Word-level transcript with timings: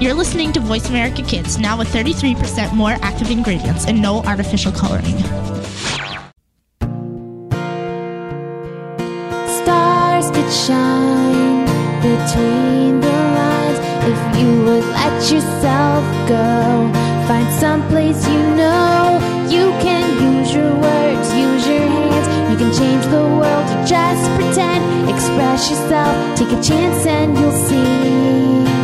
You're 0.00 0.14
listening 0.14 0.52
to 0.54 0.60
Voice 0.60 0.88
America 0.88 1.22
Kids, 1.22 1.56
now 1.56 1.78
with 1.78 1.86
33% 1.88 2.74
more 2.74 2.96
active 3.00 3.30
ingredients 3.30 3.86
and 3.86 4.02
no 4.02 4.22
artificial 4.24 4.72
coloring. 4.72 5.16
Stars 9.46 10.30
could 10.32 10.52
shine 10.52 11.64
between 12.02 13.00
the 13.00 13.08
lines 13.08 13.78
if 14.10 14.40
you 14.42 14.64
would 14.64 14.84
let 14.84 15.30
yourself 15.30 16.04
go. 16.28 16.90
Find 17.28 17.50
some 17.60 17.86
place 17.88 18.26
you 18.26 18.42
know 18.56 19.20
you 19.48 19.70
can 19.80 20.38
use 20.38 20.52
your 20.52 20.74
words, 20.74 21.32
use 21.34 21.68
your 21.68 21.86
hands. 21.86 22.50
You 22.50 22.56
can 22.58 22.72
change 22.74 23.06
the 23.06 23.22
world, 23.22 23.86
just 23.86 24.28
pretend. 24.34 25.08
Express 25.08 25.70
yourself, 25.70 26.36
take 26.36 26.50
a 26.50 26.60
chance, 26.60 27.06
and 27.06 27.38
you'll 27.38 27.52
see 27.52 28.83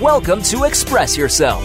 Welcome 0.00 0.42
to 0.44 0.64
Express 0.64 1.16
Yourself. 1.16 1.62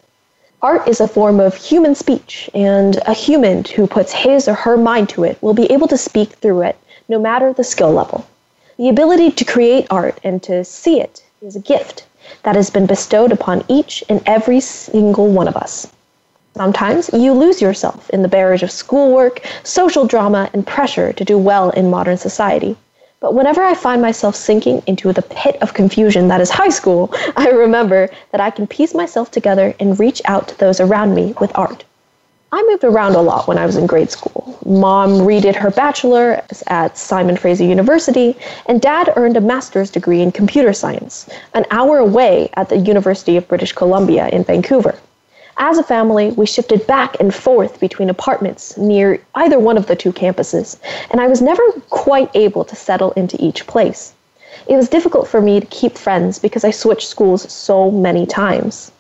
Art 0.64 0.88
is 0.88 1.02
a 1.02 1.10
form 1.10 1.42
of 1.42 1.56
human 1.56 1.94
speech, 1.94 2.50
and 2.54 2.96
a 3.06 3.12
human 3.12 3.66
who 3.66 3.86
puts 3.86 4.14
his 4.14 4.48
or 4.48 4.54
her 4.54 4.78
mind 4.78 5.10
to 5.10 5.26
it 5.26 5.38
will 5.42 5.54
be 5.54 5.70
able 5.70 5.90
to 5.90 5.98
speak 5.98 6.30
through 6.36 6.62
it, 6.62 6.78
no 7.10 7.20
matter 7.20 7.52
the 7.52 7.66
skill 7.66 7.92
level. 7.92 8.26
The 8.78 8.88
ability 8.88 9.32
to 9.32 9.44
create 9.44 9.88
art 9.90 10.18
and 10.24 10.42
to 10.44 10.64
see 10.64 11.02
it 11.02 11.22
is 11.42 11.58
a 11.58 11.60
gift 11.60 12.06
that 12.44 12.56
has 12.56 12.70
been 12.70 12.86
bestowed 12.86 13.34
upon 13.34 13.66
each 13.68 14.06
and 14.08 14.24
every 14.26 14.62
single 14.62 15.28
one 15.28 15.50
of 15.50 15.58
us. 15.58 15.86
Sometimes 16.56 17.10
you 17.12 17.34
lose 17.34 17.62
yourself 17.62 18.10
in 18.12 18.22
the 18.22 18.30
barrage 18.30 18.64
of 18.64 18.72
schoolwork, 18.72 19.42
social 19.64 20.08
drama, 20.08 20.50
and 20.54 20.66
pressure 20.66 21.12
to 21.12 21.26
do 21.26 21.38
well 21.38 21.72
in 21.72 21.90
modern 21.90 22.16
society. 22.16 22.78
But 23.24 23.36
whenever 23.36 23.64
I 23.64 23.74
find 23.74 24.02
myself 24.02 24.36
sinking 24.36 24.84
into 24.86 25.14
the 25.14 25.22
pit 25.22 25.56
of 25.62 25.74
confusion 25.74 26.28
that 26.28 26.42
is 26.42 26.50
high 26.50 26.68
school, 26.68 27.10
I 27.38 27.52
remember 27.52 28.10
that 28.32 28.42
I 28.42 28.50
can 28.50 28.68
piece 28.68 28.94
myself 28.94 29.32
together 29.32 29.74
and 29.80 29.98
reach 29.98 30.22
out 30.26 30.50
to 30.50 30.58
those 30.58 30.82
around 30.82 31.16
me 31.16 31.34
with 31.40 31.58
art. 31.58 31.86
I 32.52 32.62
moved 32.70 32.84
around 32.84 33.16
a 33.16 33.22
lot 33.22 33.48
when 33.48 33.58
I 33.58 33.66
was 33.66 33.78
in 33.78 33.88
grade 33.88 34.12
school. 34.12 34.60
Mom 34.66 35.20
redid 35.20 35.56
her 35.56 35.72
bachelor 35.72 36.44
at 36.68 36.98
Simon 36.98 37.38
Fraser 37.38 37.64
University, 37.64 38.36
and 38.66 38.82
dad 38.82 39.14
earned 39.16 39.38
a 39.38 39.42
master's 39.42 39.90
degree 39.90 40.22
in 40.22 40.34
computer 40.34 40.74
science, 40.74 41.30
an 41.54 41.66
hour 41.72 42.00
away 42.00 42.50
at 42.56 42.68
the 42.68 42.78
University 42.78 43.38
of 43.38 43.48
British 43.48 43.72
Columbia 43.72 44.28
in 44.34 44.44
Vancouver. 44.44 45.00
As 45.58 45.78
a 45.78 45.84
family, 45.84 46.32
we 46.32 46.46
shifted 46.46 46.88
back 46.88 47.16
and 47.20 47.34
forth 47.34 47.80
between 47.80 48.10
apartments 48.10 48.76
near 48.76 49.22
either 49.36 49.60
one 49.60 49.78
of 49.78 49.86
the 49.86 49.96
two 49.96 50.12
campuses, 50.12 50.78
and 51.12 51.22
I 51.22 51.28
was 51.28 51.42
never 51.42 51.64
quite 51.90 52.32
able 52.34 52.66
to 52.66 52.76
settle 52.76 53.12
into 53.12 53.38
each 53.44 53.68
place. 53.68 54.14
It 54.68 54.76
was 54.76 54.90
difficult 54.90 55.28
for 55.28 55.42
me 55.42 55.60
to 55.60 55.66
keep 55.68 55.98
friends 55.98 56.40
because 56.40 56.64
I 56.64 56.72
switched 56.72 57.08
schools 57.08 57.52
so 57.52 57.92
many 57.92 58.26
times. 58.26 58.92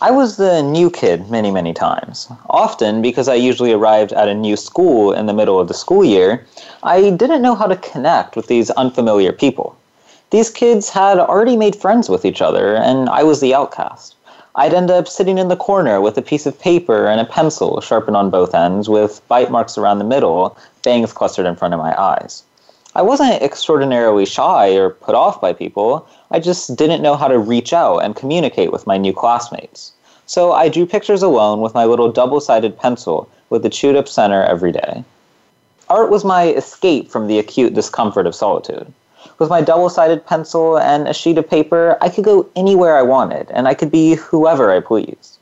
I 0.00 0.10
was 0.10 0.36
the 0.36 0.62
new 0.62 0.90
kid 0.90 1.30
many, 1.30 1.50
many 1.50 1.72
times. 1.72 2.28
Often, 2.50 3.00
because 3.00 3.28
I 3.28 3.34
usually 3.34 3.72
arrived 3.72 4.12
at 4.12 4.28
a 4.28 4.34
new 4.34 4.56
school 4.56 5.12
in 5.12 5.26
the 5.26 5.32
middle 5.32 5.60
of 5.60 5.68
the 5.68 5.74
school 5.74 6.04
year, 6.04 6.44
I 6.82 7.10
didn't 7.10 7.42
know 7.42 7.54
how 7.54 7.66
to 7.66 7.76
connect 7.76 8.34
with 8.34 8.48
these 8.48 8.70
unfamiliar 8.70 9.32
people. 9.32 9.76
These 10.30 10.50
kids 10.50 10.88
had 10.88 11.18
already 11.18 11.56
made 11.56 11.76
friends 11.76 12.08
with 12.08 12.24
each 12.24 12.42
other, 12.42 12.74
and 12.74 13.08
I 13.08 13.22
was 13.22 13.40
the 13.40 13.54
outcast. 13.54 14.16
I'd 14.56 14.72
end 14.72 14.90
up 14.90 15.08
sitting 15.08 15.38
in 15.38 15.48
the 15.48 15.56
corner 15.56 16.00
with 16.00 16.16
a 16.16 16.22
piece 16.22 16.46
of 16.46 16.60
paper 16.60 17.06
and 17.06 17.20
a 17.20 17.24
pencil 17.24 17.80
sharpened 17.80 18.16
on 18.16 18.30
both 18.30 18.54
ends, 18.54 18.88
with 18.88 19.20
bite 19.26 19.50
marks 19.50 19.76
around 19.76 19.98
the 19.98 20.04
middle, 20.04 20.56
bangs 20.82 21.12
clustered 21.12 21.46
in 21.46 21.56
front 21.56 21.74
of 21.74 21.80
my 21.80 22.00
eyes. 22.00 22.44
I 22.94 23.02
wasn't 23.02 23.42
extraordinarily 23.42 24.24
shy 24.24 24.76
or 24.76 24.90
put 24.90 25.16
off 25.16 25.40
by 25.40 25.52
people, 25.52 26.06
I 26.30 26.38
just 26.38 26.76
didn't 26.76 27.02
know 27.02 27.16
how 27.16 27.26
to 27.26 27.38
reach 27.38 27.72
out 27.72 27.98
and 27.98 28.14
communicate 28.14 28.70
with 28.70 28.86
my 28.86 28.96
new 28.96 29.12
classmates. 29.12 29.92
So 30.26 30.52
I 30.52 30.68
drew 30.68 30.86
pictures 30.86 31.22
alone 31.22 31.60
with 31.60 31.74
my 31.74 31.84
little 31.84 32.12
double 32.12 32.40
sided 32.40 32.78
pencil 32.78 33.28
with 33.50 33.64
the 33.64 33.70
chewed 33.70 33.96
up 33.96 34.08
center 34.08 34.42
every 34.44 34.70
day. 34.70 35.02
Art 35.88 36.10
was 36.10 36.24
my 36.24 36.48
escape 36.48 37.10
from 37.10 37.26
the 37.26 37.40
acute 37.40 37.74
discomfort 37.74 38.26
of 38.26 38.34
solitude. 38.34 38.92
With 39.38 39.50
my 39.50 39.60
double 39.60 39.88
sided 39.88 40.24
pencil 40.24 40.78
and 40.78 41.08
a 41.08 41.14
sheet 41.14 41.38
of 41.38 41.48
paper, 41.48 41.98
I 42.00 42.08
could 42.08 42.24
go 42.24 42.48
anywhere 42.54 42.96
I 42.96 43.02
wanted, 43.02 43.50
and 43.50 43.66
I 43.66 43.74
could 43.74 43.90
be 43.90 44.14
whoever 44.14 44.70
I 44.70 44.80
pleased. 44.80 45.38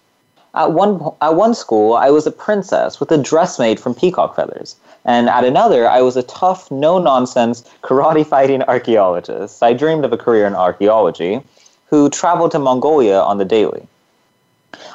At 0.54 0.72
one, 0.72 1.12
at 1.20 1.34
one 1.34 1.54
school, 1.54 1.94
I 1.94 2.10
was 2.10 2.26
a 2.26 2.30
princess 2.30 3.00
with 3.00 3.10
a 3.10 3.18
dress 3.18 3.58
made 3.58 3.80
from 3.80 3.94
peacock 3.94 4.36
feathers, 4.36 4.76
and 5.04 5.28
at 5.28 5.44
another, 5.44 5.88
I 5.88 6.02
was 6.02 6.16
a 6.16 6.22
tough, 6.22 6.70
no 6.70 6.98
nonsense, 6.98 7.64
karate 7.82 8.26
fighting 8.26 8.62
archaeologist. 8.62 9.62
I 9.62 9.72
dreamed 9.72 10.04
of 10.04 10.12
a 10.12 10.18
career 10.18 10.46
in 10.46 10.54
archaeology, 10.54 11.42
who 11.86 12.08
traveled 12.08 12.52
to 12.52 12.58
Mongolia 12.58 13.20
on 13.20 13.38
the 13.38 13.44
daily. 13.44 13.86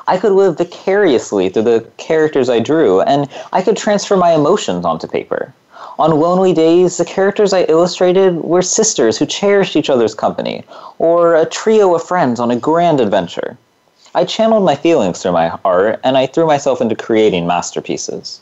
I 0.08 0.18
could 0.18 0.32
live 0.32 0.58
vicariously 0.58 1.50
through 1.50 1.64
the 1.64 1.88
characters 1.98 2.50
I 2.50 2.60
drew, 2.60 3.02
and 3.02 3.30
I 3.54 3.62
could 3.62 3.78
transfer 3.78 4.18
my 4.18 4.34
emotions 4.34 4.86
onto 4.86 5.08
paper. 5.08 5.54
On 6.00 6.12
lonely 6.12 6.54
days, 6.54 6.98
the 6.98 7.06
characters 7.06 7.54
I 7.54 7.64
illustrated 7.64 8.44
were 8.44 8.62
sisters 8.62 9.18
who 9.18 9.26
cherished 9.26 9.76
each 9.76 9.90
other's 9.90 10.14
company, 10.14 10.64
or 11.00 11.36
a 11.36 11.46
trio 11.46 11.96
of 11.96 12.04
friends 12.04 12.40
on 12.40 12.52
a 12.52 12.56
grand 12.56 13.02
adventure. 13.02 13.58
I 14.14 14.24
channeled 14.24 14.64
my 14.64 14.76
feelings 14.76 15.22
through 15.22 15.32
my 15.32 15.58
art, 15.66 16.00
and 16.04 16.16
I 16.16 16.28
threw 16.28 16.46
myself 16.46 16.82
into 16.82 16.96
creating 16.96 17.48
masterpieces. 17.48 18.42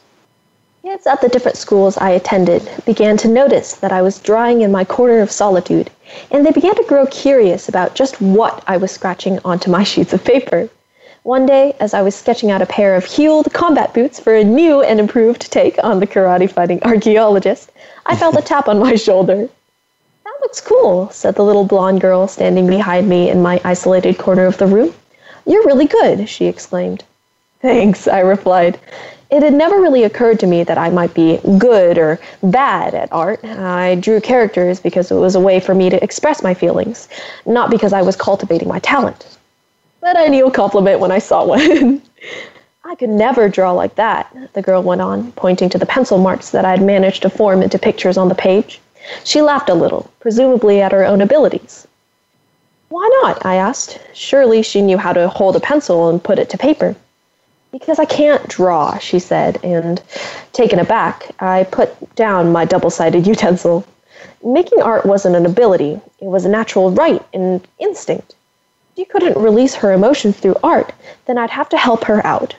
Kids 0.83 1.07
at 1.07 1.21
the 1.21 1.29
different 1.29 1.57
schools 1.57 1.97
I 1.97 2.09
attended 2.09 2.69
began 2.85 3.15
to 3.17 3.29
notice 3.29 3.73
that 3.75 3.91
I 3.91 4.01
was 4.01 4.19
drawing 4.19 4.59
in 4.61 4.71
my 4.71 4.83
corner 4.83 5.21
of 5.21 5.31
solitude, 5.31 5.89
and 6.31 6.45
they 6.45 6.51
began 6.51 6.75
to 6.75 6.83
grow 6.83 7.05
curious 7.07 7.69
about 7.69 7.95
just 7.95 8.21
what 8.21 8.63
I 8.67 8.75
was 8.75 8.91
scratching 8.91 9.39
onto 9.45 9.71
my 9.71 9.83
sheets 9.83 10.11
of 10.11 10.25
paper. 10.25 10.69
One 11.25 11.47
day, 11.47 11.75
as 11.79 11.95
I 11.95 12.03
was 12.03 12.13
sketching 12.13 12.51
out 12.51 12.61
a 12.61 12.67
pair 12.67 12.93
of 12.93 13.03
heeled 13.03 13.51
combat 13.51 13.95
boots 13.95 14.19
for 14.19 14.35
a 14.35 14.43
new 14.43 14.83
and 14.83 14.99
improved 14.99 15.51
take 15.51 15.83
on 15.83 15.99
the 15.99 16.05
karate 16.05 16.47
fighting 16.47 16.79
archaeologist, 16.83 17.71
I 18.05 18.15
felt 18.15 18.37
a 18.37 18.43
tap 18.43 18.67
on 18.67 18.77
my 18.77 18.93
shoulder. 18.93 19.49
That 20.23 20.37
looks 20.41 20.61
cool, 20.61 21.09
said 21.09 21.33
the 21.33 21.43
little 21.43 21.63
blonde 21.65 21.99
girl 21.99 22.27
standing 22.27 22.67
behind 22.67 23.09
me 23.09 23.31
in 23.31 23.41
my 23.41 23.59
isolated 23.63 24.19
corner 24.19 24.45
of 24.45 24.59
the 24.59 24.67
room. 24.67 24.93
You're 25.47 25.65
really 25.65 25.87
good, 25.87 26.29
she 26.29 26.45
exclaimed. 26.45 27.03
Thanks, 27.59 28.07
I 28.07 28.19
replied. 28.19 28.79
It 29.31 29.41
had 29.41 29.55
never 29.55 29.81
really 29.81 30.03
occurred 30.03 30.39
to 30.41 30.47
me 30.47 30.63
that 30.63 30.77
I 30.77 30.91
might 30.91 31.15
be 31.15 31.39
good 31.57 31.97
or 31.97 32.19
bad 32.43 32.93
at 32.93 33.11
art. 33.11 33.43
I 33.43 33.95
drew 33.95 34.21
characters 34.21 34.79
because 34.79 35.09
it 35.09 35.15
was 35.15 35.33
a 35.33 35.39
way 35.39 35.59
for 35.59 35.73
me 35.73 35.89
to 35.89 36.03
express 36.03 36.43
my 36.43 36.53
feelings, 36.53 37.09
not 37.47 37.71
because 37.71 37.93
I 37.93 38.03
was 38.03 38.15
cultivating 38.15 38.67
my 38.67 38.77
talent. 38.77 39.34
But 40.05 40.17
I 40.17 40.27
knew 40.27 40.45
a 40.45 40.51
compliment 40.51 40.99
when 40.99 41.11
I 41.11 41.17
saw 41.17 41.43
one. 41.43 41.99
I 42.85 42.93
could 42.93 43.09
never 43.09 43.49
draw 43.49 43.71
like 43.71 43.95
that, 43.95 44.31
the 44.53 44.61
girl 44.61 44.83
went 44.83 45.01
on, 45.01 45.31
pointing 45.31 45.67
to 45.69 45.79
the 45.79 45.85
pencil 45.87 46.19
marks 46.19 46.51
that 46.51 46.63
I 46.63 46.69
had 46.69 46.83
managed 46.83 47.23
to 47.23 47.29
form 47.31 47.63
into 47.63 47.79
pictures 47.79 48.15
on 48.15 48.29
the 48.29 48.35
page. 48.35 48.79
She 49.23 49.41
laughed 49.41 49.67
a 49.67 49.73
little, 49.73 50.11
presumably 50.19 50.79
at 50.79 50.91
her 50.91 51.03
own 51.03 51.21
abilities. 51.21 51.87
Why 52.89 53.09
not? 53.23 53.43
I 53.47 53.55
asked. 53.55 53.99
Surely 54.13 54.61
she 54.61 54.83
knew 54.83 54.99
how 54.99 55.11
to 55.11 55.27
hold 55.27 55.55
a 55.55 55.59
pencil 55.59 56.07
and 56.07 56.23
put 56.23 56.37
it 56.37 56.51
to 56.51 56.57
paper. 56.59 56.95
Because 57.71 57.97
I 57.97 58.05
can't 58.05 58.47
draw, 58.47 58.99
she 58.99 59.17
said, 59.17 59.57
and 59.63 59.99
taken 60.53 60.77
aback, 60.77 61.31
I 61.39 61.63
put 61.63 62.13
down 62.13 62.51
my 62.51 62.65
double 62.65 62.91
sided 62.91 63.25
utensil. 63.25 63.83
Making 64.43 64.83
art 64.83 65.07
wasn't 65.07 65.35
an 65.35 65.47
ability, 65.47 65.99
it 66.19 66.27
was 66.27 66.45
a 66.45 66.49
natural 66.49 66.91
right 66.91 67.25
and 67.33 67.67
instinct. 67.79 68.35
If 68.95 68.99
she 68.99 69.05
couldn't 69.11 69.35
release 69.37 69.75
her 69.75 69.91
emotions 69.91 70.37
through 70.37 70.55
art, 70.63 70.93
then 71.25 71.37
I'd 71.37 71.49
have 71.49 71.67
to 71.67 71.77
help 71.77 72.05
her 72.05 72.25
out. 72.25 72.55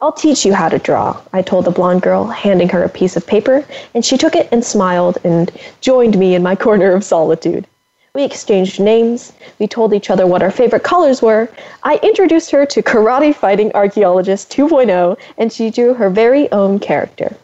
I'll 0.00 0.12
teach 0.12 0.46
you 0.46 0.54
how 0.54 0.68
to 0.68 0.78
draw, 0.78 1.20
I 1.32 1.42
told 1.42 1.64
the 1.64 1.72
blonde 1.72 2.02
girl, 2.02 2.26
handing 2.26 2.68
her 2.68 2.84
a 2.84 2.88
piece 2.88 3.16
of 3.16 3.26
paper, 3.26 3.64
and 3.92 4.04
she 4.04 4.16
took 4.16 4.36
it 4.36 4.48
and 4.52 4.64
smiled 4.64 5.18
and 5.24 5.50
joined 5.80 6.16
me 6.16 6.36
in 6.36 6.42
my 6.44 6.54
corner 6.54 6.92
of 6.92 7.02
solitude. 7.02 7.66
We 8.14 8.22
exchanged 8.22 8.78
names. 8.78 9.32
We 9.58 9.66
told 9.66 9.92
each 9.92 10.08
other 10.08 10.24
what 10.24 10.40
our 10.40 10.52
favorite 10.52 10.84
colors 10.84 11.20
were. 11.20 11.48
I 11.82 11.96
introduced 11.96 12.52
her 12.52 12.64
to 12.66 12.80
Karate 12.80 13.34
Fighting 13.34 13.72
Archaeologist 13.74 14.52
2.0, 14.52 15.18
and 15.36 15.52
she 15.52 15.70
drew 15.70 15.94
her 15.94 16.10
very 16.10 16.48
own 16.52 16.78
character. 16.78 17.34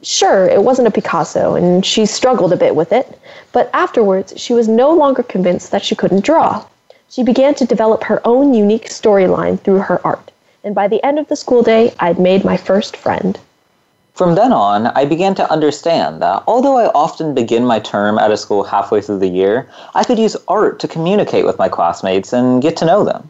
Sure, 0.00 0.48
it 0.48 0.62
wasn't 0.64 0.88
a 0.88 0.90
Picasso, 0.90 1.54
and 1.54 1.84
she 1.84 2.06
struggled 2.06 2.54
a 2.54 2.56
bit 2.56 2.74
with 2.74 2.94
it, 2.94 3.20
but 3.52 3.68
afterwards 3.74 4.32
she 4.38 4.54
was 4.54 4.68
no 4.68 4.94
longer 4.94 5.22
convinced 5.22 5.70
that 5.70 5.84
she 5.84 5.94
couldn't 5.94 6.24
draw. 6.24 6.64
She 7.12 7.24
began 7.24 7.56
to 7.56 7.64
develop 7.64 8.04
her 8.04 8.24
own 8.24 8.54
unique 8.54 8.88
storyline 8.88 9.58
through 9.58 9.80
her 9.80 10.00
art, 10.06 10.30
and 10.62 10.76
by 10.76 10.86
the 10.86 11.02
end 11.04 11.18
of 11.18 11.26
the 11.26 11.34
school 11.34 11.60
day, 11.60 11.92
I'd 11.98 12.20
made 12.20 12.44
my 12.44 12.56
first 12.56 12.96
friend. 12.96 13.36
From 14.14 14.36
then 14.36 14.52
on, 14.52 14.86
I 14.86 15.06
began 15.06 15.34
to 15.34 15.50
understand 15.50 16.22
that 16.22 16.44
although 16.46 16.76
I 16.76 16.86
often 16.94 17.34
begin 17.34 17.64
my 17.64 17.80
term 17.80 18.16
at 18.16 18.30
a 18.30 18.36
school 18.36 18.62
halfway 18.62 19.00
through 19.00 19.18
the 19.18 19.26
year, 19.26 19.68
I 19.92 20.04
could 20.04 20.20
use 20.20 20.36
art 20.46 20.78
to 20.78 20.86
communicate 20.86 21.44
with 21.44 21.58
my 21.58 21.68
classmates 21.68 22.32
and 22.32 22.62
get 22.62 22.76
to 22.76 22.84
know 22.84 23.02
them. 23.02 23.28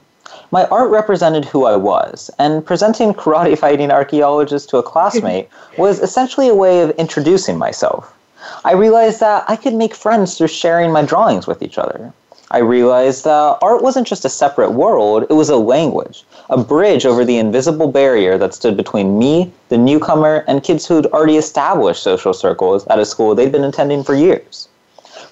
My 0.50 0.66
art 0.66 0.90
represented 0.90 1.46
who 1.46 1.64
I 1.64 1.76
was, 1.76 2.30
and 2.38 2.66
presenting 2.66 3.14
karate 3.14 3.56
fighting 3.64 3.90
archaeologists 3.90 4.68
to 4.72 4.76
a 4.76 4.82
classmate 4.82 5.48
was 5.78 6.00
essentially 6.00 6.50
a 6.50 6.54
way 6.54 6.82
of 6.82 6.90
introducing 6.98 7.56
myself. 7.56 8.14
I 8.62 8.72
realized 8.72 9.20
that 9.20 9.46
I 9.48 9.56
could 9.56 9.72
make 9.72 9.94
friends 9.94 10.36
through 10.36 10.48
sharing 10.48 10.92
my 10.92 11.02
drawings 11.02 11.46
with 11.46 11.62
each 11.62 11.78
other. 11.78 12.12
I 12.52 12.58
realized 12.58 13.22
that 13.24 13.58
art 13.62 13.80
wasn't 13.80 14.08
just 14.08 14.24
a 14.24 14.28
separate 14.28 14.72
world, 14.72 15.24
it 15.30 15.34
was 15.34 15.50
a 15.50 15.56
language, 15.56 16.24
a 16.48 16.58
bridge 16.58 17.06
over 17.06 17.24
the 17.24 17.38
invisible 17.38 17.86
barrier 17.86 18.36
that 18.38 18.54
stood 18.54 18.76
between 18.76 19.18
me, 19.20 19.52
the 19.68 19.78
newcomer, 19.78 20.44
and 20.48 20.64
kids 20.64 20.84
who'd 20.84 21.06
already 21.06 21.36
established 21.36 22.02
social 22.02 22.32
circles 22.32 22.84
at 22.88 22.98
a 22.98 23.06
school 23.06 23.36
they'd 23.36 23.52
been 23.52 23.62
attending 23.62 24.02
for 24.02 24.16
years. 24.16 24.68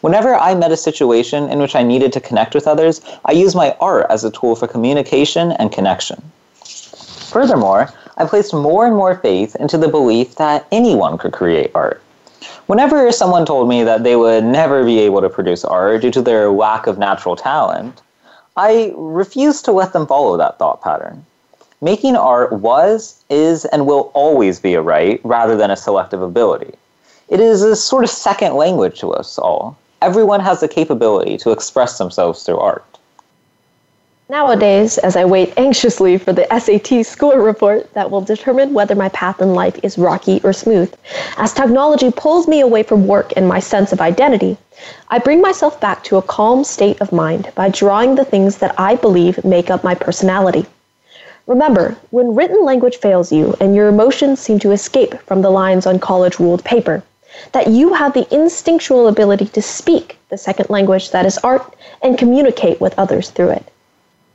Whenever 0.00 0.36
I 0.36 0.54
met 0.54 0.70
a 0.70 0.76
situation 0.76 1.48
in 1.48 1.58
which 1.58 1.74
I 1.74 1.82
needed 1.82 2.12
to 2.12 2.20
connect 2.20 2.54
with 2.54 2.68
others, 2.68 3.00
I 3.24 3.32
used 3.32 3.56
my 3.56 3.76
art 3.80 4.06
as 4.10 4.22
a 4.22 4.30
tool 4.30 4.54
for 4.54 4.68
communication 4.68 5.50
and 5.52 5.72
connection. 5.72 6.22
Furthermore, 6.62 7.92
I 8.16 8.26
placed 8.26 8.54
more 8.54 8.86
and 8.86 8.94
more 8.94 9.16
faith 9.16 9.56
into 9.56 9.76
the 9.76 9.88
belief 9.88 10.36
that 10.36 10.68
anyone 10.70 11.18
could 11.18 11.32
create 11.32 11.72
art. 11.74 12.00
Whenever 12.66 13.10
someone 13.12 13.46
told 13.46 13.68
me 13.68 13.82
that 13.82 14.04
they 14.04 14.16
would 14.16 14.44
never 14.44 14.84
be 14.84 14.98
able 15.00 15.20
to 15.20 15.28
produce 15.28 15.64
art 15.64 16.02
due 16.02 16.10
to 16.10 16.22
their 16.22 16.50
lack 16.50 16.86
of 16.86 16.98
natural 16.98 17.36
talent, 17.36 18.02
I 18.56 18.92
refused 18.96 19.64
to 19.66 19.72
let 19.72 19.92
them 19.92 20.06
follow 20.06 20.36
that 20.36 20.58
thought 20.58 20.82
pattern. 20.82 21.24
Making 21.80 22.16
art 22.16 22.52
was, 22.52 23.22
is, 23.30 23.64
and 23.66 23.86
will 23.86 24.10
always 24.14 24.58
be 24.58 24.74
a 24.74 24.82
right 24.82 25.20
rather 25.22 25.56
than 25.56 25.70
a 25.70 25.76
selective 25.76 26.22
ability. 26.22 26.74
It 27.28 27.40
is 27.40 27.62
a 27.62 27.76
sort 27.76 28.04
of 28.04 28.10
second 28.10 28.54
language 28.54 28.98
to 29.00 29.12
us 29.12 29.38
all. 29.38 29.78
Everyone 30.02 30.40
has 30.40 30.60
the 30.60 30.68
capability 30.68 31.36
to 31.38 31.52
express 31.52 31.98
themselves 31.98 32.42
through 32.42 32.58
art. 32.58 32.97
Nowadays, 34.30 34.98
as 34.98 35.16
I 35.16 35.24
wait 35.24 35.54
anxiously 35.56 36.18
for 36.18 36.34
the 36.34 36.46
SAT 36.50 37.06
score 37.06 37.40
report 37.40 37.90
that 37.94 38.10
will 38.10 38.20
determine 38.20 38.74
whether 38.74 38.94
my 38.94 39.08
path 39.08 39.40
in 39.40 39.54
life 39.54 39.80
is 39.82 39.96
rocky 39.96 40.38
or 40.44 40.52
smooth, 40.52 40.94
as 41.38 41.54
technology 41.54 42.10
pulls 42.10 42.46
me 42.46 42.60
away 42.60 42.82
from 42.82 43.06
work 43.06 43.32
and 43.38 43.48
my 43.48 43.58
sense 43.58 43.90
of 43.90 44.02
identity, 44.02 44.58
I 45.08 45.18
bring 45.18 45.40
myself 45.40 45.80
back 45.80 46.04
to 46.04 46.18
a 46.18 46.22
calm 46.22 46.62
state 46.62 47.00
of 47.00 47.10
mind 47.10 47.50
by 47.54 47.70
drawing 47.70 48.16
the 48.16 48.24
things 48.26 48.58
that 48.58 48.78
I 48.78 48.96
believe 48.96 49.42
make 49.46 49.70
up 49.70 49.82
my 49.82 49.94
personality. 49.94 50.66
Remember, 51.46 51.96
when 52.10 52.34
written 52.34 52.66
language 52.66 52.98
fails 52.98 53.32
you 53.32 53.56
and 53.60 53.74
your 53.74 53.88
emotions 53.88 54.40
seem 54.40 54.58
to 54.58 54.72
escape 54.72 55.18
from 55.22 55.40
the 55.40 55.48
lines 55.48 55.86
on 55.86 55.98
college 55.98 56.38
ruled 56.38 56.62
paper, 56.66 57.02
that 57.52 57.68
you 57.68 57.94
have 57.94 58.12
the 58.12 58.28
instinctual 58.30 59.08
ability 59.08 59.46
to 59.46 59.62
speak 59.62 60.18
the 60.28 60.36
second 60.36 60.68
language 60.68 61.12
that 61.12 61.24
is 61.24 61.38
art 61.38 61.74
and 62.02 62.18
communicate 62.18 62.78
with 62.78 62.98
others 62.98 63.30
through 63.30 63.48
it. 63.48 63.72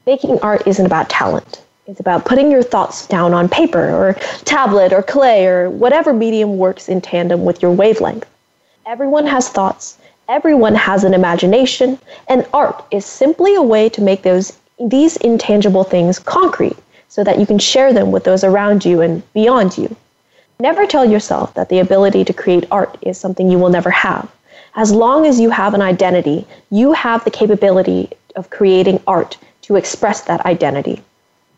Making 0.05 0.37
art 0.41 0.67
isn't 0.67 0.85
about 0.85 1.07
talent. 1.07 1.61
It's 1.87 2.01
about 2.01 2.25
putting 2.25 2.51
your 2.51 2.61
thoughts 2.61 3.07
down 3.07 3.33
on 3.33 3.47
paper 3.47 3.89
or 3.89 4.13
tablet 4.43 4.91
or 4.91 5.01
clay 5.01 5.47
or 5.47 5.69
whatever 5.69 6.11
medium 6.11 6.57
works 6.57 6.89
in 6.89 6.99
tandem 6.99 7.45
with 7.45 7.61
your 7.61 7.71
wavelength. 7.71 8.27
Everyone 8.85 9.25
has 9.25 9.47
thoughts, 9.47 9.97
everyone 10.27 10.75
has 10.75 11.05
an 11.05 11.13
imagination, 11.13 11.97
and 12.27 12.45
art 12.53 12.83
is 12.91 13.05
simply 13.05 13.55
a 13.55 13.61
way 13.61 13.87
to 13.89 14.01
make 14.01 14.23
those 14.23 14.57
these 14.77 15.15
intangible 15.17 15.85
things 15.85 16.19
concrete 16.19 16.75
so 17.07 17.23
that 17.23 17.39
you 17.39 17.45
can 17.45 17.59
share 17.59 17.93
them 17.93 18.11
with 18.11 18.25
those 18.25 18.43
around 18.43 18.83
you 18.83 18.99
and 18.99 19.23
beyond 19.33 19.77
you. 19.77 19.95
Never 20.59 20.85
tell 20.85 21.05
yourself 21.05 21.53
that 21.53 21.69
the 21.69 21.79
ability 21.79 22.25
to 22.25 22.33
create 22.33 22.67
art 22.71 22.97
is 23.03 23.17
something 23.17 23.49
you 23.49 23.59
will 23.59 23.69
never 23.69 23.91
have. 23.91 24.29
As 24.75 24.91
long 24.91 25.25
as 25.25 25.39
you 25.39 25.49
have 25.49 25.73
an 25.73 25.81
identity, 25.81 26.45
you 26.71 26.91
have 26.91 27.23
the 27.23 27.31
capability 27.31 28.09
of 28.35 28.49
creating 28.49 28.99
art 29.07 29.37
express 29.75 30.21
that 30.21 30.45
identity. 30.45 31.01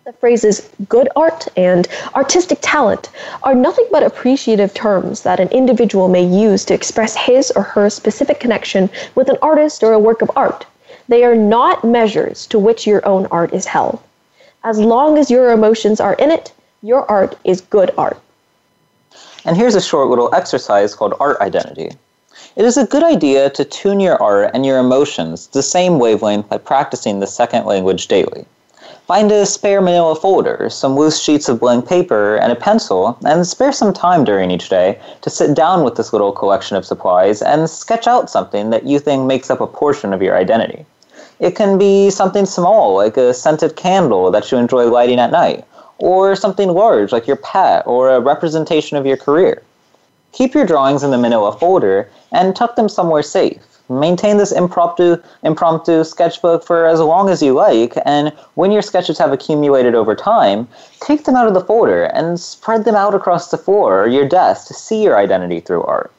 The 0.05 0.13
phrases 0.13 0.69
good 0.87 1.09
art 1.15 1.47
and 1.57 1.87
artistic 2.13 2.59
talent 2.61 3.09
are 3.41 3.55
nothing 3.55 3.87
but 3.91 4.03
appreciative 4.03 4.71
terms 4.73 5.21
that 5.21 5.39
an 5.39 5.49
individual 5.49 6.07
may 6.07 6.23
use 6.23 6.63
to 6.65 6.75
express 6.75 7.15
his 7.15 7.49
or 7.51 7.63
her 7.63 7.89
specific 7.89 8.39
connection 8.39 8.89
with 9.15 9.29
an 9.29 9.37
artist 9.41 9.81
or 9.81 9.93
a 9.93 9.99
work 9.99 10.21
of 10.21 10.29
art. 10.35 10.67
They 11.07 11.23
are 11.23 11.35
not 11.35 11.83
measures 11.83 12.45
to 12.47 12.59
which 12.59 12.85
your 12.85 13.03
own 13.07 13.25
art 13.31 13.51
is 13.53 13.65
held. 13.65 13.99
As 14.63 14.79
long 14.79 15.17
as 15.17 15.31
your 15.31 15.51
emotions 15.51 15.99
are 15.99 16.13
in 16.13 16.29
it, 16.29 16.51
your 16.83 17.09
art 17.09 17.37
is 17.43 17.61
good 17.61 17.91
art. 17.97 18.19
And 19.43 19.57
here's 19.57 19.75
a 19.75 19.81
short 19.81 20.09
little 20.09 20.33
exercise 20.35 20.93
called 20.93 21.15
Art 21.19 21.39
Identity. 21.41 21.91
It 22.55 22.63
is 22.63 22.77
a 22.77 22.85
good 22.85 23.03
idea 23.03 23.49
to 23.49 23.65
tune 23.65 23.99
your 23.99 24.21
art 24.23 24.51
and 24.53 24.65
your 24.65 24.77
emotions 24.77 25.47
to 25.47 25.53
the 25.55 25.61
same 25.61 25.99
wavelength 25.99 26.47
by 26.47 26.57
practicing 26.57 27.19
the 27.19 27.27
second 27.27 27.65
language 27.65 28.07
daily. 28.07 28.45
Find 29.07 29.29
a 29.29 29.45
spare 29.45 29.81
manila 29.81 30.15
folder, 30.15 30.69
some 30.69 30.95
loose 30.95 31.19
sheets 31.21 31.49
of 31.49 31.59
blank 31.59 31.85
paper, 31.85 32.37
and 32.37 32.53
a 32.53 32.55
pencil, 32.55 33.17
and 33.25 33.45
spare 33.45 33.73
some 33.73 33.91
time 33.91 34.23
during 34.23 34.51
each 34.51 34.69
day 34.69 34.97
to 35.21 35.29
sit 35.29 35.53
down 35.53 35.83
with 35.83 35.95
this 35.95 36.13
little 36.13 36.31
collection 36.31 36.77
of 36.77 36.85
supplies 36.85 37.41
and 37.41 37.69
sketch 37.69 38.07
out 38.07 38.29
something 38.29 38.69
that 38.69 38.85
you 38.85 38.99
think 38.99 39.25
makes 39.25 39.49
up 39.49 39.59
a 39.59 39.67
portion 39.67 40.13
of 40.13 40.21
your 40.21 40.37
identity. 40.37 40.85
It 41.41 41.57
can 41.57 41.77
be 41.77 42.09
something 42.09 42.45
small, 42.45 42.95
like 42.95 43.17
a 43.17 43.33
scented 43.33 43.75
candle 43.75 44.31
that 44.31 44.49
you 44.49 44.57
enjoy 44.57 44.85
lighting 44.85 45.19
at 45.19 45.31
night, 45.31 45.65
or 45.97 46.37
something 46.37 46.69
large, 46.69 47.11
like 47.11 47.27
your 47.27 47.35
pet 47.35 47.85
or 47.85 48.11
a 48.11 48.21
representation 48.21 48.95
of 48.95 49.05
your 49.05 49.17
career. 49.17 49.61
Keep 50.35 50.53
your 50.53 50.65
drawings 50.65 51.01
in 51.01 51.11
the 51.11 51.17
manila 51.17 51.57
folder 51.57 52.09
and 52.33 52.53
tuck 52.53 52.75
them 52.75 52.89
somewhere 52.89 53.23
safe. 53.23 53.63
Maintain 53.87 54.35
this 54.35 54.51
impromptu 54.51 55.15
impromptu 55.43 56.03
sketchbook 56.03 56.61
for 56.65 56.85
as 56.85 56.99
long 56.99 57.29
as 57.29 57.41
you 57.41 57.53
like, 57.53 57.93
and 58.03 58.33
when 58.55 58.69
your 58.69 58.81
sketches 58.81 59.17
have 59.17 59.31
accumulated 59.31 59.95
over 59.95 60.13
time, 60.13 60.67
take 60.99 61.23
them 61.23 61.37
out 61.37 61.47
of 61.47 61.53
the 61.53 61.61
folder 61.61 62.03
and 62.05 62.37
spread 62.37 62.83
them 62.83 62.95
out 62.95 63.15
across 63.15 63.49
the 63.49 63.57
floor 63.57 64.03
or 64.03 64.07
your 64.09 64.27
desk 64.27 64.67
to 64.67 64.73
see 64.73 65.01
your 65.01 65.17
identity 65.17 65.61
through 65.61 65.83
art. 65.83 66.11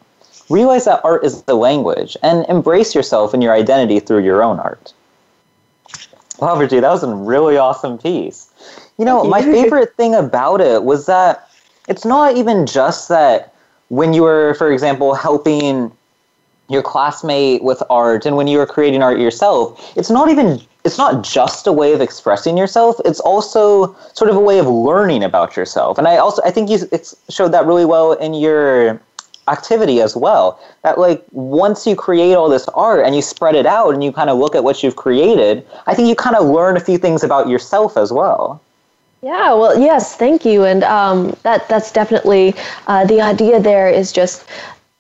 Realize 0.49 0.87
that 0.87 1.05
art 1.05 1.23
is 1.23 1.43
the 1.43 1.55
language 1.55 2.17
and 2.23 2.47
embrace 2.49 2.95
yourself 2.95 3.35
and 3.35 3.43
your 3.43 3.53
identity 3.53 4.01
through 4.01 4.25
your 4.25 4.43
own 4.43 4.59
art. 4.59 4.95
Wow, 6.39 6.57
Virgie, 6.57 6.81
that 6.81 6.91
was 6.91 7.03
a 7.03 7.15
really 7.15 7.59
awesome 7.59 7.99
piece. 7.99 8.49
You 8.97 9.05
know, 9.05 9.25
my 9.25 9.43
favorite 9.57 9.95
thing 9.97 10.15
about 10.15 10.63
it 10.63 10.85
was 10.85 11.05
that 11.05 11.51
it's 11.87 12.07
not 12.07 12.39
even 12.39 12.65
just 12.65 13.11
that 13.11 13.53
when 13.89 14.13
you 14.13 14.23
were, 14.23 14.55
for 14.55 14.73
example, 14.73 15.15
helping 15.15 15.93
your 16.69 16.83
classmate 16.83 17.63
with 17.63 17.83
art 17.91 18.27
and 18.27 18.37
when 18.37 18.49
you 18.49 18.59
were 18.59 18.67
creating 18.67 19.03
art 19.03 19.19
yourself, 19.19 19.93
it's 19.97 20.11
not 20.11 20.29
even 20.29 20.61
it's 20.85 20.99
not 20.99 21.25
just 21.25 21.67
a 21.67 21.73
way 21.73 21.93
of 21.93 22.01
expressing 22.01 22.57
yourself, 22.57 22.97
it's 23.05 23.19
also 23.21 23.95
sort 24.15 24.31
of 24.31 24.37
a 24.37 24.41
way 24.41 24.59
of 24.59 24.67
learning 24.67 25.25
about 25.25 25.57
yourself. 25.57 25.99
And 25.99 26.07
I 26.07 26.17
also 26.17 26.43
I 26.45 26.51
think 26.51 26.71
you 26.71 26.79
showed 27.29 27.53
that 27.53 27.67
really 27.67 27.85
well 27.85 28.13
in 28.13 28.35
your 28.35 29.01
activity 29.49 30.01
as 30.01 30.17
well. 30.17 30.61
That 30.83 30.99
like 30.99 31.25
once 31.31 31.87
you 31.87 31.95
create 31.95 32.35
all 32.35 32.49
this 32.49 32.67
art 32.69 33.05
and 33.05 33.15
you 33.15 33.23
spread 33.23 33.55
it 33.55 33.67
out 33.67 33.95
and 33.95 34.03
you 34.03 34.13
kind 34.13 34.31
of 34.31 34.39
look 34.39 34.55
at 34.57 34.65
what 34.65 34.83
you've 34.83 34.97
created, 34.97 35.65
I 35.87 35.95
think 35.95 36.09
you 36.09 36.17
kind 36.17 36.37
of 36.37 36.47
learn 36.47 36.77
a 36.77 36.81
few 36.81 36.99
things 36.99 37.23
about 37.23 37.49
yourself 37.49 37.97
as 37.97 38.13
well. 38.13 38.61
Yeah, 39.23 39.55
well, 39.55 39.79
yes, 39.79 40.15
thank 40.17 40.45
you, 40.45 40.65
and 40.65 40.85
um, 40.85 41.37
that 41.43 41.69
that's 41.69 41.91
definitely 41.91 42.55
uh, 42.87 43.07
the 43.07 43.21
idea. 43.21 43.59
There 43.59 43.89
is 43.89 44.13
just 44.13 44.47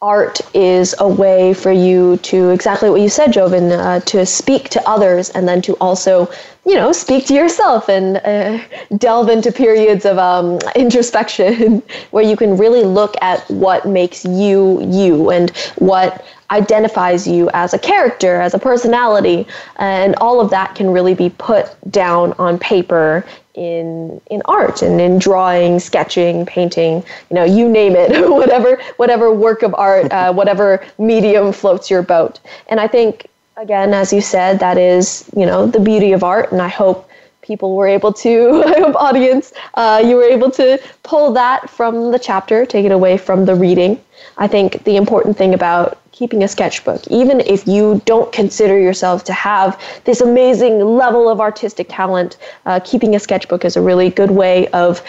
art 0.02 0.40
is 0.54 0.94
a 0.98 1.08
way 1.08 1.54
for 1.54 1.72
you 1.72 2.16
to 2.18 2.50
exactly 2.50 2.90
what 2.90 3.00
you 3.00 3.08
said, 3.08 3.32
Joven, 3.32 3.72
uh, 3.72 4.00
to 4.00 4.26
speak 4.26 4.68
to 4.70 4.88
others, 4.88 5.30
and 5.30 5.48
then 5.48 5.62
to 5.62 5.74
also, 5.74 6.28
you 6.64 6.74
know, 6.74 6.92
speak 6.92 7.26
to 7.26 7.34
yourself 7.34 7.88
and 7.88 8.18
uh, 8.18 8.58
delve 8.98 9.28
into 9.28 9.52
periods 9.52 10.04
of 10.04 10.18
um, 10.18 10.58
introspection 10.76 11.82
where 12.10 12.24
you 12.24 12.36
can 12.36 12.56
really 12.56 12.84
look 12.84 13.14
at 13.22 13.48
what 13.50 13.86
makes 13.86 14.24
you 14.24 14.82
you 14.82 15.30
and 15.30 15.50
what 15.76 16.24
identifies 16.50 17.26
you 17.26 17.50
as 17.54 17.74
a 17.74 17.78
character, 17.78 18.40
as 18.40 18.54
a 18.54 18.58
personality, 18.58 19.46
and 19.76 20.14
all 20.16 20.40
of 20.40 20.50
that 20.50 20.74
can 20.74 20.90
really 20.90 21.14
be 21.14 21.30
put 21.30 21.74
down 21.90 22.32
on 22.34 22.58
paper 22.58 23.24
in 23.56 24.20
in 24.30 24.42
art 24.44 24.82
and 24.82 25.00
in 25.00 25.18
drawing, 25.18 25.80
sketching, 25.80 26.46
painting, 26.46 27.02
you 27.30 27.34
know, 27.34 27.44
you 27.44 27.68
name 27.68 27.96
it, 27.96 28.10
whatever 28.30 28.80
whatever 28.96 29.32
work 29.32 29.62
of 29.62 29.74
art, 29.74 30.12
uh, 30.12 30.32
whatever 30.40 30.84
medium 30.98 31.52
floats 31.52 31.90
your 31.90 32.02
boat. 32.02 32.38
And 32.68 32.78
I 32.78 32.86
think 32.86 33.26
again, 33.56 33.94
as 33.94 34.12
you 34.12 34.20
said, 34.20 34.60
that 34.60 34.78
is 34.78 35.28
you 35.36 35.46
know 35.46 35.66
the 35.66 35.80
beauty 35.80 36.12
of 36.12 36.22
art, 36.22 36.52
and 36.52 36.62
I 36.62 36.68
hope 36.68 37.08
people 37.46 37.76
were 37.76 37.86
able 37.86 38.12
to, 38.12 38.62
I 38.66 38.80
hope 38.84 38.96
audience, 38.96 39.52
uh, 39.74 40.02
you 40.04 40.16
were 40.16 40.24
able 40.24 40.50
to 40.52 40.80
pull 41.04 41.32
that 41.34 41.70
from 41.70 42.10
the 42.10 42.18
chapter, 42.18 42.66
take 42.66 42.84
it 42.84 42.92
away 42.92 43.16
from 43.16 43.44
the 43.44 43.54
reading. 43.54 44.00
I 44.36 44.48
think 44.48 44.84
the 44.84 44.96
important 44.96 45.38
thing 45.38 45.54
about 45.54 45.98
keeping 46.16 46.42
a 46.42 46.48
sketchbook, 46.48 47.06
even 47.08 47.40
if 47.40 47.68
you 47.68 48.00
don't 48.06 48.32
consider 48.32 48.80
yourself 48.80 49.22
to 49.22 49.34
have 49.34 49.78
this 50.04 50.22
amazing 50.22 50.80
level 50.80 51.28
of 51.28 51.40
artistic 51.40 51.86
talent, 51.90 52.38
uh, 52.64 52.80
keeping 52.82 53.14
a 53.14 53.20
sketchbook 53.20 53.66
is 53.66 53.76
a 53.76 53.82
really 53.82 54.08
good 54.08 54.30
way 54.30 54.66
of 54.68 55.02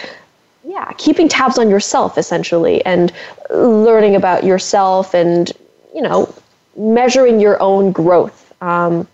yeah, 0.65 0.91
keeping 0.97 1.29
tabs 1.29 1.57
on 1.57 1.69
yourself 1.69 2.17
essentially 2.17 2.85
and 2.85 3.13
learning 3.49 4.17
about 4.17 4.43
yourself 4.43 5.13
and, 5.13 5.53
you 5.95 6.01
know, 6.01 6.33
measuring 6.75 7.39
your 7.39 7.59
own 7.61 7.93
growth. 7.93 8.53
Um, 8.61 9.07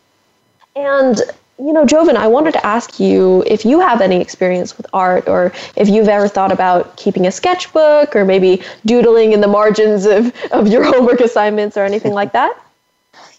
and, 0.76 1.22
you 1.64 1.72
know, 1.72 1.86
Joven, 1.86 2.18
I 2.18 2.28
wanted 2.28 2.52
to 2.54 2.66
ask 2.66 3.00
you 3.00 3.42
if 3.48 3.64
you 3.64 3.80
have 3.80 4.02
any 4.02 4.20
experience 4.20 4.76
with 4.76 4.86
art 4.92 5.30
or 5.30 5.54
if 5.78 5.88
you've 5.88 6.10
ever 6.10 6.28
thought 6.28 6.52
about 6.52 6.98
keeping 6.98 7.26
a 7.26 7.32
sketchbook 7.32 8.14
or 8.18 8.26
maybe 8.26 8.62
doodling 8.86 9.32
in 9.32 9.40
the 9.40 9.48
margins 9.48 10.06
of, 10.06 10.34
of 10.52 10.68
your 10.68 10.84
homework 10.92 11.22
assignments 11.22 11.78
or 11.78 11.86
anything 11.86 12.12
like 12.12 12.34
that. 12.34 12.62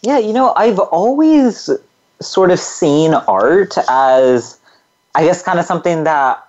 Yeah, 0.01 0.19
you 0.19 0.33
know, 0.33 0.55
I've 0.57 0.79
always 0.79 1.69
sort 2.21 2.51
of 2.51 2.59
seen 2.59 3.13
art 3.13 3.75
as, 3.91 4.59
I 5.15 5.25
guess, 5.25 5.43
kind 5.43 5.59
of 5.59 5.67
something 5.67 6.05
that 6.05 6.43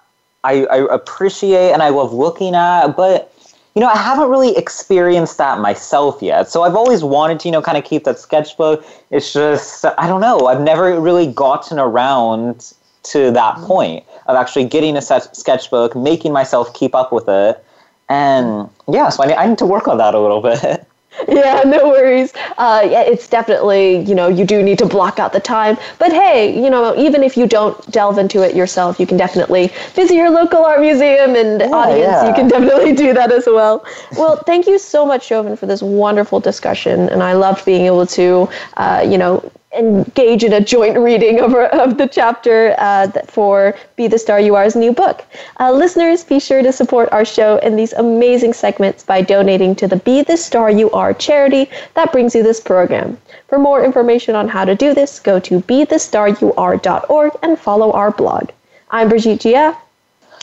I, 0.46 0.66
I 0.68 0.94
appreciate 0.94 1.74
and 1.74 1.82
I 1.82 1.90
love 1.90 2.14
looking 2.14 2.56
at, 2.56 2.90
but 2.96 3.35
you 3.76 3.82
know, 3.82 3.88
I 3.88 3.98
haven't 3.98 4.30
really 4.30 4.56
experienced 4.56 5.38
that 5.38 5.60
myself 5.60 6.22
yet. 6.22 6.50
So 6.50 6.64
I've 6.64 6.76
always 6.76 7.04
wanted 7.04 7.42
to, 7.42 7.48
you 7.50 7.52
know, 7.52 7.62
kind 7.62 7.78
of 7.78 7.84
keep 7.84 8.06
that 8.06 8.18
sketchbook. 8.18 8.86
It's 9.12 9.34
just, 9.34 9.84
I 9.98 10.08
don't 10.08 10.22
know, 10.22 10.48
I've 10.48 10.62
never 10.62 11.00
really 11.00 11.28
gotten 11.28 11.78
around 11.78 12.74
to 13.04 13.32
that 13.32 13.56
mm. 13.58 13.68
point 13.68 14.06
of 14.28 14.38
actually 14.38 14.66
getting 14.66 14.96
a 14.96 15.02
set 15.02 15.36
sketchbook, 15.36 15.94
making 15.94 16.32
myself 16.32 16.74
keep 16.74 16.96
up 16.96 17.12
with 17.12 17.28
it. 17.28 17.64
And 18.08 18.70
yeah, 18.88 19.10
so 19.10 19.24
I 19.24 19.28
need, 19.28 19.36
I 19.36 19.48
need 19.48 19.58
to 19.58 19.66
work 19.66 19.90
on 19.90 19.98
that 19.98 20.16
a 20.16 20.20
little 20.20 20.42
bit. 20.42 20.88
yeah, 21.28 21.64
no 21.66 21.90
worries. 21.90 22.34
Uh, 22.58 22.88
yeah, 22.90 23.02
it's 23.02 23.28
definitely, 23.28 24.00
you 24.02 24.16
know, 24.16 24.28
you 24.28 24.46
do 24.46 24.62
need 24.62 24.78
to 24.80 24.86
block 24.86 25.20
out 25.20 25.34
the 25.34 25.40
time. 25.40 25.78
But 25.98 26.12
hey, 26.12 26.62
you 26.62 26.70
know, 26.70 26.96
even 26.98 27.24
if 27.24 27.38
you 27.38 27.48
don't 27.48 27.76
delve 27.92 28.18
into 28.18 28.42
it 28.42 28.56
yourself, 28.56 29.00
you 29.00 29.08
can 29.08 29.18
definitely 29.18 29.72
visit 29.94 30.16
your 30.16 30.30
local 30.30 30.64
art 30.66 30.82
museum 30.82 31.36
and 31.36 31.62
audience. 31.62 32.00
yeah. 32.00 32.28
You 32.28 32.34
can 32.34 32.48
definitely 32.48 32.94
do 32.94 33.14
that 33.14 33.32
as 33.32 33.46
well. 33.46 33.86
Well, 34.18 34.38
thank 34.46 34.68
you 34.68 34.78
so 34.78 35.06
much, 35.06 35.30
Joven, 35.30 35.56
for 35.56 35.66
this 35.66 35.82
wonderful 35.82 36.40
discussion. 36.40 37.10
And 37.10 37.24
I 37.24 37.34
loved 37.34 37.66
being 37.66 37.86
able 37.86 38.06
to, 38.08 38.50
uh, 38.78 39.06
you 39.08 39.18
know, 39.18 39.50
engage 39.76 40.44
in 40.44 40.54
a 40.54 40.62
joint 40.62 40.98
reading 40.98 41.40
of, 41.42 41.54
of 41.54 41.98
the 41.98 42.08
chapter 42.08 42.76
uh, 42.78 43.10
for 43.28 43.76
Be 43.96 44.08
the 44.08 44.18
Star 44.18 44.40
You 44.40 44.56
Are's 44.56 44.76
new 44.76 44.92
book. 44.92 45.24
Uh, 45.60 45.72
listeners, 45.72 46.24
be 46.24 46.40
sure 46.40 46.64
to 46.64 46.72
support 46.72 47.10
our 47.12 47.26
show 47.26 47.58
and 47.60 47.78
these 47.78 47.94
amazing 47.94 48.54
segments 48.54 49.04
by 49.04 49.22
donating 49.22 49.76
to 49.76 49.88
the 49.88 49.98
Be 49.98 50.22
the 50.22 50.38
Star 50.38 50.70
You 50.72 50.90
Are 50.92 51.14
charity 51.14 51.70
that 51.94 52.12
brings 52.12 52.34
you 52.34 52.44
this 52.44 52.60
program. 52.60 53.18
For 53.48 53.60
more 53.60 53.84
information 53.84 54.36
on 54.36 54.48
how 54.48 54.66
to 54.66 54.76
do 54.76 54.94
this, 54.94 55.20
go 55.20 55.40
to 55.42 55.60
bethestaryouare.org 55.62 57.32
and 57.44 57.60
follow 57.60 57.92
our 57.92 58.12
blog. 58.12 58.50
I'm 58.92 59.10
Brigitte 59.10 59.42
Gia. 59.42 59.78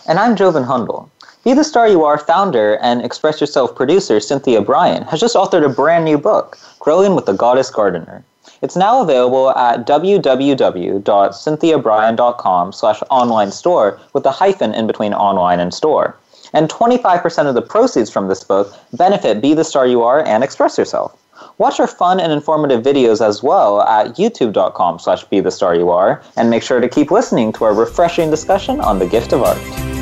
And 0.06 0.18
I'm 0.18 0.36
Joven 0.36 0.64
Hundal. 0.64 1.08
Be 1.44 1.54
the 1.54 1.64
Star 1.64 1.88
You 1.88 2.04
Are 2.04 2.18
founder 2.18 2.78
and 2.82 3.04
Express 3.04 3.40
Yourself 3.40 3.74
producer 3.74 4.20
Cynthia 4.20 4.60
Bryan 4.60 5.02
has 5.04 5.20
just 5.20 5.34
authored 5.34 5.64
a 5.64 5.68
brand 5.68 6.04
new 6.04 6.18
book, 6.18 6.58
Growing 6.78 7.16
with 7.16 7.26
the 7.26 7.32
Goddess 7.32 7.70
Gardener. 7.70 8.24
It's 8.62 8.76
now 8.76 9.02
available 9.02 9.50
at 9.50 9.86
www.cynthiabryan.com 9.86 12.72
slash 12.72 13.02
online 13.10 13.50
store 13.50 14.00
with 14.12 14.24
a 14.24 14.30
hyphen 14.30 14.72
in 14.72 14.86
between 14.86 15.12
online 15.12 15.58
and 15.58 15.74
store. 15.74 16.16
And 16.52 16.68
25% 16.68 17.48
of 17.48 17.56
the 17.56 17.62
proceeds 17.62 18.10
from 18.10 18.28
this 18.28 18.44
book 18.44 18.72
benefit 18.92 19.42
Be 19.42 19.54
the 19.54 19.64
Star 19.64 19.84
You 19.86 20.02
Are 20.02 20.24
and 20.24 20.44
Express 20.44 20.78
Yourself. 20.78 21.18
Watch 21.58 21.80
our 21.80 21.88
fun 21.88 22.20
and 22.20 22.32
informative 22.32 22.84
videos 22.84 23.20
as 23.20 23.42
well 23.42 23.82
at 23.82 24.16
youtube.com 24.16 25.00
slash 25.00 25.24
be 25.24 25.40
the 25.40 25.50
star 25.50 25.74
you 25.74 25.90
are, 25.90 26.22
and 26.36 26.48
make 26.48 26.62
sure 26.62 26.80
to 26.80 26.88
keep 26.88 27.10
listening 27.10 27.52
to 27.54 27.64
our 27.64 27.74
refreshing 27.74 28.30
discussion 28.30 28.80
on 28.80 29.00
the 29.00 29.08
gift 29.08 29.32
of 29.32 29.42
art. 29.42 30.01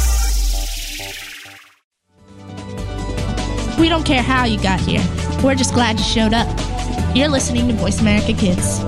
We 3.81 3.89
don't 3.89 4.05
care 4.05 4.21
how 4.21 4.45
you 4.45 4.61
got 4.61 4.79
here. 4.79 5.03
We're 5.43 5.55
just 5.55 5.73
glad 5.73 5.97
you 5.97 6.05
showed 6.05 6.35
up. 6.35 6.47
You're 7.15 7.29
listening 7.29 7.67
to 7.67 7.73
Voice 7.73 7.99
America 7.99 8.31
Kids. 8.31 8.79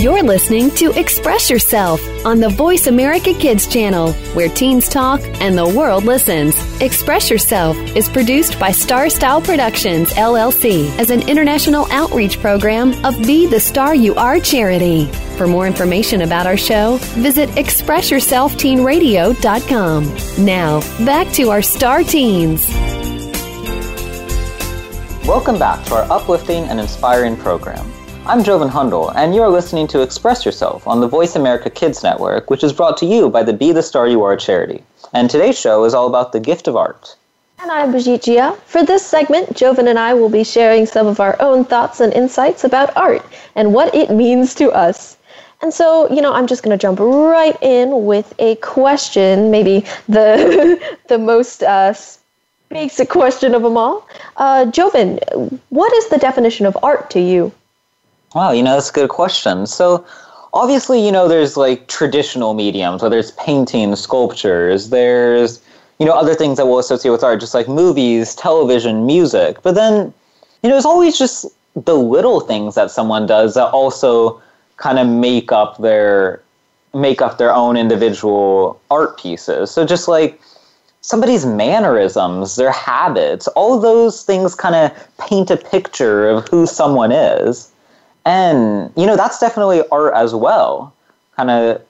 You're 0.00 0.22
listening 0.22 0.70
to 0.76 0.92
Express 0.96 1.50
Yourself 1.50 2.00
on 2.24 2.38
the 2.38 2.50
Voice 2.50 2.86
America 2.86 3.34
Kids 3.34 3.66
channel, 3.66 4.12
where 4.34 4.48
teens 4.48 4.88
talk 4.88 5.20
and 5.40 5.58
the 5.58 5.66
world 5.68 6.04
listens. 6.04 6.54
Express 6.82 7.30
Yourself 7.30 7.76
is 7.94 8.08
produced 8.08 8.58
by 8.58 8.72
Star 8.72 9.08
Style 9.08 9.40
Productions, 9.40 10.10
LLC, 10.14 10.88
as 10.98 11.10
an 11.10 11.28
international 11.28 11.86
outreach 11.92 12.40
program 12.40 12.92
of 13.04 13.16
Be 13.24 13.46
the 13.46 13.60
Star 13.60 13.94
You 13.94 14.16
Are 14.16 14.40
charity. 14.40 15.06
For 15.36 15.46
more 15.46 15.68
information 15.68 16.22
about 16.22 16.48
our 16.48 16.56
show, 16.56 16.96
visit 17.20 17.48
ExpressYourselfTeenRadio.com. 17.50 20.44
Now, 20.44 20.80
back 21.06 21.32
to 21.34 21.50
our 21.50 21.62
Star 21.62 22.02
Teens. 22.02 22.68
Welcome 25.24 25.60
back 25.60 25.86
to 25.86 25.94
our 25.94 26.10
uplifting 26.10 26.64
and 26.64 26.80
inspiring 26.80 27.36
program. 27.36 27.92
I'm 28.26 28.42
Joven 28.42 28.68
Hundal, 28.68 29.12
and 29.14 29.36
you 29.36 29.42
are 29.42 29.50
listening 29.50 29.86
to 29.86 30.02
Express 30.02 30.44
Yourself 30.44 30.88
on 30.88 31.00
the 31.00 31.06
Voice 31.06 31.36
America 31.36 31.70
Kids 31.70 32.02
Network, 32.02 32.50
which 32.50 32.64
is 32.64 32.72
brought 32.72 32.96
to 32.96 33.06
you 33.06 33.30
by 33.30 33.44
the 33.44 33.52
Be 33.52 33.70
the 33.70 33.84
Star 33.84 34.08
You 34.08 34.24
Are 34.24 34.36
charity. 34.36 34.82
And 35.14 35.28
today's 35.28 35.58
show 35.58 35.84
is 35.84 35.92
all 35.92 36.06
about 36.06 36.32
the 36.32 36.40
gift 36.40 36.66
of 36.66 36.76
art. 36.76 37.16
And 37.60 37.70
I'm 37.70 37.90
Brigitte 37.90 38.22
Gia. 38.22 38.56
For 38.64 38.82
this 38.82 39.04
segment, 39.04 39.54
Joven 39.54 39.86
and 39.86 39.98
I 39.98 40.14
will 40.14 40.30
be 40.30 40.42
sharing 40.42 40.86
some 40.86 41.06
of 41.06 41.20
our 41.20 41.36
own 41.38 41.66
thoughts 41.66 42.00
and 42.00 42.12
insights 42.14 42.64
about 42.64 42.96
art 42.96 43.22
and 43.54 43.74
what 43.74 43.94
it 43.94 44.10
means 44.10 44.54
to 44.54 44.70
us. 44.72 45.18
And 45.60 45.72
so, 45.72 46.10
you 46.10 46.22
know, 46.22 46.32
I'm 46.32 46.46
just 46.46 46.62
going 46.62 46.76
to 46.76 46.80
jump 46.80 46.98
right 46.98 47.56
in 47.62 48.06
with 48.06 48.32
a 48.38 48.56
question, 48.56 49.50
maybe 49.50 49.84
the 50.08 50.80
the 51.08 51.18
most 51.18 51.62
uh, 51.62 51.92
basic 52.70 53.10
question 53.10 53.54
of 53.54 53.62
them 53.62 53.76
all. 53.76 54.08
Uh, 54.38 54.64
Joven, 54.64 55.20
what 55.68 55.92
is 55.92 56.08
the 56.08 56.18
definition 56.18 56.64
of 56.64 56.76
art 56.82 57.10
to 57.10 57.20
you? 57.20 57.52
Wow, 58.34 58.52
you 58.52 58.62
know, 58.62 58.74
that's 58.74 58.88
a 58.88 58.94
good 58.94 59.10
question. 59.10 59.66
So, 59.66 60.06
obviously, 60.54 61.04
you 61.04 61.12
know, 61.12 61.28
there's 61.28 61.56
like 61.56 61.86
traditional 61.88 62.54
mediums, 62.54 63.02
whether 63.02 63.18
it's 63.18 63.32
painting, 63.38 63.94
sculptures, 63.96 64.90
there's, 64.90 65.62
you 65.98 66.06
know, 66.06 66.12
other 66.12 66.34
things 66.34 66.58
that 66.58 66.66
we'll 66.66 66.78
associate 66.78 67.10
with 67.10 67.24
art, 67.24 67.40
just 67.40 67.54
like 67.54 67.68
movies, 67.68 68.34
television, 68.34 69.06
music. 69.06 69.62
But 69.62 69.74
then, 69.74 70.12
you 70.62 70.68
know, 70.68 70.74
there's 70.74 70.86
always 70.86 71.18
just 71.18 71.46
the 71.74 71.96
little 71.96 72.40
things 72.40 72.74
that 72.74 72.90
someone 72.90 73.26
does 73.26 73.54
that 73.54 73.68
also 73.68 74.40
kind 74.76 74.98
of 74.98 75.06
make 75.08 75.52
up 75.52 75.78
their 75.78 76.42
make 76.94 77.22
up 77.22 77.38
their 77.38 77.54
own 77.54 77.76
individual 77.76 78.78
art 78.90 79.18
pieces. 79.18 79.70
So 79.70 79.86
just 79.86 80.08
like 80.08 80.38
somebody's 81.00 81.46
mannerisms, 81.46 82.56
their 82.56 82.72
habits, 82.72 83.48
all 83.48 83.80
those 83.80 84.24
things 84.24 84.54
kind 84.54 84.74
of 84.74 85.18
paint 85.18 85.50
a 85.50 85.56
picture 85.56 86.28
of 86.28 86.46
who 86.48 86.66
someone 86.66 87.10
is. 87.10 87.71
And, 88.24 88.92
you 88.96 89.06
know, 89.06 89.16
that's 89.16 89.38
definitely 89.38 89.82
art 89.90 90.14
as 90.14 90.34
well. 90.34 90.94
Kind 91.36 91.50
of 91.50 91.82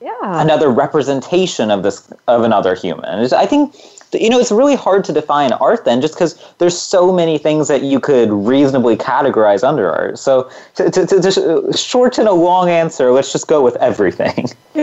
yeah. 0.00 0.40
another 0.40 0.70
representation 0.70 1.70
of 1.70 1.82
this 1.82 2.12
of 2.26 2.42
another 2.42 2.74
human. 2.74 3.32
I 3.32 3.46
think 3.46 3.74
you 4.12 4.30
know 4.30 4.38
it's 4.38 4.50
really 4.50 4.74
hard 4.74 5.04
to 5.04 5.12
define 5.12 5.52
art 5.54 5.84
then 5.84 6.00
just 6.00 6.14
because 6.14 6.42
there's 6.58 6.78
so 6.78 7.12
many 7.12 7.36
things 7.38 7.68
that 7.68 7.82
you 7.82 8.00
could 8.00 8.30
reasonably 8.30 8.96
categorize 8.96 9.66
under 9.66 9.90
art 9.90 10.18
so 10.18 10.50
to, 10.74 10.90
to, 10.90 11.06
to, 11.06 11.20
to 11.20 11.76
shorten 11.76 12.26
a 12.26 12.32
long 12.32 12.70
answer 12.70 13.12
let's 13.12 13.32
just 13.32 13.48
go 13.48 13.62
with 13.62 13.76
everything 13.76 14.48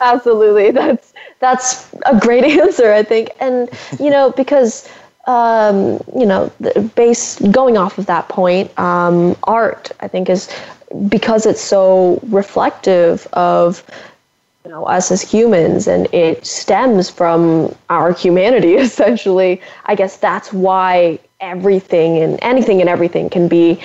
absolutely 0.00 0.70
that's 0.70 1.12
that's 1.40 1.92
a 2.06 2.18
great 2.18 2.44
answer 2.60 2.92
i 2.92 3.02
think 3.02 3.30
and 3.40 3.68
you 4.00 4.10
know 4.10 4.30
because 4.30 4.88
um, 5.28 6.00
you 6.16 6.24
know, 6.24 6.50
based 6.96 7.52
going 7.52 7.76
off 7.76 7.98
of 7.98 8.06
that 8.06 8.28
point, 8.30 8.76
um, 8.78 9.36
art 9.44 9.92
I 10.00 10.08
think 10.08 10.30
is 10.30 10.48
because 11.08 11.44
it's 11.44 11.60
so 11.60 12.18
reflective 12.28 13.28
of 13.34 13.84
you 14.64 14.70
know 14.70 14.84
us 14.84 15.10
as 15.12 15.20
humans, 15.20 15.86
and 15.86 16.12
it 16.14 16.46
stems 16.46 17.10
from 17.10 17.74
our 17.90 18.12
humanity 18.12 18.74
essentially. 18.86 19.60
I 19.84 19.94
guess 19.94 20.16
that's 20.16 20.50
why 20.52 21.18
everything 21.40 22.18
and 22.18 22.38
anything 22.40 22.80
and 22.80 22.88
everything 22.88 23.28
can 23.28 23.48
be 23.48 23.80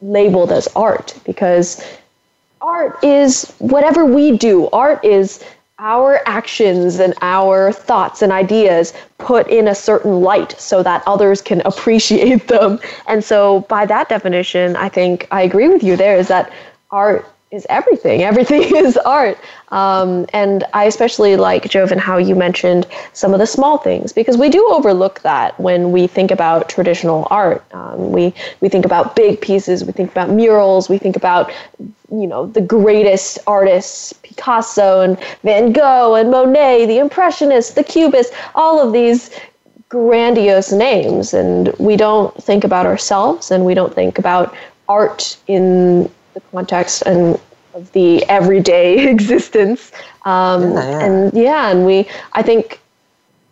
labeled 0.00 0.52
as 0.52 0.68
art 0.76 1.18
because 1.24 1.84
art 2.60 3.02
is 3.02 3.52
whatever 3.58 4.04
we 4.04 4.36
do. 4.38 4.68
Art 4.68 5.04
is 5.04 5.44
our 5.82 6.20
actions 6.26 7.00
and 7.00 7.12
our 7.22 7.72
thoughts 7.72 8.22
and 8.22 8.30
ideas 8.30 8.92
put 9.18 9.48
in 9.48 9.66
a 9.66 9.74
certain 9.74 10.20
light 10.20 10.54
so 10.56 10.80
that 10.80 11.02
others 11.08 11.42
can 11.42 11.60
appreciate 11.64 12.46
them. 12.46 12.78
And 13.08 13.24
so, 13.24 13.60
by 13.62 13.84
that 13.86 14.08
definition, 14.08 14.76
I 14.76 14.88
think 14.88 15.26
I 15.32 15.42
agree 15.42 15.68
with 15.68 15.82
you 15.82 15.96
there 15.96 16.16
is 16.16 16.28
that 16.28 16.52
art 16.92 17.26
is 17.52 17.66
everything. 17.68 18.22
Everything 18.22 18.62
is 18.76 18.96
art. 18.96 19.38
Um, 19.68 20.26
and 20.32 20.64
I 20.72 20.84
especially 20.84 21.36
like, 21.36 21.68
Joven, 21.68 21.98
how 21.98 22.16
you 22.16 22.34
mentioned 22.34 22.86
some 23.12 23.32
of 23.34 23.38
the 23.38 23.46
small 23.46 23.78
things 23.78 24.12
because 24.12 24.36
we 24.36 24.48
do 24.48 24.66
overlook 24.72 25.20
that 25.20 25.58
when 25.60 25.92
we 25.92 26.06
think 26.06 26.30
about 26.30 26.68
traditional 26.68 27.28
art. 27.30 27.62
Um, 27.74 28.10
we, 28.10 28.34
we 28.60 28.68
think 28.68 28.84
about 28.84 29.14
big 29.14 29.40
pieces, 29.40 29.84
we 29.84 29.92
think 29.92 30.10
about 30.10 30.30
murals, 30.30 30.88
we 30.88 30.98
think 30.98 31.14
about, 31.14 31.52
you 32.10 32.26
know, 32.26 32.46
the 32.46 32.60
greatest 32.60 33.38
artists, 33.46 34.14
Picasso 34.14 35.00
and 35.02 35.18
Van 35.44 35.72
Gogh 35.72 36.14
and 36.14 36.30
Monet, 36.30 36.86
the 36.86 36.98
Impressionists, 36.98 37.74
the 37.74 37.84
Cubists, 37.84 38.34
all 38.54 38.80
of 38.80 38.92
these 38.92 39.30
grandiose 39.90 40.72
names. 40.72 41.34
And 41.34 41.68
we 41.78 41.96
don't 41.96 42.34
think 42.42 42.64
about 42.64 42.86
ourselves 42.86 43.50
and 43.50 43.66
we 43.66 43.74
don't 43.74 43.94
think 43.94 44.18
about 44.18 44.54
art 44.88 45.36
in 45.46 46.10
the 46.34 46.40
context 46.50 47.02
and 47.02 47.38
of 47.74 47.90
the 47.92 48.24
everyday 48.24 49.08
existence. 49.10 49.92
Um, 50.24 50.62
yeah, 50.62 50.74
yeah. 50.74 51.04
And 51.04 51.32
yeah, 51.34 51.70
and 51.70 51.86
we, 51.86 52.08
I 52.32 52.42
think, 52.42 52.80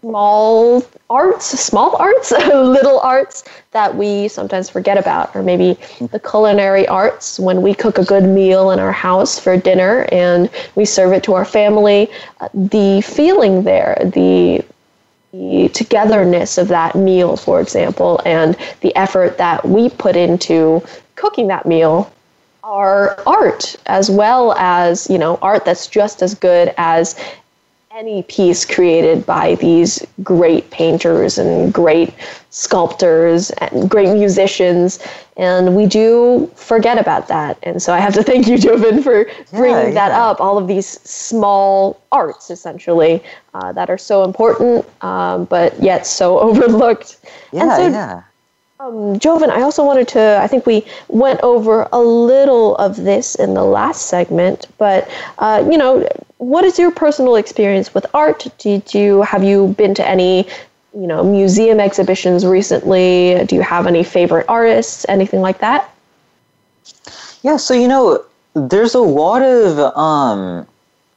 small 0.00 0.82
arts, 1.10 1.44
small 1.46 1.96
arts, 1.96 2.30
little 2.32 3.00
arts 3.00 3.44
that 3.72 3.94
we 3.94 4.28
sometimes 4.28 4.70
forget 4.70 4.96
about, 4.96 5.34
or 5.36 5.42
maybe 5.42 5.78
the 6.10 6.18
culinary 6.18 6.86
arts 6.88 7.38
when 7.38 7.62
we 7.62 7.74
cook 7.74 7.98
a 7.98 8.04
good 8.04 8.24
meal 8.24 8.70
in 8.70 8.78
our 8.78 8.92
house 8.92 9.38
for 9.38 9.56
dinner 9.56 10.08
and 10.10 10.48
we 10.74 10.84
serve 10.84 11.12
it 11.12 11.22
to 11.24 11.34
our 11.34 11.44
family. 11.44 12.08
Uh, 12.40 12.48
the 12.54 13.00
feeling 13.02 13.64
there, 13.64 13.98
the 14.04 14.64
the 15.32 15.68
togetherness 15.68 16.58
of 16.58 16.66
that 16.66 16.96
meal, 16.96 17.36
for 17.36 17.60
example, 17.60 18.20
and 18.24 18.56
the 18.80 18.94
effort 18.96 19.38
that 19.38 19.64
we 19.64 19.88
put 19.88 20.16
into 20.16 20.82
cooking 21.14 21.46
that 21.46 21.66
meal 21.66 22.12
are 22.70 23.20
art 23.26 23.74
as 23.86 24.08
well 24.08 24.52
as 24.52 25.10
you 25.10 25.18
know 25.18 25.36
art 25.42 25.64
that's 25.64 25.88
just 25.88 26.22
as 26.22 26.34
good 26.34 26.72
as 26.76 27.16
any 27.92 28.22
piece 28.22 28.64
created 28.64 29.26
by 29.26 29.56
these 29.56 30.06
great 30.22 30.70
painters 30.70 31.38
and 31.38 31.74
great 31.74 32.14
sculptors 32.50 33.50
and 33.50 33.90
great 33.90 34.14
musicians. 34.14 35.00
And 35.36 35.74
we 35.74 35.86
do 35.86 36.48
forget 36.54 36.98
about 36.98 37.26
that. 37.28 37.58
And 37.64 37.82
so 37.82 37.92
i 37.92 37.98
have 37.98 38.14
to 38.14 38.22
thank 38.30 38.46
you 38.46 38.58
joven 38.58 39.02
for 39.02 39.28
bringing 39.50 39.88
yeah, 39.88 39.90
that 39.94 40.12
up 40.12 40.40
all 40.40 40.56
of 40.56 40.68
these 40.68 40.86
small 41.02 42.00
arts 42.12 42.48
essentially 42.48 43.22
uh, 43.54 43.72
that 43.72 43.90
are 43.90 43.98
so 43.98 44.22
important 44.22 44.86
um, 45.02 45.44
but 45.46 45.78
yet 45.82 46.06
so 46.06 46.38
overlooked. 46.48 47.18
Yeah, 47.52 47.76
so, 47.76 47.88
yeah 47.88 48.22
um, 48.80 49.18
Joven, 49.18 49.50
I 49.50 49.60
also 49.60 49.84
wanted 49.84 50.08
to, 50.08 50.38
I 50.42 50.46
think 50.46 50.64
we 50.64 50.86
went 51.08 51.40
over 51.42 51.86
a 51.92 52.00
little 52.00 52.76
of 52.76 52.96
this 52.96 53.34
in 53.34 53.52
the 53.52 53.62
last 53.62 54.06
segment, 54.06 54.66
but, 54.78 55.08
uh, 55.38 55.62
you 55.70 55.76
know, 55.76 56.08
what 56.38 56.64
is 56.64 56.78
your 56.78 56.90
personal 56.90 57.36
experience 57.36 57.92
with 57.92 58.06
art? 58.14 58.46
Did 58.58 58.94
you, 58.94 59.20
have 59.22 59.44
you 59.44 59.68
been 59.76 59.94
to 59.94 60.08
any, 60.08 60.48
you 60.94 61.06
know, 61.06 61.22
museum 61.22 61.78
exhibitions 61.78 62.46
recently? 62.46 63.44
Do 63.44 63.54
you 63.54 63.62
have 63.62 63.86
any 63.86 64.02
favorite 64.02 64.46
artists, 64.48 65.04
anything 65.08 65.42
like 65.42 65.58
that? 65.58 65.94
Yeah, 67.42 67.58
so, 67.58 67.74
you 67.74 67.86
know, 67.86 68.24
there's 68.54 68.94
a 68.94 69.00
lot 69.00 69.42
of 69.42 69.78
um, 69.94 70.66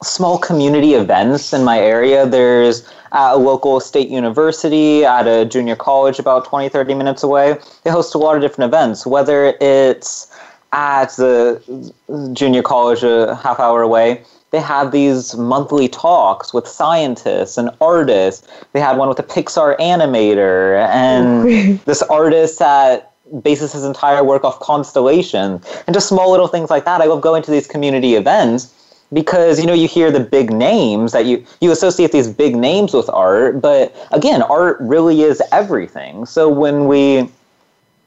small 0.03 0.37
community 0.37 0.95
events 0.95 1.53
in 1.53 1.63
my 1.63 1.79
area. 1.79 2.25
There's 2.25 2.85
at 3.13 3.33
a 3.33 3.37
local 3.37 3.79
state 3.79 4.09
university, 4.09 5.05
at 5.05 5.27
a 5.27 5.45
junior 5.45 5.75
college 5.75 6.19
about 6.19 6.45
20, 6.45 6.67
30 6.69 6.93
minutes 6.95 7.23
away. 7.23 7.57
They 7.83 7.91
host 7.91 8.15
a 8.15 8.17
lot 8.17 8.35
of 8.35 8.41
different 8.41 8.73
events, 8.73 9.05
whether 9.05 9.55
it's 9.61 10.31
at 10.71 11.15
the 11.17 11.93
junior 12.33 12.63
college 12.63 13.03
a 13.03 13.35
half 13.35 13.59
hour 13.59 13.83
away. 13.83 14.23
They 14.49 14.59
have 14.59 14.91
these 14.91 15.35
monthly 15.35 15.87
talks 15.87 16.53
with 16.53 16.67
scientists 16.67 17.57
and 17.57 17.69
artists. 17.81 18.47
They 18.73 18.79
had 18.79 18.97
one 18.97 19.09
with 19.09 19.19
a 19.19 19.23
Pixar 19.23 19.77
animator 19.79 20.87
and 20.89 21.79
this 21.85 22.01
artist 22.03 22.59
that 22.59 23.11
bases 23.41 23.73
his 23.73 23.83
entire 23.83 24.23
work 24.23 24.43
off 24.43 24.59
constellation 24.59 25.61
and 25.87 25.93
just 25.93 26.07
small 26.07 26.29
little 26.29 26.47
things 26.47 26.69
like 26.69 26.85
that. 26.85 27.01
I 27.01 27.05
love 27.05 27.21
going 27.21 27.41
to 27.43 27.51
these 27.51 27.65
community 27.65 28.13
events 28.15 28.73
because 29.13 29.59
you 29.59 29.65
know 29.65 29.73
you 29.73 29.87
hear 29.87 30.11
the 30.11 30.19
big 30.19 30.51
names 30.51 31.11
that 31.11 31.25
you 31.25 31.45
you 31.61 31.71
associate 31.71 32.11
these 32.11 32.27
big 32.27 32.55
names 32.55 32.93
with 32.93 33.09
art 33.09 33.61
but 33.61 33.95
again 34.11 34.41
art 34.43 34.77
really 34.79 35.21
is 35.21 35.41
everything. 35.51 36.25
So 36.25 36.49
when 36.49 36.87
we 36.87 37.29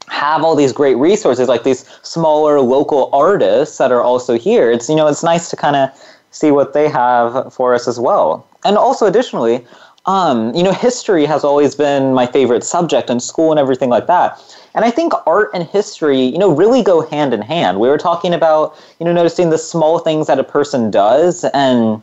have 0.09 0.43
all 0.43 0.55
these 0.55 0.71
great 0.71 0.95
resources 0.95 1.47
like 1.47 1.63
these 1.63 1.87
smaller 2.01 2.61
local 2.61 3.09
artists 3.13 3.77
that 3.77 3.91
are 3.91 4.01
also 4.01 4.37
here 4.37 4.71
it's 4.71 4.87
you 4.89 4.95
know 4.95 5.07
it's 5.07 5.23
nice 5.23 5.49
to 5.49 5.55
kind 5.55 5.75
of 5.75 5.89
see 6.31 6.51
what 6.51 6.73
they 6.73 6.89
have 6.89 7.53
for 7.53 7.73
us 7.73 7.87
as 7.87 7.99
well. 7.99 8.47
And 8.65 8.77
also 8.77 9.05
additionally 9.05 9.65
um, 10.07 10.53
you 10.55 10.63
know 10.63 10.73
history 10.73 11.25
has 11.25 11.43
always 11.43 11.75
been 11.75 12.13
my 12.13 12.25
favorite 12.25 12.63
subject 12.63 13.09
in 13.09 13.19
school 13.19 13.51
and 13.51 13.59
everything 13.59 13.89
like 13.89 14.07
that 14.07 14.41
and 14.77 14.85
I 14.85 14.91
think 14.91 15.11
art 15.25 15.49
and 15.55 15.63
history, 15.63 16.21
you 16.21 16.37
know, 16.37 16.51
really 16.51 16.83
go 16.83 17.01
hand 17.01 17.33
in 17.33 17.41
hand. 17.41 17.79
We 17.79 17.87
were 17.87 17.97
talking 17.97 18.31
about, 18.31 18.77
you 18.99 19.07
know, 19.07 19.11
noticing 19.11 19.49
the 19.49 19.57
small 19.57 19.97
things 19.97 20.27
that 20.27 20.37
a 20.37 20.43
person 20.43 20.91
does 20.91 21.43
and 21.45 21.99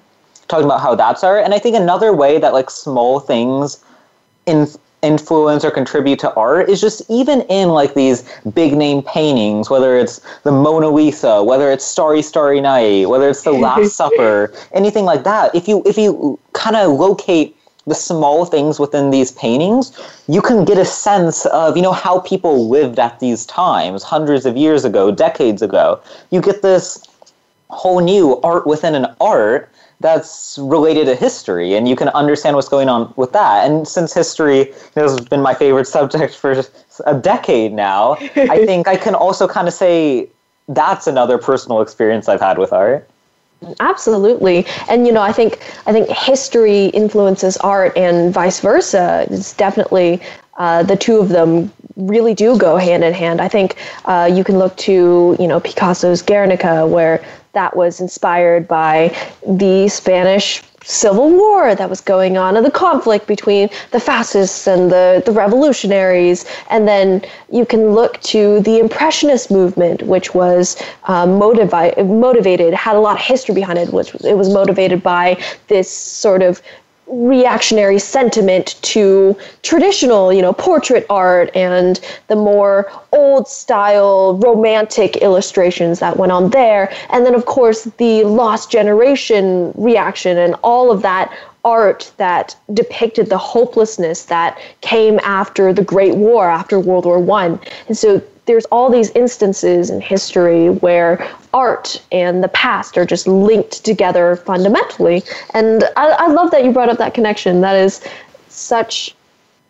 talking 0.48 0.64
about 0.64 0.80
how 0.80 0.96
that's 0.96 1.22
art. 1.22 1.44
And 1.44 1.54
I 1.54 1.60
think 1.60 1.76
another 1.76 2.12
way 2.12 2.38
that 2.38 2.52
like 2.52 2.70
small 2.70 3.20
things 3.20 3.82
in 4.46 4.66
influence 5.02 5.64
or 5.64 5.70
contribute 5.70 6.18
to 6.18 6.34
art 6.34 6.68
is 6.68 6.80
just 6.80 7.02
even 7.08 7.42
in 7.42 7.68
like 7.68 7.94
these 7.94 8.28
big 8.54 8.76
name 8.76 9.02
paintings, 9.02 9.70
whether 9.70 9.96
it's 9.96 10.20
the 10.42 10.50
Mona 10.50 10.88
Lisa, 10.88 11.44
whether 11.44 11.70
it's 11.70 11.84
Starry 11.84 12.22
Starry 12.22 12.60
Night, 12.60 13.08
whether 13.08 13.28
it's 13.28 13.42
the 13.42 13.52
Last 13.52 13.92
Supper, 13.96 14.52
anything 14.72 15.04
like 15.04 15.22
that. 15.22 15.54
If 15.54 15.68
you 15.68 15.80
if 15.86 15.96
you 15.96 16.40
kind 16.54 16.74
of 16.74 16.98
locate 16.98 17.56
the 17.86 17.94
small 17.94 18.44
things 18.44 18.80
within 18.80 19.10
these 19.10 19.32
paintings, 19.32 19.92
you 20.26 20.40
can 20.40 20.64
get 20.64 20.78
a 20.78 20.84
sense 20.84 21.46
of, 21.46 21.76
you 21.76 21.82
know, 21.82 21.92
how 21.92 22.20
people 22.20 22.68
lived 22.68 22.98
at 22.98 23.20
these 23.20 23.44
times, 23.46 24.02
hundreds 24.02 24.46
of 24.46 24.56
years 24.56 24.84
ago, 24.84 25.10
decades 25.10 25.60
ago. 25.60 26.00
You 26.30 26.40
get 26.40 26.62
this 26.62 27.06
whole 27.68 28.00
new 28.00 28.40
art 28.40 28.66
within 28.66 28.94
an 28.94 29.06
art 29.20 29.70
that's 30.00 30.58
related 30.60 31.06
to 31.06 31.14
history 31.14 31.74
and 31.74 31.88
you 31.88 31.96
can 31.96 32.08
understand 32.10 32.56
what's 32.56 32.68
going 32.68 32.88
on 32.88 33.12
with 33.16 33.32
that 33.32 33.66
and 33.66 33.86
since 33.86 34.12
history 34.12 34.58
you 34.58 34.74
know, 34.96 35.02
has 35.02 35.20
been 35.20 35.40
my 35.40 35.54
favorite 35.54 35.86
subject 35.86 36.34
for 36.34 36.62
a 37.06 37.14
decade 37.14 37.72
now 37.72 38.14
i 38.36 38.64
think 38.66 38.88
i 38.88 38.96
can 38.96 39.14
also 39.14 39.46
kind 39.46 39.68
of 39.68 39.72
say 39.72 40.28
that's 40.68 41.06
another 41.06 41.38
personal 41.38 41.80
experience 41.80 42.28
i've 42.28 42.40
had 42.40 42.58
with 42.58 42.72
art 42.72 43.08
Absolutely, 43.80 44.66
and 44.88 45.06
you 45.06 45.12
know, 45.12 45.22
I 45.22 45.32
think 45.32 45.58
I 45.86 45.92
think 45.92 46.08
history 46.08 46.86
influences 46.86 47.56
art, 47.58 47.96
and 47.96 48.32
vice 48.32 48.60
versa. 48.60 49.26
It's 49.30 49.52
definitely 49.54 50.20
uh, 50.56 50.82
the 50.82 50.96
two 50.96 51.18
of 51.18 51.28
them 51.28 51.72
really 51.96 52.34
do 52.34 52.58
go 52.58 52.76
hand 52.76 53.04
in 53.04 53.12
hand. 53.12 53.40
I 53.40 53.48
think 53.48 53.76
uh, 54.04 54.30
you 54.32 54.44
can 54.44 54.58
look 54.58 54.76
to 54.78 55.36
you 55.38 55.46
know 55.46 55.60
Picasso's 55.60 56.22
Guernica, 56.22 56.86
where 56.86 57.24
that 57.52 57.76
was 57.76 58.00
inspired 58.00 58.66
by 58.66 59.16
the 59.46 59.88
Spanish 59.88 60.62
civil 60.84 61.30
war 61.30 61.74
that 61.74 61.88
was 61.88 62.00
going 62.00 62.36
on 62.36 62.56
and 62.56 62.64
the 62.64 62.70
conflict 62.70 63.26
between 63.26 63.68
the 63.90 64.00
fascists 64.00 64.66
and 64.66 64.90
the, 64.90 65.22
the 65.24 65.32
revolutionaries. 65.32 66.44
And 66.70 66.86
then 66.86 67.24
you 67.50 67.64
can 67.66 67.90
look 67.92 68.20
to 68.22 68.60
the 68.60 68.78
Impressionist 68.78 69.50
movement, 69.50 70.02
which 70.02 70.34
was 70.34 70.80
um, 71.04 71.40
motivi- 71.40 71.96
motivated, 72.06 72.74
had 72.74 72.96
a 72.96 73.00
lot 73.00 73.16
of 73.16 73.22
history 73.24 73.54
behind 73.54 73.78
it, 73.78 73.92
which 73.92 74.14
it 74.24 74.36
was 74.36 74.48
motivated 74.52 75.02
by 75.02 75.42
this 75.68 75.90
sort 75.90 76.42
of 76.42 76.62
reactionary 77.06 77.98
sentiment 77.98 78.76
to 78.82 79.36
traditional, 79.62 80.32
you 80.32 80.42
know, 80.42 80.52
portrait 80.52 81.04
art 81.10 81.50
and 81.54 82.00
the 82.28 82.36
more 82.36 82.90
old 83.12 83.46
style 83.46 84.36
romantic 84.38 85.16
illustrations 85.16 85.98
that 86.00 86.16
went 86.16 86.32
on 86.32 86.50
there. 86.50 86.92
And 87.10 87.26
then, 87.26 87.34
of 87.34 87.46
course, 87.46 87.84
the 87.98 88.24
lost 88.24 88.70
generation 88.70 89.72
reaction 89.76 90.38
and 90.38 90.54
all 90.62 90.90
of 90.90 91.02
that 91.02 91.32
art 91.64 92.12
that 92.18 92.56
depicted 92.74 93.28
the 93.28 93.38
hopelessness 93.38 94.24
that 94.26 94.58
came 94.82 95.18
after 95.22 95.72
the 95.72 95.84
Great 95.84 96.14
War, 96.14 96.48
after 96.48 96.78
World 96.78 97.06
War 97.06 97.18
One. 97.18 97.58
And 97.88 97.96
so 97.96 98.22
there's 98.46 98.66
all 98.66 98.90
these 98.90 99.10
instances 99.12 99.88
in 99.88 100.00
history 100.00 100.68
where 100.68 101.26
art 101.54 102.02
and 102.12 102.42
the 102.42 102.48
past 102.48 102.98
are 102.98 103.06
just 103.06 103.26
linked 103.26 103.84
together 103.84 104.36
fundamentally. 104.36 105.22
And 105.54 105.84
I, 105.96 106.08
I 106.10 106.26
love 106.26 106.50
that 106.50 106.64
you 106.64 106.72
brought 106.72 106.90
up 106.90 106.98
that 106.98 107.14
connection. 107.14 107.60
That 107.62 107.76
is 107.76 108.02
such 108.48 109.14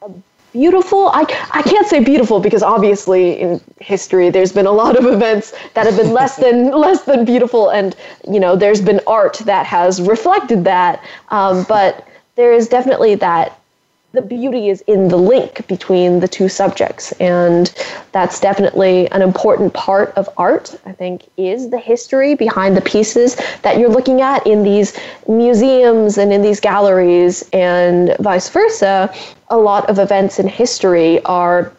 a 0.03 0.11
beautiful 0.53 1.09
I, 1.09 1.23
I 1.53 1.62
can't 1.62 1.87
say 1.87 2.03
beautiful 2.03 2.40
because 2.40 2.62
obviously 2.62 3.38
in 3.40 3.61
history 3.81 4.31
there's 4.31 4.53
been 4.53 4.66
a 4.66 4.73
lot 4.73 4.97
of 4.97 5.05
events 5.05 5.53
that 5.75 5.87
have 5.87 5.97
been 5.97 6.12
less 6.12 6.37
than 6.44 6.70
less 6.70 7.03
than 7.03 7.25
beautiful 7.25 7.70
and 7.70 7.94
you 8.29 8.40
know 8.40 8.55
there's 8.57 8.81
been 8.81 9.01
art 9.07 9.38
that 9.44 9.66
has 9.66 10.01
reflected 10.01 10.64
that 10.64 11.03
um, 11.29 11.64
but 11.68 12.07
there 12.37 12.53
is 12.53 12.68
definitely 12.68 13.14
that 13.14 13.59
the 14.14 14.22
beauty 14.22 14.68
is 14.68 14.81
in 14.83 15.09
the 15.09 15.16
link 15.16 15.66
between 15.66 16.20
the 16.20 16.29
two 16.29 16.48
subjects 16.48 17.12
and 17.12 17.74
that's 18.12 18.40
definitely 18.40 19.11
an 19.11 19.20
important 19.20 19.74
part 19.74 20.12
of 20.16 20.29
art 20.37 20.74
i 20.87 20.92
think 20.92 21.29
is 21.37 21.70
the 21.70 21.79
history 21.79 22.35
behind 22.35 22.77
the 22.77 22.81
pieces 22.81 23.37
that 23.62 23.79
you're 23.79 23.90
looking 23.90 24.20
at 24.20 24.46
in 24.46 24.62
these 24.62 24.96
museums 25.29 26.16
and 26.18 26.33
in 26.33 26.42
these 26.42 26.61
galleries 26.61 27.48
and 27.53 28.16
vice 28.20 28.48
versa. 28.48 29.12
A 29.48 29.57
lot 29.57 29.88
of 29.88 29.98
events 29.98 30.38
in 30.38 30.48
history 30.48 31.22
are 31.24 31.72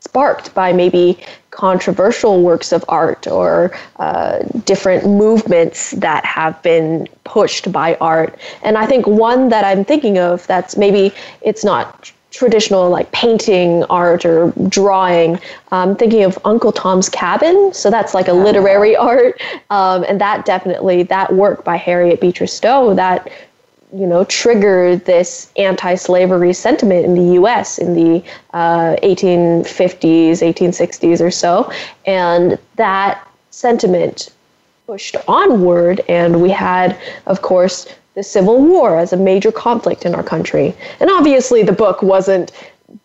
sparked 0.00 0.52
by 0.54 0.72
maybe 0.72 1.18
controversial 1.50 2.42
works 2.42 2.72
of 2.72 2.84
art 2.88 3.26
or 3.26 3.76
uh, 3.96 4.38
different 4.64 5.04
movements 5.04 5.92
that 5.92 6.24
have 6.24 6.60
been 6.62 7.06
pushed 7.24 7.70
by 7.70 7.96
art. 8.00 8.38
And 8.62 8.78
I 8.78 8.86
think 8.86 9.06
one 9.06 9.48
that 9.50 9.64
I'm 9.64 9.84
thinking 9.84 10.18
of 10.18 10.46
that's 10.46 10.76
maybe 10.76 11.12
it's 11.42 11.64
not 11.64 12.12
traditional 12.30 12.88
like 12.88 13.10
painting 13.12 13.84
art 13.84 14.24
or 14.24 14.52
drawing. 14.68 15.38
I'm 15.72 15.96
thinking 15.96 16.22
of 16.22 16.38
Uncle 16.44 16.72
Tom's 16.72 17.08
Cabin. 17.08 17.72
So 17.74 17.90
that's 17.90 18.14
like 18.14 18.28
a 18.28 18.32
literary 18.32 18.96
art. 19.12 19.40
Um, 19.70 20.04
and 20.08 20.20
that 20.20 20.44
definitely, 20.44 21.02
that 21.04 21.34
work 21.34 21.64
by 21.64 21.76
Harriet 21.76 22.20
Beecher 22.20 22.46
Stowe, 22.46 22.94
that 22.94 23.30
you 23.92 24.06
know, 24.06 24.24
trigger 24.24 24.96
this 24.96 25.50
anti-slavery 25.56 26.52
sentiment 26.52 27.04
in 27.04 27.14
the 27.14 27.34
U.S. 27.34 27.78
in 27.78 27.94
the 27.94 28.22
uh, 28.52 28.96
1850s, 29.02 30.38
1860s 30.38 31.20
or 31.20 31.30
so, 31.30 31.72
and 32.06 32.58
that 32.76 33.26
sentiment 33.50 34.30
pushed 34.86 35.16
onward, 35.28 36.02
and 36.08 36.40
we 36.40 36.50
had, 36.50 36.98
of 37.26 37.42
course, 37.42 37.88
the 38.14 38.22
Civil 38.22 38.60
War 38.60 38.98
as 38.98 39.12
a 39.12 39.16
major 39.16 39.52
conflict 39.52 40.04
in 40.04 40.14
our 40.14 40.22
country. 40.22 40.74
And 41.00 41.10
obviously, 41.10 41.62
the 41.62 41.72
book 41.72 42.02
wasn't 42.02 42.52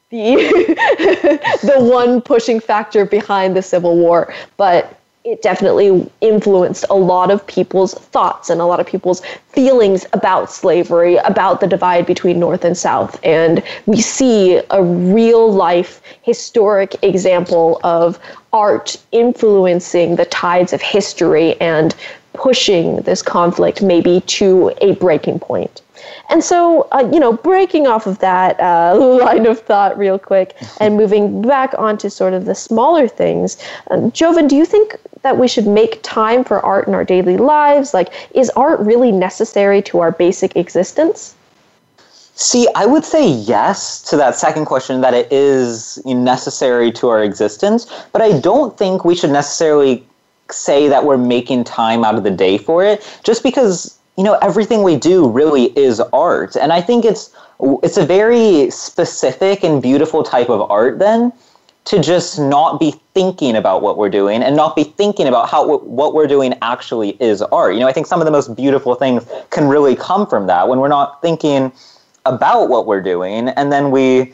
the 0.10 0.36
the 1.64 1.78
one 1.78 2.22
pushing 2.22 2.60
factor 2.60 3.06
behind 3.06 3.56
the 3.56 3.62
Civil 3.62 3.98
War, 3.98 4.34
but 4.58 5.00
it 5.26 5.42
definitely 5.42 6.08
influenced 6.22 6.86
a 6.92 6.96
lot 6.96 7.32
of 7.32 7.46
people's 7.48 7.96
thoughts 7.96 8.52
and 8.52 8.62
a 8.62 8.66
lot 8.66 8.80
of 8.80 8.86
people's 8.86 9.24
feelings 9.50 10.06
about 10.14 10.52
slavery, 10.52 11.18
about 11.18 11.60
the 11.60 11.68
divide 11.68 12.06
between 12.06 12.40
North 12.40 12.64
and 12.64 12.78
South. 12.78 13.20
And 13.24 13.64
we 13.88 14.00
see 14.02 14.62
a 14.70 14.84
real 14.84 15.52
life 15.52 16.00
historic 16.22 16.96
example 17.04 17.80
of 17.84 18.20
art 18.54 18.98
influencing 19.12 20.16
the 20.16 20.26
tides 20.26 20.74
of 20.74 20.82
history 20.82 21.60
and 21.60 21.96
pushing 22.34 22.98
this 22.98 23.24
conflict 23.24 23.82
maybe 23.82 24.22
to 24.22 24.72
a 24.82 24.94
breaking 24.96 25.40
point. 25.40 25.82
And 26.30 26.44
so, 26.44 26.88
uh, 26.92 27.10
you 27.12 27.20
know, 27.20 27.34
breaking 27.34 27.88
off 27.88 28.08
of 28.08 28.20
that 28.20 28.60
uh, 28.60 28.98
line 29.22 29.46
of 29.46 29.60
thought 29.60 29.98
real 29.98 30.20
quick 30.20 30.56
and 30.80 30.98
moving 31.02 31.42
back 31.42 31.74
onto 31.78 32.10
sort 32.10 32.34
of 32.34 32.46
the 32.46 32.56
smaller 32.56 33.08
things, 33.08 33.58
um, 33.92 34.12
Joven, 34.12 34.48
do 34.48 34.56
you 34.56 34.66
think 34.66 34.96
that 35.22 35.38
we 35.38 35.48
should 35.48 35.68
make 35.68 36.00
time 36.04 36.44
for 36.44 36.60
art 36.62 36.88
in 36.88 36.94
our 36.94 37.04
daily 37.04 37.38
lives? 37.38 37.94
Like, 37.94 38.14
is 38.36 38.50
art 38.52 38.80
really 38.80 39.12
necessary 39.12 39.82
to 39.84 40.00
our 40.00 40.12
basic 40.12 40.56
existence? 40.56 41.36
See, 42.38 42.68
I 42.76 42.86
would 42.86 43.06
say 43.06 43.30
yes 43.30 44.02
to 44.10 44.18
that 44.18 44.36
second 44.36 44.66
question 44.66 45.00
that 45.02 45.14
it 45.14 45.32
is 45.32 46.04
necessary 46.06 46.92
to 46.92 47.08
our 47.08 47.24
existence, 47.24 47.88
but 48.12 48.22
I 48.22 48.40
don't 48.40 48.78
think 48.78 49.06
we 49.06 49.16
should 49.16 49.30
necessarily 49.30 50.06
say 50.52 50.88
that 50.90 51.06
we're 51.06 51.18
making 51.18 51.64
time 51.64 52.04
out 52.04 52.16
of 52.16 52.24
the 52.24 52.32
day 52.32 52.58
for 52.58 52.84
it 52.84 53.20
just 53.24 53.42
because 53.42 53.98
you 54.18 54.24
know 54.24 54.36
everything 54.42 54.84
we 54.84 54.96
do 54.96 55.30
really 55.30 55.66
is 55.78 56.00
art. 56.14 56.56
And 56.56 56.72
i 56.72 56.82
think 56.82 57.06
it's 57.06 57.34
it's 57.84 57.98
a 57.98 58.06
very 58.06 58.70
specific 58.70 59.64
and 59.64 59.82
beautiful 59.82 60.24
type 60.24 60.50
of 60.50 60.70
art 60.70 61.00
then 61.00 61.32
to 61.86 62.02
just 62.02 62.40
not 62.40 62.80
be 62.80 62.92
thinking 63.14 63.56
about 63.56 63.82
what 63.84 63.98
we're 63.98 64.10
doing 64.10 64.42
and 64.42 64.56
not 64.56 64.76
be 64.76 64.84
thinking 64.84 65.28
about 65.28 65.48
how 65.48 65.78
what 65.78 66.16
we're 66.16 66.28
doing 66.28 66.56
actually 66.64 67.12
is 67.22 67.42
art. 67.42 67.74
You 67.76 67.80
know 67.80 67.88
i 67.88 67.94
think 67.94 68.08
some 68.08 68.22
of 68.22 68.26
the 68.26 68.32
most 68.32 68.56
beautiful 68.56 68.96
things 68.96 69.26
can 69.52 69.68
really 69.68 69.96
come 69.96 70.28
from 70.28 70.48
that 70.48 70.68
when 70.68 70.80
we're 70.80 70.88
not 70.88 71.22
thinking 71.22 71.72
about 72.26 72.70
what 72.70 72.88
we're 72.88 73.04
doing 73.04 73.50
and 73.50 73.72
then 73.72 73.92
we 73.92 74.34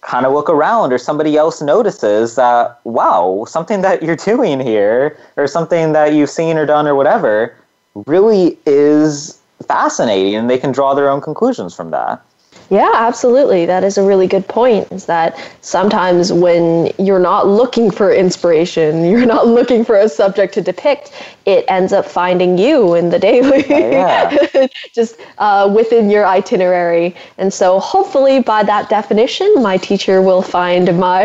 kind 0.00 0.26
of 0.26 0.32
look 0.32 0.50
around 0.50 0.92
or 0.92 0.98
somebody 0.98 1.36
else 1.36 1.62
notices 1.62 2.34
that 2.34 2.80
wow 2.84 3.44
something 3.48 3.82
that 3.82 4.02
you're 4.02 4.16
doing 4.32 4.58
here 4.58 5.16
or 5.36 5.46
something 5.46 5.92
that 5.92 6.12
you've 6.12 6.30
seen 6.30 6.58
or 6.58 6.66
done 6.66 6.86
or 6.86 6.94
whatever 6.94 7.56
really 7.94 8.58
is 8.66 9.40
fascinating 9.66 10.34
and 10.34 10.50
they 10.50 10.58
can 10.58 10.72
draw 10.72 10.94
their 10.94 11.08
own 11.08 11.20
conclusions 11.20 11.74
from 11.74 11.90
that. 11.90 12.24
Yeah, 12.72 12.90
absolutely. 12.94 13.66
That 13.66 13.84
is 13.84 13.98
a 13.98 14.02
really 14.02 14.26
good 14.26 14.48
point. 14.48 14.90
Is 14.92 15.04
that 15.04 15.38
sometimes 15.60 16.32
when 16.32 16.90
you're 16.98 17.18
not 17.18 17.46
looking 17.46 17.90
for 17.90 18.14
inspiration, 18.14 19.04
you're 19.10 19.26
not 19.26 19.46
looking 19.46 19.84
for 19.84 19.96
a 19.96 20.08
subject 20.08 20.54
to 20.54 20.62
depict, 20.62 21.12
it 21.44 21.66
ends 21.68 21.92
up 21.92 22.06
finding 22.06 22.56
you 22.56 22.94
in 22.94 23.10
the 23.10 23.18
daily, 23.18 23.64
oh, 23.68 23.90
yeah. 23.90 24.66
just 24.94 25.16
uh, 25.36 25.70
within 25.74 26.08
your 26.08 26.24
itinerary. 26.26 27.14
And 27.36 27.52
so, 27.52 27.78
hopefully, 27.78 28.40
by 28.40 28.62
that 28.62 28.88
definition, 28.88 29.52
my 29.62 29.76
teacher 29.76 30.22
will 30.22 30.40
find 30.40 30.98
my 30.98 31.24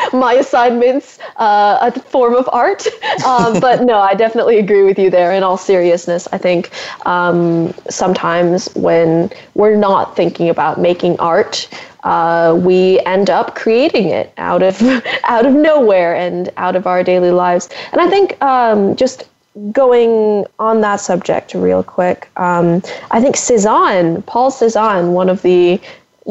my 0.14 0.34
assignments 0.34 1.18
uh, 1.36 1.90
a 1.94 2.00
form 2.00 2.36
of 2.36 2.48
art. 2.52 2.86
Um, 3.26 3.60
but 3.60 3.82
no, 3.82 3.98
I 3.98 4.14
definitely 4.14 4.58
agree 4.58 4.82
with 4.84 4.98
you 4.98 5.10
there. 5.10 5.32
In 5.32 5.42
all 5.42 5.56
seriousness, 5.58 6.26
I 6.32 6.38
think 6.38 6.70
um, 7.06 7.74
sometimes 7.90 8.72
when 8.74 9.30
we're 9.54 9.76
not 9.76 10.16
thinking 10.16 10.48
about 10.54 10.80
making 10.80 11.18
art, 11.18 11.68
uh, 12.04 12.56
we 12.60 13.00
end 13.00 13.28
up 13.30 13.56
creating 13.56 14.08
it 14.08 14.32
out 14.36 14.62
of 14.62 14.80
out 15.24 15.46
of 15.46 15.54
nowhere 15.54 16.14
and 16.14 16.50
out 16.56 16.76
of 16.76 16.86
our 16.86 17.02
daily 17.02 17.30
lives. 17.30 17.68
And 17.92 18.00
I 18.00 18.08
think 18.08 18.40
um, 18.42 18.94
just 18.96 19.24
going 19.72 20.46
on 20.58 20.80
that 20.80 21.00
subject 21.00 21.54
real 21.54 21.82
quick, 21.82 22.28
um, 22.36 22.82
I 23.10 23.20
think 23.20 23.36
Cezanne, 23.36 24.22
Paul 24.22 24.50
Cezanne, 24.50 25.12
one 25.12 25.28
of 25.28 25.42
the 25.42 25.80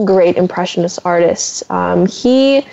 great 0.05 0.38
impressionist 0.38 0.99
artists, 1.05 1.63
um, 1.69 2.05
he 2.05 2.65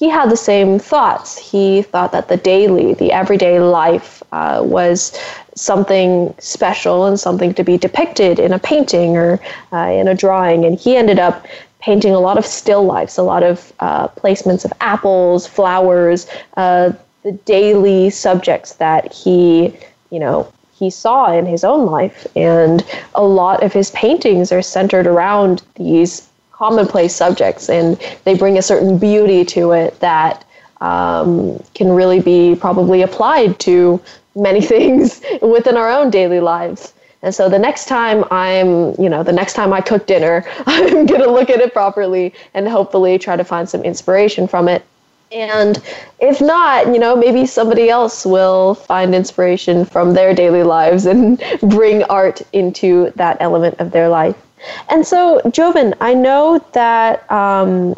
he 0.00 0.08
had 0.08 0.30
the 0.30 0.36
same 0.36 0.78
thoughts. 0.78 1.36
He 1.36 1.82
thought 1.82 2.12
that 2.12 2.28
the 2.28 2.38
daily, 2.38 2.94
the 2.94 3.12
everyday 3.12 3.60
life 3.60 4.22
uh, 4.32 4.62
was 4.64 5.12
something 5.54 6.34
special 6.38 7.06
and 7.06 7.18
something 7.18 7.54
to 7.54 7.64
be 7.64 7.76
depicted 7.76 8.38
in 8.38 8.52
a 8.52 8.58
painting 8.58 9.16
or 9.16 9.40
uh, 9.72 9.90
in 9.90 10.08
a 10.08 10.14
drawing. 10.14 10.64
And 10.64 10.78
he 10.78 10.96
ended 10.96 11.18
up 11.18 11.46
painting 11.80 12.12
a 12.12 12.20
lot 12.20 12.38
of 12.38 12.46
still 12.46 12.84
lifes, 12.84 13.16
a 13.16 13.22
lot 13.22 13.42
of 13.42 13.72
uh, 13.80 14.08
placements 14.08 14.64
of 14.64 14.72
apples, 14.80 15.46
flowers, 15.46 16.26
uh, 16.56 16.92
the 17.22 17.32
daily 17.44 18.10
subjects 18.10 18.74
that 18.74 19.12
he, 19.12 19.74
you 20.10 20.18
know, 20.18 20.50
he 20.72 20.88
saw 20.90 21.30
in 21.30 21.44
his 21.46 21.64
own 21.64 21.86
life. 21.86 22.26
And 22.36 22.84
a 23.14 23.22
lot 23.22 23.62
of 23.62 23.72
his 23.72 23.90
paintings 23.90 24.52
are 24.52 24.62
centered 24.62 25.06
around 25.06 25.62
these 25.74 26.28
commonplace 26.52 27.14
subjects, 27.14 27.70
and 27.70 27.98
they 28.24 28.34
bring 28.34 28.58
a 28.58 28.62
certain 28.62 28.98
beauty 28.98 29.44
to 29.46 29.72
it 29.72 29.98
that 30.00 30.44
um, 30.82 31.62
can 31.74 31.90
really 31.90 32.20
be 32.20 32.54
probably 32.54 33.02
applied 33.02 33.58
to 33.60 34.00
many 34.34 34.60
things 34.74 35.22
within 35.42 35.76
our 35.76 35.90
own 35.90 36.10
daily 36.10 36.40
lives. 36.40 36.94
And 37.22 37.34
so 37.34 37.48
the 37.48 37.58
next 37.58 37.86
time 37.86 38.24
I'm, 38.30 38.94
you 38.98 39.08
know, 39.08 39.22
the 39.22 39.32
next 39.32 39.52
time 39.52 39.72
I 39.72 39.80
cook 39.80 40.06
dinner, 40.06 40.44
I'm 40.66 41.06
going 41.06 41.20
to 41.20 41.30
look 41.30 41.50
at 41.50 41.60
it 41.60 41.72
properly 41.72 42.32
and 42.54 42.68
hopefully 42.68 43.18
try 43.18 43.36
to 43.36 43.44
find 43.44 43.68
some 43.68 43.82
inspiration 43.82 44.48
from 44.48 44.68
it. 44.68 44.84
And 45.32 45.80
if 46.18 46.40
not, 46.40 46.86
you 46.88 46.98
know, 46.98 47.14
maybe 47.14 47.46
somebody 47.46 47.88
else 47.88 48.26
will 48.26 48.74
find 48.74 49.14
inspiration 49.14 49.84
from 49.84 50.14
their 50.14 50.34
daily 50.34 50.64
lives 50.64 51.06
and 51.06 51.40
bring 51.62 52.02
art 52.04 52.42
into 52.52 53.12
that 53.16 53.36
element 53.40 53.78
of 53.78 53.92
their 53.92 54.08
life. 54.08 54.36
And 54.88 55.06
so, 55.06 55.40
Joven, 55.50 55.94
I 56.00 56.14
know 56.14 56.64
that 56.72 57.30
um, 57.30 57.94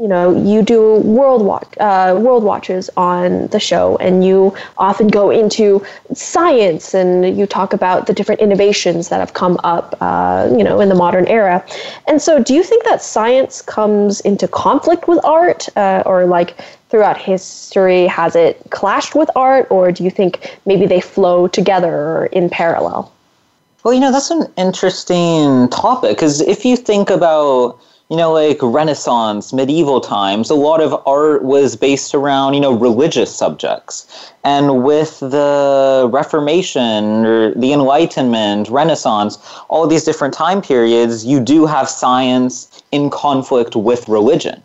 you 0.00 0.08
know 0.08 0.34
you 0.34 0.62
do 0.62 0.96
world 1.00 1.42
watch 1.42 1.68
uh, 1.78 2.18
world 2.18 2.42
watches 2.42 2.88
on 2.96 3.48
the 3.48 3.60
show, 3.60 3.98
and 3.98 4.24
you 4.24 4.54
often 4.78 5.08
go 5.08 5.28
into 5.30 5.84
science 6.14 6.94
and 6.94 7.38
you 7.38 7.46
talk 7.46 7.74
about 7.74 8.06
the 8.06 8.14
different 8.14 8.40
innovations 8.40 9.10
that 9.10 9.20
have 9.20 9.34
come 9.34 9.58
up, 9.62 9.94
uh, 10.00 10.48
you 10.56 10.64
know, 10.64 10.80
in 10.80 10.88
the 10.88 10.94
modern 10.94 11.26
era. 11.26 11.62
And 12.08 12.22
so, 12.22 12.42
do 12.42 12.54
you 12.54 12.62
think 12.62 12.84
that 12.84 13.02
science 13.02 13.60
comes 13.60 14.20
into 14.22 14.48
conflict 14.48 15.06
with 15.06 15.22
art, 15.22 15.68
uh, 15.76 16.02
or 16.06 16.24
like 16.24 16.56
throughout 16.88 17.18
history 17.18 18.06
has 18.06 18.34
it 18.34 18.58
clashed 18.70 19.14
with 19.14 19.28
art, 19.36 19.66
or 19.70 19.92
do 19.92 20.02
you 20.02 20.10
think 20.10 20.58
maybe 20.64 20.86
they 20.86 21.02
flow 21.02 21.46
together 21.46 21.94
or 21.94 22.26
in 22.32 22.48
parallel? 22.48 23.12
Well, 23.84 23.92
you 23.92 24.00
know, 24.00 24.12
that's 24.12 24.30
an 24.30 24.50
interesting 24.56 25.68
topic 25.68 26.16
because 26.16 26.40
if 26.40 26.64
you 26.64 26.76
think 26.76 27.10
about, 27.10 27.78
you 28.10 28.16
know, 28.16 28.32
like 28.32 28.58
Renaissance, 28.60 29.52
medieval 29.52 30.00
times, 30.00 30.50
a 30.50 30.54
lot 30.56 30.80
of 30.80 31.00
art 31.06 31.44
was 31.44 31.76
based 31.76 32.12
around, 32.12 32.54
you 32.54 32.60
know, 32.60 32.72
religious 32.72 33.32
subjects. 33.32 34.32
And 34.42 34.82
with 34.82 35.20
the 35.20 36.10
Reformation 36.12 37.24
or 37.24 37.54
the 37.54 37.72
Enlightenment, 37.72 38.68
Renaissance, 38.68 39.38
all 39.68 39.86
these 39.86 40.02
different 40.02 40.34
time 40.34 40.60
periods, 40.60 41.24
you 41.24 41.38
do 41.38 41.66
have 41.66 41.88
science 41.88 42.82
in 42.90 43.10
conflict 43.10 43.76
with 43.76 44.08
religion. 44.08 44.60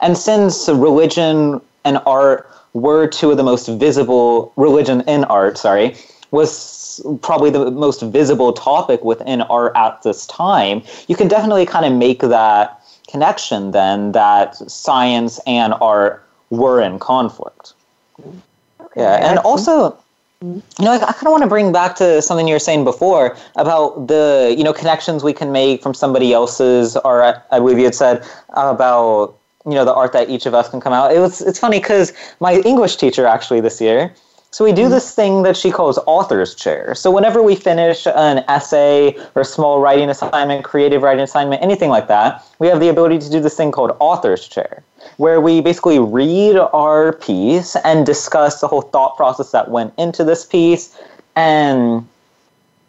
And 0.00 0.18
since 0.18 0.68
religion 0.68 1.60
and 1.84 1.98
art 2.04 2.50
were 2.72 3.06
two 3.06 3.30
of 3.30 3.36
the 3.36 3.44
most 3.44 3.68
visible, 3.68 4.52
religion 4.56 5.04
and 5.06 5.24
art, 5.26 5.56
sorry, 5.56 5.94
was 6.32 6.81
probably 7.20 7.50
the 7.50 7.70
most 7.70 8.02
visible 8.02 8.52
topic 8.52 9.04
within 9.04 9.42
art 9.42 9.72
at 9.76 10.02
this 10.02 10.26
time, 10.26 10.82
you 11.08 11.16
can 11.16 11.28
definitely 11.28 11.66
kind 11.66 11.86
of 11.86 11.92
make 11.92 12.20
that 12.20 12.82
connection 13.08 13.70
then 13.72 14.12
that 14.12 14.56
science 14.70 15.38
and 15.46 15.74
art 15.80 16.26
were 16.50 16.80
in 16.80 16.98
conflict. 16.98 17.74
Okay, 18.20 19.00
yeah, 19.00 19.30
and 19.30 19.38
also, 19.40 19.96
you 20.40 20.62
know, 20.80 20.92
I, 20.92 20.96
I 20.96 21.12
kind 21.12 21.26
of 21.26 21.32
want 21.32 21.42
to 21.42 21.48
bring 21.48 21.72
back 21.72 21.94
to 21.96 22.20
something 22.20 22.48
you 22.48 22.54
were 22.54 22.58
saying 22.58 22.84
before 22.84 23.36
about 23.56 24.08
the, 24.08 24.54
you 24.56 24.64
know, 24.64 24.72
connections 24.72 25.22
we 25.22 25.32
can 25.32 25.52
make 25.52 25.82
from 25.82 25.94
somebody 25.94 26.32
else's, 26.32 26.96
or 26.98 27.22
I, 27.22 27.40
I 27.50 27.58
believe 27.58 27.78
you 27.78 27.84
had 27.84 27.94
said 27.94 28.24
about, 28.50 29.36
you 29.64 29.72
know, 29.72 29.84
the 29.84 29.94
art 29.94 30.12
that 30.12 30.28
each 30.28 30.46
of 30.46 30.54
us 30.54 30.68
can 30.68 30.80
come 30.80 30.92
out. 30.92 31.12
It 31.12 31.20
was, 31.20 31.40
it's 31.40 31.58
funny 31.58 31.78
because 31.78 32.12
my 32.40 32.54
English 32.60 32.96
teacher 32.96 33.26
actually 33.26 33.60
this 33.60 33.80
year, 33.80 34.12
so 34.52 34.66
we 34.66 34.72
do 34.72 34.82
mm-hmm. 34.82 34.90
this 34.90 35.14
thing 35.14 35.42
that 35.44 35.56
she 35.56 35.70
calls 35.70 35.98
author's 36.06 36.54
chair. 36.54 36.94
So 36.94 37.10
whenever 37.10 37.42
we 37.42 37.56
finish 37.56 38.06
an 38.06 38.44
essay 38.48 39.16
or 39.34 39.42
a 39.42 39.44
small 39.46 39.80
writing 39.80 40.10
assignment, 40.10 40.62
creative 40.62 41.00
writing 41.02 41.24
assignment, 41.24 41.62
anything 41.62 41.88
like 41.88 42.06
that, 42.08 42.44
we 42.58 42.66
have 42.66 42.78
the 42.78 42.88
ability 42.88 43.18
to 43.20 43.30
do 43.30 43.40
this 43.40 43.56
thing 43.56 43.72
called 43.72 43.96
author's 43.98 44.46
chair, 44.46 44.82
where 45.16 45.40
we 45.40 45.62
basically 45.62 45.98
read 45.98 46.56
our 46.58 47.14
piece 47.14 47.76
and 47.76 48.04
discuss 48.04 48.60
the 48.60 48.68
whole 48.68 48.82
thought 48.82 49.16
process 49.16 49.52
that 49.52 49.70
went 49.70 49.94
into 49.96 50.22
this 50.22 50.44
piece 50.44 50.98
and 51.34 52.06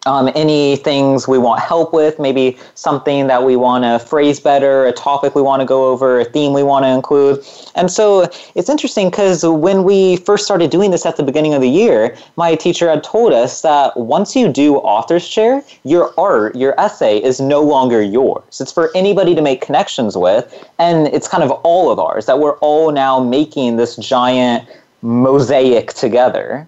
um, 0.05 0.29
any 0.35 0.75
things 0.77 1.27
we 1.27 1.37
want 1.37 1.61
help 1.61 1.93
with, 1.93 2.19
maybe 2.19 2.57
something 2.75 3.27
that 3.27 3.43
we 3.43 3.55
want 3.55 3.83
to 3.83 3.99
phrase 4.05 4.39
better, 4.39 4.85
a 4.85 4.91
topic 4.91 5.35
we 5.35 5.41
want 5.41 5.61
to 5.61 5.65
go 5.65 5.89
over, 5.89 6.19
a 6.19 6.25
theme 6.25 6.53
we 6.53 6.63
want 6.63 6.83
to 6.83 6.89
include. 6.89 7.45
And 7.75 7.89
so 7.91 8.29
it's 8.55 8.69
interesting 8.69 9.09
because 9.09 9.45
when 9.45 9.83
we 9.83 10.17
first 10.17 10.45
started 10.45 10.69
doing 10.69 10.91
this 10.91 11.05
at 11.05 11.17
the 11.17 11.23
beginning 11.23 11.53
of 11.53 11.61
the 11.61 11.69
year, 11.69 12.17
my 12.35 12.55
teacher 12.55 12.89
had 12.89 13.03
told 13.03 13.33
us 13.33 13.61
that 13.61 13.95
once 13.97 14.35
you 14.35 14.51
do 14.51 14.77
author's 14.77 15.27
chair, 15.27 15.63
your 15.83 16.13
art, 16.19 16.55
your 16.55 16.79
essay 16.79 17.21
is 17.23 17.39
no 17.39 17.61
longer 17.61 18.01
yours. 18.01 18.59
It's 18.59 18.71
for 18.71 18.91
anybody 18.95 19.35
to 19.35 19.41
make 19.41 19.61
connections 19.61 20.17
with, 20.17 20.67
and 20.79 21.07
it's 21.07 21.27
kind 21.27 21.43
of 21.43 21.51
all 21.63 21.91
of 21.91 21.99
ours, 21.99 22.25
that 22.25 22.39
we're 22.39 22.57
all 22.57 22.91
now 22.91 23.19
making 23.19 23.77
this 23.77 23.95
giant 23.95 24.67
mosaic 25.01 25.93
together. 25.93 26.67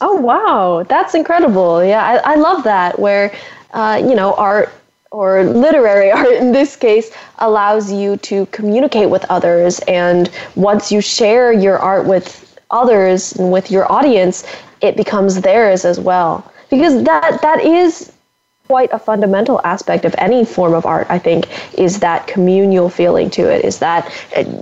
Oh 0.00 0.14
wow, 0.14 0.82
that's 0.88 1.14
incredible! 1.14 1.84
Yeah, 1.84 2.04
I, 2.04 2.32
I 2.32 2.34
love 2.36 2.64
that. 2.64 2.98
Where 2.98 3.34
uh, 3.72 4.00
you 4.02 4.14
know 4.14 4.34
art 4.34 4.72
or 5.10 5.44
literary 5.44 6.10
art 6.20 6.32
in 6.32 6.52
this 6.52 6.76
case 6.76 7.10
allows 7.38 7.92
you 7.92 8.16
to 8.18 8.46
communicate 8.46 9.10
with 9.10 9.24
others, 9.30 9.80
and 9.88 10.30
once 10.56 10.90
you 10.90 11.00
share 11.00 11.52
your 11.52 11.78
art 11.78 12.06
with 12.06 12.58
others 12.70 13.32
and 13.34 13.52
with 13.52 13.70
your 13.70 13.90
audience, 13.92 14.46
it 14.80 14.96
becomes 14.96 15.40
theirs 15.40 15.84
as 15.84 16.00
well. 16.00 16.50
Because 16.70 17.02
that 17.04 17.42
that 17.42 17.60
is 17.62 18.09
quite 18.70 18.92
a 18.92 19.00
fundamental 19.00 19.60
aspect 19.64 20.04
of 20.04 20.14
any 20.18 20.44
form 20.44 20.74
of 20.74 20.86
art 20.86 21.04
i 21.10 21.18
think 21.18 21.48
is 21.76 21.98
that 21.98 22.28
communal 22.28 22.88
feeling 22.88 23.28
to 23.28 23.42
it 23.54 23.64
is 23.64 23.80
that 23.80 24.02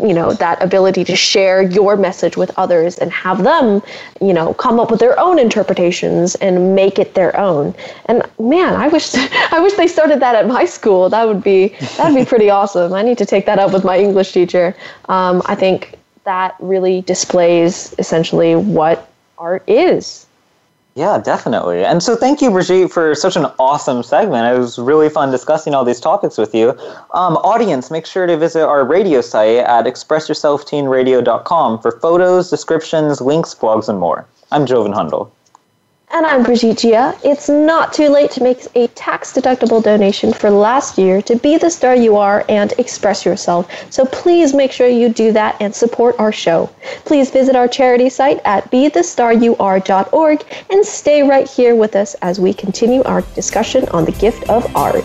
you 0.08 0.14
know 0.14 0.32
that 0.32 0.56
ability 0.62 1.04
to 1.04 1.14
share 1.14 1.60
your 1.60 1.94
message 1.94 2.34
with 2.34 2.50
others 2.56 2.96
and 2.96 3.12
have 3.12 3.42
them 3.42 3.82
you 4.22 4.32
know 4.32 4.54
come 4.54 4.80
up 4.80 4.90
with 4.90 4.98
their 4.98 5.20
own 5.20 5.38
interpretations 5.38 6.36
and 6.36 6.74
make 6.74 6.98
it 6.98 7.12
their 7.12 7.38
own. 7.38 7.74
And 8.06 8.22
man 8.38 8.72
i 8.84 8.88
wish 8.88 9.14
i 9.56 9.60
wish 9.60 9.74
they 9.74 9.88
started 9.88 10.20
that 10.20 10.34
at 10.34 10.48
my 10.48 10.64
school. 10.64 11.10
That 11.10 11.26
would 11.28 11.42
be 11.42 11.74
that'd 11.98 12.16
be 12.16 12.24
pretty 12.24 12.48
awesome. 12.58 12.94
I 12.94 13.02
need 13.02 13.18
to 13.18 13.26
take 13.26 13.44
that 13.44 13.58
up 13.58 13.74
with 13.74 13.84
my 13.84 13.98
english 13.98 14.32
teacher. 14.32 14.74
Um, 15.10 15.42
i 15.44 15.54
think 15.54 15.98
that 16.24 16.56
really 16.60 17.02
displays 17.02 17.94
essentially 17.98 18.56
what 18.56 19.10
art 19.36 19.64
is 19.68 20.27
yeah, 20.98 21.16
definitely. 21.16 21.84
And 21.84 22.02
so 22.02 22.16
thank 22.16 22.42
you, 22.42 22.50
Brigitte, 22.50 22.90
for 22.90 23.14
such 23.14 23.36
an 23.36 23.46
awesome 23.60 24.02
segment. 24.02 24.52
It 24.52 24.58
was 24.58 24.80
really 24.80 25.08
fun 25.08 25.30
discussing 25.30 25.72
all 25.72 25.84
these 25.84 26.00
topics 26.00 26.36
with 26.36 26.52
you. 26.56 26.70
Um, 27.14 27.36
audience, 27.36 27.88
make 27.88 28.04
sure 28.04 28.26
to 28.26 28.36
visit 28.36 28.66
our 28.66 28.84
radio 28.84 29.20
site 29.20 29.58
at 29.58 29.84
expressyourselfteenradio.com 29.84 31.78
for 31.78 31.92
photos, 32.00 32.50
descriptions, 32.50 33.20
links, 33.20 33.54
blogs, 33.54 33.88
and 33.88 34.00
more. 34.00 34.26
I'm 34.50 34.66
Joven 34.66 34.92
Hundal. 34.92 35.30
And 36.10 36.24
I'm 36.24 36.42
Brigitte 36.42 36.78
Gia. 36.78 37.14
It's 37.22 37.50
not 37.50 37.92
too 37.92 38.08
late 38.08 38.30
to 38.30 38.42
make 38.42 38.66
a 38.74 38.86
tax 38.88 39.32
deductible 39.32 39.82
donation 39.82 40.32
for 40.32 40.48
last 40.48 40.96
year 40.96 41.20
to 41.22 41.36
be 41.36 41.58
the 41.58 41.68
star 41.68 41.94
you 41.94 42.16
are 42.16 42.46
and 42.48 42.72
express 42.78 43.26
yourself. 43.26 43.70
So 43.90 44.06
please 44.06 44.54
make 44.54 44.72
sure 44.72 44.88
you 44.88 45.10
do 45.10 45.32
that 45.32 45.60
and 45.60 45.74
support 45.74 46.18
our 46.18 46.32
show. 46.32 46.70
Please 47.04 47.30
visit 47.30 47.56
our 47.56 47.68
charity 47.68 48.08
site 48.08 48.40
at 48.46 48.70
bethestaryouare.org 48.70 50.44
and 50.70 50.86
stay 50.86 51.22
right 51.22 51.46
here 51.48 51.76
with 51.76 51.94
us 51.94 52.14
as 52.22 52.40
we 52.40 52.54
continue 52.54 53.02
our 53.02 53.20
discussion 53.34 53.86
on 53.90 54.06
the 54.06 54.12
gift 54.12 54.48
of 54.48 54.74
art. 54.74 55.04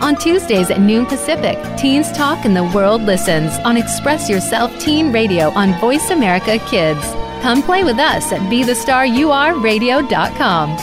On 0.00 0.14
Tuesdays 0.14 0.70
at 0.70 0.80
noon 0.80 1.06
Pacific, 1.06 1.58
Teens 1.78 2.12
Talk 2.12 2.44
and 2.44 2.54
the 2.54 2.64
World 2.64 3.00
Listens 3.02 3.54
on 3.64 3.78
Express 3.78 4.28
Yourself 4.28 4.78
Teen 4.78 5.10
Radio 5.12 5.48
on 5.50 5.72
Voice 5.80 6.10
America 6.10 6.58
Kids. 6.66 7.00
Come 7.40 7.62
play 7.62 7.82
with 7.82 7.98
us 7.98 8.30
at 8.30 8.40
BeTheStarYouAreRadio.com. 8.42 10.76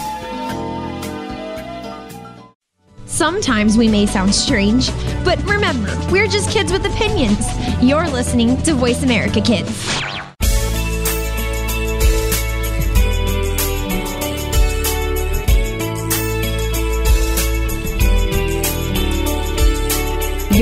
Sometimes 3.06 3.78
we 3.78 3.88
may 3.88 4.08
sound 4.08 4.34
strange, 4.34 4.89
but 5.23 5.38
remember, 5.43 5.95
we're 6.12 6.28
just 6.28 6.49
kids 6.49 6.71
with 6.71 6.84
opinions. 6.86 7.45
You're 7.82 8.08
listening 8.08 8.60
to 8.63 8.73
Voice 8.73 9.04
America 9.04 9.41
Kids. 9.41 10.12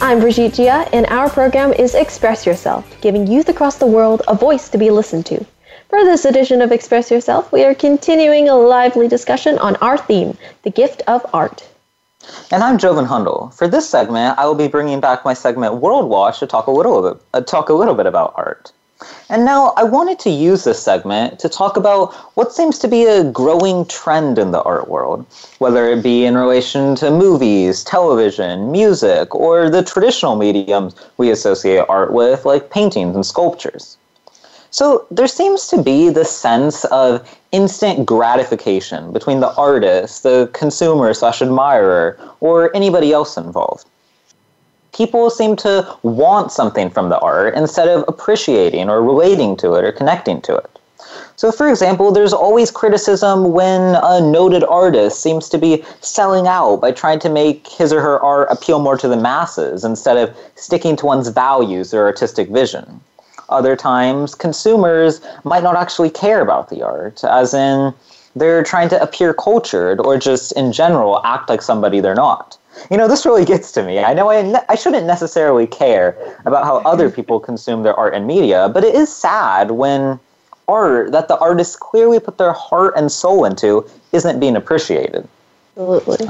I'm 0.00 0.20
Brigitte 0.20 0.54
Gia, 0.54 0.88
and 0.94 1.06
our 1.06 1.28
program 1.28 1.72
is 1.72 1.96
Express 1.96 2.46
Yourself, 2.46 2.88
giving 3.00 3.26
youth 3.26 3.48
across 3.48 3.78
the 3.78 3.86
world 3.86 4.22
a 4.28 4.34
voice 4.34 4.68
to 4.68 4.78
be 4.78 4.90
listened 4.90 5.26
to. 5.26 5.44
For 5.88 6.04
this 6.04 6.24
edition 6.24 6.62
of 6.62 6.70
Express 6.70 7.10
Yourself, 7.10 7.50
we 7.50 7.64
are 7.64 7.74
continuing 7.74 8.48
a 8.48 8.54
lively 8.54 9.08
discussion 9.08 9.58
on 9.58 9.74
our 9.76 9.98
theme, 9.98 10.38
the 10.62 10.70
gift 10.70 11.02
of 11.08 11.26
art. 11.34 11.68
And 12.52 12.62
I'm 12.62 12.78
Joven 12.78 13.06
Hundal. 13.06 13.52
For 13.54 13.66
this 13.66 13.88
segment, 13.88 14.38
I 14.38 14.46
will 14.46 14.54
be 14.54 14.68
bringing 14.68 15.00
back 15.00 15.24
my 15.24 15.34
segment 15.34 15.78
World 15.78 16.08
Watch 16.08 16.38
to 16.38 16.46
talk 16.46 16.68
a 16.68 16.70
little 16.70 17.02
bit, 17.02 17.22
uh, 17.34 17.40
talk 17.40 17.68
a 17.68 17.74
little 17.74 17.96
bit 17.96 18.06
about 18.06 18.34
art. 18.36 18.70
And 19.28 19.44
now 19.44 19.74
I 19.76 19.84
wanted 19.84 20.18
to 20.20 20.30
use 20.30 20.64
this 20.64 20.82
segment 20.82 21.38
to 21.38 21.48
talk 21.48 21.76
about 21.76 22.14
what 22.34 22.52
seems 22.52 22.78
to 22.80 22.88
be 22.88 23.04
a 23.04 23.22
growing 23.22 23.84
trend 23.86 24.38
in 24.38 24.50
the 24.50 24.62
art 24.62 24.88
world, 24.88 25.24
whether 25.58 25.88
it 25.88 26.02
be 26.02 26.24
in 26.24 26.36
relation 26.36 26.96
to 26.96 27.10
movies, 27.10 27.84
television, 27.84 28.72
music, 28.72 29.34
or 29.34 29.70
the 29.70 29.84
traditional 29.84 30.34
mediums 30.34 30.96
we 31.16 31.30
associate 31.30 31.84
art 31.88 32.12
with, 32.12 32.44
like 32.44 32.70
paintings 32.70 33.14
and 33.14 33.24
sculptures. 33.24 33.96
So 34.70 35.06
there 35.10 35.28
seems 35.28 35.68
to 35.68 35.82
be 35.82 36.10
this 36.10 36.30
sense 36.30 36.84
of 36.86 37.38
instant 37.52 38.04
gratification 38.04 39.12
between 39.12 39.40
the 39.40 39.54
artist, 39.54 40.24
the 40.24 40.50
consumer 40.52 41.14
slash 41.14 41.40
admirer, 41.40 42.18
or 42.40 42.74
anybody 42.74 43.12
else 43.12 43.36
involved 43.36 43.86
people 44.98 45.30
seem 45.30 45.54
to 45.54 45.96
want 46.02 46.50
something 46.50 46.90
from 46.90 47.08
the 47.08 47.18
art 47.20 47.54
instead 47.54 47.86
of 47.86 48.04
appreciating 48.08 48.90
or 48.90 49.00
relating 49.00 49.56
to 49.56 49.74
it 49.74 49.84
or 49.84 49.92
connecting 49.92 50.42
to 50.42 50.56
it. 50.56 50.70
So, 51.36 51.52
for 51.52 51.68
example, 51.70 52.10
there's 52.10 52.32
always 52.32 52.72
criticism 52.72 53.52
when 53.52 53.96
a 54.02 54.20
noted 54.20 54.64
artist 54.64 55.22
seems 55.22 55.48
to 55.50 55.58
be 55.58 55.84
selling 56.00 56.48
out 56.48 56.80
by 56.80 56.90
trying 56.90 57.20
to 57.20 57.28
make 57.28 57.68
his 57.68 57.92
or 57.92 58.00
her 58.00 58.20
art 58.20 58.48
appeal 58.50 58.80
more 58.80 58.98
to 58.98 59.06
the 59.06 59.16
masses 59.16 59.84
instead 59.84 60.16
of 60.16 60.36
sticking 60.56 60.96
to 60.96 61.06
one's 61.06 61.28
values 61.28 61.94
or 61.94 62.04
artistic 62.04 62.48
vision. 62.48 63.00
Other 63.50 63.76
times, 63.76 64.34
consumers 64.34 65.20
might 65.44 65.62
not 65.62 65.76
actually 65.76 66.10
care 66.10 66.40
about 66.40 66.70
the 66.70 66.82
art, 66.82 67.22
as 67.22 67.54
in, 67.54 67.94
they're 68.34 68.64
trying 68.64 68.88
to 68.88 69.00
appear 69.00 69.32
cultured 69.32 70.00
or 70.00 70.18
just 70.18 70.50
in 70.52 70.72
general 70.72 71.20
act 71.24 71.48
like 71.48 71.62
somebody 71.62 72.00
they're 72.00 72.14
not 72.14 72.58
you 72.90 72.96
know, 72.96 73.08
this 73.08 73.24
really 73.26 73.44
gets 73.44 73.72
to 73.72 73.82
me. 73.82 73.98
I 73.98 74.14
know 74.14 74.30
I, 74.30 74.42
ne- 74.42 74.64
I 74.68 74.74
shouldn't 74.74 75.06
necessarily 75.06 75.66
care 75.66 76.16
about 76.44 76.64
how 76.64 76.78
other 76.78 77.10
people 77.18 77.40
consume 77.40 77.82
their 77.82 77.94
art 77.94 78.14
and 78.14 78.26
media, 78.26 78.68
but 78.68 78.84
it 78.84 78.94
is 78.94 79.14
sad 79.14 79.70
when 79.70 80.18
art 80.68 81.12
that 81.12 81.28
the 81.28 81.38
artists 81.38 81.76
clearly 81.76 82.20
put 82.20 82.38
their 82.38 82.52
heart 82.52 82.94
and 82.96 83.10
soul 83.10 83.44
into 83.44 83.88
isn't 84.12 84.38
being 84.38 84.56
appreciated. 84.56 85.26
Absolutely. 85.76 86.26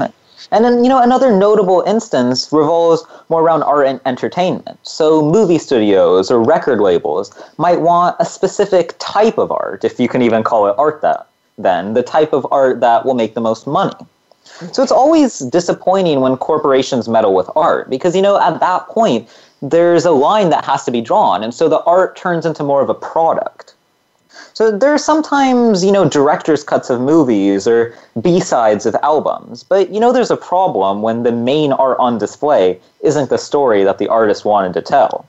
And 0.51 0.65
then, 0.65 0.83
you 0.83 0.89
know, 0.89 1.01
another 1.01 1.35
notable 1.35 1.81
instance 1.81 2.51
revolves 2.51 3.03
more 3.29 3.41
around 3.41 3.63
art 3.63 3.85
and 3.85 3.99
entertainment. 4.05 4.79
So, 4.83 5.21
movie 5.21 5.59
studios 5.59 6.31
or 6.31 6.41
record 6.41 6.79
labels 6.79 7.31
might 7.57 7.81
want 7.81 8.15
a 8.19 8.25
specific 8.25 8.95
type 8.99 9.37
of 9.37 9.51
art, 9.51 9.83
if 9.83 9.99
you 9.99 10.07
can 10.07 10.21
even 10.21 10.43
call 10.43 10.67
it 10.67 10.75
art 10.77 11.01
that, 11.01 11.27
then, 11.57 11.93
the 11.93 12.01
type 12.01 12.33
of 12.33 12.47
art 12.51 12.79
that 12.79 13.05
will 13.05 13.13
make 13.13 13.35
the 13.35 13.41
most 13.41 13.67
money. 13.67 13.93
So 14.71 14.83
it's 14.83 14.91
always 14.91 15.39
disappointing 15.39 16.19
when 16.19 16.35
corporations 16.35 17.07
meddle 17.07 17.33
with 17.33 17.49
art 17.55 17.89
because, 17.89 18.15
you 18.15 18.21
know, 18.21 18.39
at 18.39 18.59
that 18.59 18.87
point, 18.87 19.29
there's 19.61 20.05
a 20.05 20.11
line 20.11 20.49
that 20.49 20.65
has 20.65 20.83
to 20.85 20.91
be 20.91 21.01
drawn. 21.01 21.43
And 21.43 21.53
so 21.53 21.69
the 21.69 21.81
art 21.83 22.17
turns 22.17 22.45
into 22.45 22.63
more 22.63 22.81
of 22.81 22.89
a 22.89 22.93
product. 22.93 23.73
So 24.53 24.77
there 24.77 24.93
are 24.93 24.97
sometimes, 24.97 25.85
you 25.85 25.91
know, 25.91 26.09
director's 26.09 26.65
cuts 26.65 26.89
of 26.89 26.99
movies 26.99 27.65
or 27.65 27.95
B-sides 28.21 28.85
of 28.85 28.95
albums. 29.01 29.63
But, 29.63 29.89
you 29.89 30.01
know, 30.01 30.11
there's 30.11 30.31
a 30.31 30.35
problem 30.35 31.01
when 31.01 31.23
the 31.23 31.31
main 31.31 31.71
art 31.71 31.97
on 31.97 32.17
display 32.17 32.79
isn't 33.01 33.29
the 33.29 33.37
story 33.37 33.85
that 33.85 33.97
the 33.97 34.09
artist 34.09 34.43
wanted 34.43 34.73
to 34.73 34.81
tell. 34.81 35.25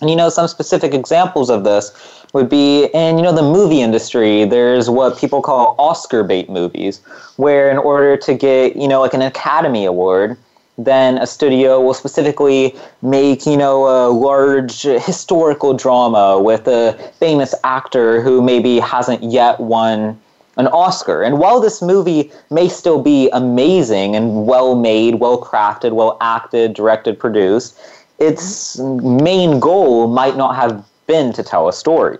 And, 0.00 0.10
you 0.10 0.16
know, 0.16 0.28
some 0.28 0.48
specific 0.48 0.92
examples 0.92 1.50
of 1.50 1.64
this 1.64 1.92
would 2.34 2.48
be 2.48 2.86
in 2.86 3.16
you 3.16 3.22
know 3.22 3.32
the 3.32 3.42
movie 3.42 3.80
industry 3.80 4.44
there's 4.44 4.90
what 4.90 5.16
people 5.16 5.40
call 5.40 5.76
oscar 5.78 6.22
bait 6.24 6.50
movies 6.50 7.00
where 7.36 7.70
in 7.70 7.78
order 7.78 8.16
to 8.16 8.34
get 8.34 8.76
you 8.76 8.88
know 8.88 9.00
like 9.00 9.14
an 9.14 9.22
academy 9.22 9.84
award 9.84 10.36
then 10.76 11.16
a 11.18 11.26
studio 11.26 11.80
will 11.80 11.94
specifically 11.94 12.74
make 13.02 13.46
you 13.46 13.56
know 13.56 13.86
a 13.86 14.10
large 14.10 14.82
historical 14.82 15.72
drama 15.72 16.40
with 16.42 16.66
a 16.66 16.92
famous 17.20 17.54
actor 17.62 18.20
who 18.20 18.42
maybe 18.42 18.80
hasn't 18.80 19.22
yet 19.22 19.58
won 19.60 20.20
an 20.56 20.68
Oscar. 20.68 21.22
And 21.22 21.38
while 21.38 21.60
this 21.60 21.82
movie 21.82 22.30
may 22.50 22.68
still 22.68 23.02
be 23.02 23.28
amazing 23.32 24.14
and 24.14 24.46
well 24.46 24.76
made, 24.76 25.16
well 25.16 25.40
crafted, 25.40 25.92
well 25.92 26.16
acted, 26.20 26.74
directed, 26.74 27.18
produced, 27.18 27.76
its 28.18 28.78
main 28.78 29.60
goal 29.60 30.08
might 30.08 30.36
not 30.36 30.54
have 30.56 30.84
been 31.06 31.32
to 31.32 31.42
tell 31.42 31.68
a 31.68 31.72
story. 31.72 32.18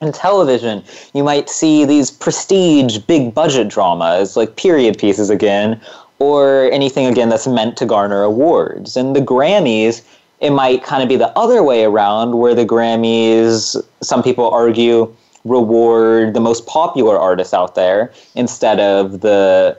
In 0.00 0.12
television, 0.12 0.82
you 1.14 1.22
might 1.22 1.48
see 1.48 1.84
these 1.84 2.10
prestige, 2.10 2.98
big 2.98 3.34
budget 3.34 3.68
dramas, 3.68 4.36
like 4.36 4.56
period 4.56 4.98
pieces 4.98 5.30
again, 5.30 5.80
or 6.18 6.70
anything 6.72 7.06
again 7.06 7.28
that's 7.28 7.46
meant 7.46 7.76
to 7.76 7.86
garner 7.86 8.22
awards. 8.22 8.96
And 8.96 9.14
the 9.14 9.20
Grammys, 9.20 10.02
it 10.40 10.50
might 10.50 10.82
kind 10.82 11.02
of 11.02 11.08
be 11.08 11.16
the 11.16 11.36
other 11.38 11.62
way 11.62 11.84
around, 11.84 12.38
where 12.38 12.54
the 12.54 12.64
Grammys, 12.64 13.76
some 14.00 14.22
people 14.22 14.48
argue, 14.50 15.14
reward 15.44 16.34
the 16.34 16.40
most 16.40 16.66
popular 16.66 17.18
artists 17.18 17.54
out 17.54 17.74
there 17.74 18.12
instead 18.34 18.80
of 18.80 19.20
the 19.20 19.76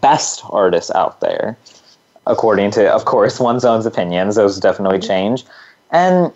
best 0.00 0.42
artists 0.50 0.90
out 0.90 1.20
there, 1.20 1.56
according 2.26 2.70
to, 2.72 2.92
of 2.92 3.04
course, 3.04 3.40
one's 3.40 3.64
own 3.64 3.86
opinions. 3.86 4.36
Those 4.36 4.58
definitely 4.60 4.98
mm-hmm. 4.98 5.08
change. 5.08 5.44
And 5.90 6.32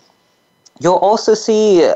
You'll 0.81 0.95
also 0.95 1.35
see, 1.35 1.91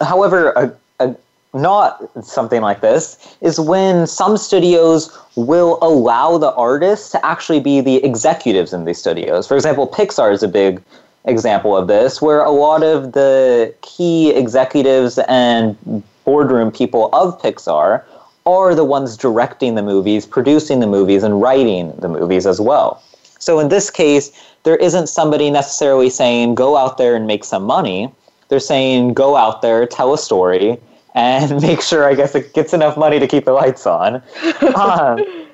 however, 0.00 0.50
a, 0.50 0.72
a, 0.98 1.14
not 1.54 2.02
something 2.24 2.62
like 2.62 2.80
this 2.80 3.36
is 3.40 3.60
when 3.60 4.08
some 4.08 4.36
studios 4.36 5.16
will 5.36 5.78
allow 5.80 6.36
the 6.36 6.52
artists 6.54 7.10
to 7.12 7.24
actually 7.24 7.60
be 7.60 7.80
the 7.80 8.04
executives 8.04 8.72
in 8.72 8.84
these 8.86 8.98
studios. 8.98 9.46
For 9.46 9.54
example, 9.54 9.86
Pixar 9.86 10.32
is 10.32 10.42
a 10.42 10.48
big 10.48 10.82
example 11.26 11.76
of 11.76 11.86
this, 11.86 12.20
where 12.20 12.40
a 12.40 12.50
lot 12.50 12.82
of 12.82 13.12
the 13.12 13.72
key 13.82 14.30
executives 14.30 15.20
and 15.28 16.02
boardroom 16.24 16.72
people 16.72 17.10
of 17.12 17.40
Pixar 17.40 18.02
are 18.46 18.74
the 18.74 18.84
ones 18.84 19.16
directing 19.16 19.76
the 19.76 19.82
movies, 19.82 20.26
producing 20.26 20.80
the 20.80 20.88
movies, 20.88 21.22
and 21.22 21.40
writing 21.40 21.92
the 21.98 22.08
movies 22.08 22.46
as 22.46 22.60
well. 22.60 23.00
So 23.38 23.58
in 23.58 23.68
this 23.68 23.90
case, 23.90 24.30
there 24.64 24.76
isn't 24.76 25.08
somebody 25.08 25.50
necessarily 25.50 26.10
saying, 26.10 26.54
go 26.54 26.76
out 26.76 26.98
there 26.98 27.14
and 27.14 27.26
make 27.26 27.44
some 27.44 27.64
money. 27.64 28.12
They're 28.48 28.60
saying, 28.60 29.14
go 29.14 29.36
out 29.36 29.62
there, 29.62 29.86
tell 29.86 30.12
a 30.12 30.18
story, 30.18 30.78
and 31.14 31.60
make 31.62 31.80
sure, 31.82 32.08
I 32.08 32.14
guess, 32.14 32.34
it 32.34 32.54
gets 32.54 32.72
enough 32.72 32.96
money 32.96 33.18
to 33.18 33.26
keep 33.26 33.44
the 33.44 33.52
lights 33.52 33.86
on. 33.86 34.22
Um, 34.74 35.48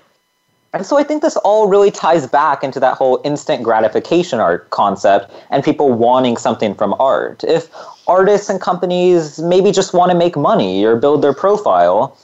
and 0.74 0.85
so 0.85 0.99
I 0.99 1.05
think 1.05 1.22
this 1.22 1.37
all 1.37 1.68
really 1.68 1.93
ties 1.93 2.26
back 2.26 2.64
into 2.64 2.80
that 2.80 2.97
whole 2.97 3.20
instant 3.24 3.62
gratification 3.62 4.41
art 4.41 4.68
concept 4.70 5.32
and 5.51 5.62
people 5.62 5.93
wanting 5.93 6.37
something 6.37 6.74
from 6.74 6.95
art. 6.99 7.45
If 7.45 7.70
artists 8.09 8.51
and 8.51 8.61
companies 8.61 9.39
maybe 9.39 9.70
just 9.70 9.95
want 9.95 10.11
to 10.11 10.18
make 10.18 10.37
money 10.37 10.85
or 10.85 10.97
build 10.97 11.22
their 11.22 11.32
profile, 11.32 12.18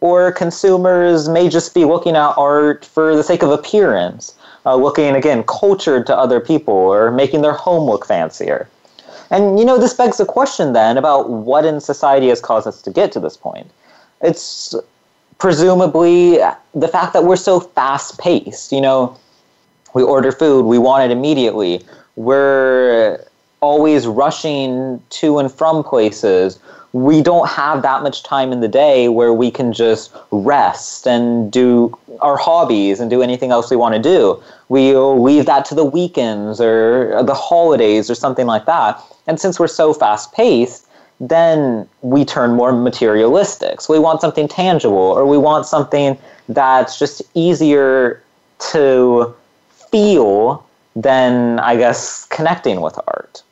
or 0.00 0.30
consumers 0.30 1.28
may 1.28 1.48
just 1.48 1.74
be 1.74 1.84
looking 1.84 2.14
at 2.14 2.34
art 2.36 2.84
for 2.84 3.16
the 3.16 3.24
sake 3.24 3.42
of 3.42 3.50
appearance, 3.50 4.36
uh, 4.66 4.74
looking 4.74 5.14
again 5.14 5.44
cultured 5.44 6.06
to 6.06 6.16
other 6.16 6.40
people 6.40 6.74
or 6.74 7.10
making 7.10 7.42
their 7.42 7.52
home 7.52 7.88
look 7.88 8.04
fancier. 8.04 8.68
And 9.30 9.58
you 9.58 9.64
know, 9.64 9.78
this 9.78 9.94
begs 9.94 10.18
the 10.18 10.26
question 10.26 10.72
then 10.72 10.98
about 10.98 11.30
what 11.30 11.64
in 11.64 11.80
society 11.80 12.28
has 12.28 12.40
caused 12.40 12.66
us 12.66 12.82
to 12.82 12.90
get 12.90 13.12
to 13.12 13.20
this 13.20 13.36
point. 13.36 13.70
It's 14.22 14.74
presumably 15.38 16.38
the 16.74 16.88
fact 16.88 17.12
that 17.12 17.24
we're 17.24 17.36
so 17.36 17.60
fast 17.60 18.18
paced. 18.18 18.72
You 18.72 18.80
know, 18.80 19.18
we 19.94 20.02
order 20.02 20.32
food, 20.32 20.66
we 20.66 20.78
want 20.78 21.10
it 21.10 21.16
immediately. 21.16 21.84
We're 22.16 23.24
always 23.60 24.06
rushing 24.06 25.02
to 25.10 25.38
and 25.38 25.50
from 25.50 25.82
places. 25.82 26.58
We 26.96 27.20
don't 27.20 27.46
have 27.46 27.82
that 27.82 28.02
much 28.02 28.22
time 28.22 28.52
in 28.52 28.60
the 28.60 28.68
day 28.68 29.08
where 29.08 29.34
we 29.34 29.50
can 29.50 29.74
just 29.74 30.10
rest 30.30 31.06
and 31.06 31.52
do 31.52 31.94
our 32.22 32.38
hobbies 32.38 33.00
and 33.00 33.10
do 33.10 33.20
anything 33.20 33.50
else 33.50 33.70
we 33.70 33.76
want 33.76 33.94
to 33.94 34.00
do. 34.00 34.42
We'll 34.70 35.22
leave 35.22 35.44
that 35.44 35.66
to 35.66 35.74
the 35.74 35.84
weekends 35.84 36.58
or 36.58 37.22
the 37.22 37.34
holidays 37.34 38.08
or 38.08 38.14
something 38.14 38.46
like 38.46 38.64
that. 38.64 38.98
And 39.26 39.38
since 39.38 39.60
we're 39.60 39.68
so 39.68 39.92
fast 39.92 40.32
paced, 40.32 40.86
then 41.20 41.86
we 42.00 42.24
turn 42.24 42.52
more 42.52 42.72
materialistic. 42.72 43.82
So 43.82 43.92
we 43.92 43.98
want 43.98 44.22
something 44.22 44.48
tangible 44.48 44.96
or 44.96 45.26
we 45.26 45.36
want 45.36 45.66
something 45.66 46.16
that's 46.48 46.98
just 46.98 47.20
easier 47.34 48.22
to 48.70 49.34
feel 49.90 50.66
than, 50.94 51.58
I 51.58 51.76
guess, 51.76 52.24
connecting 52.28 52.80
with 52.80 52.98
art. 53.06 53.42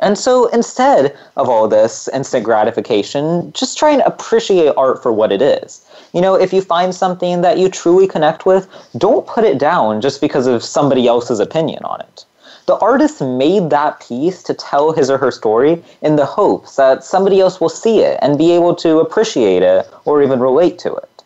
And 0.00 0.16
so 0.16 0.46
instead 0.48 1.16
of 1.36 1.48
all 1.48 1.68
this 1.68 2.08
instant 2.08 2.44
gratification, 2.44 3.52
just 3.52 3.76
try 3.76 3.90
and 3.90 4.02
appreciate 4.02 4.74
art 4.76 5.02
for 5.02 5.12
what 5.12 5.32
it 5.32 5.42
is. 5.42 5.84
You 6.12 6.20
know, 6.20 6.34
if 6.34 6.52
you 6.52 6.62
find 6.62 6.94
something 6.94 7.40
that 7.42 7.58
you 7.58 7.68
truly 7.68 8.06
connect 8.06 8.46
with, 8.46 8.68
don't 8.96 9.26
put 9.26 9.44
it 9.44 9.58
down 9.58 10.00
just 10.00 10.20
because 10.20 10.46
of 10.46 10.62
somebody 10.62 11.06
else's 11.06 11.40
opinion 11.40 11.84
on 11.84 12.00
it 12.00 12.24
the 12.68 12.76
artist 12.80 13.22
made 13.22 13.70
that 13.70 13.98
piece 13.98 14.42
to 14.42 14.52
tell 14.52 14.92
his 14.92 15.08
or 15.10 15.16
her 15.16 15.30
story 15.30 15.82
in 16.02 16.16
the 16.16 16.26
hopes 16.26 16.76
that 16.76 17.02
somebody 17.02 17.40
else 17.40 17.62
will 17.62 17.70
see 17.70 18.00
it 18.00 18.18
and 18.20 18.36
be 18.36 18.52
able 18.52 18.74
to 18.74 18.98
appreciate 18.98 19.62
it 19.62 19.88
or 20.04 20.22
even 20.22 20.38
relate 20.38 20.78
to 20.78 20.94
it. 20.94 21.17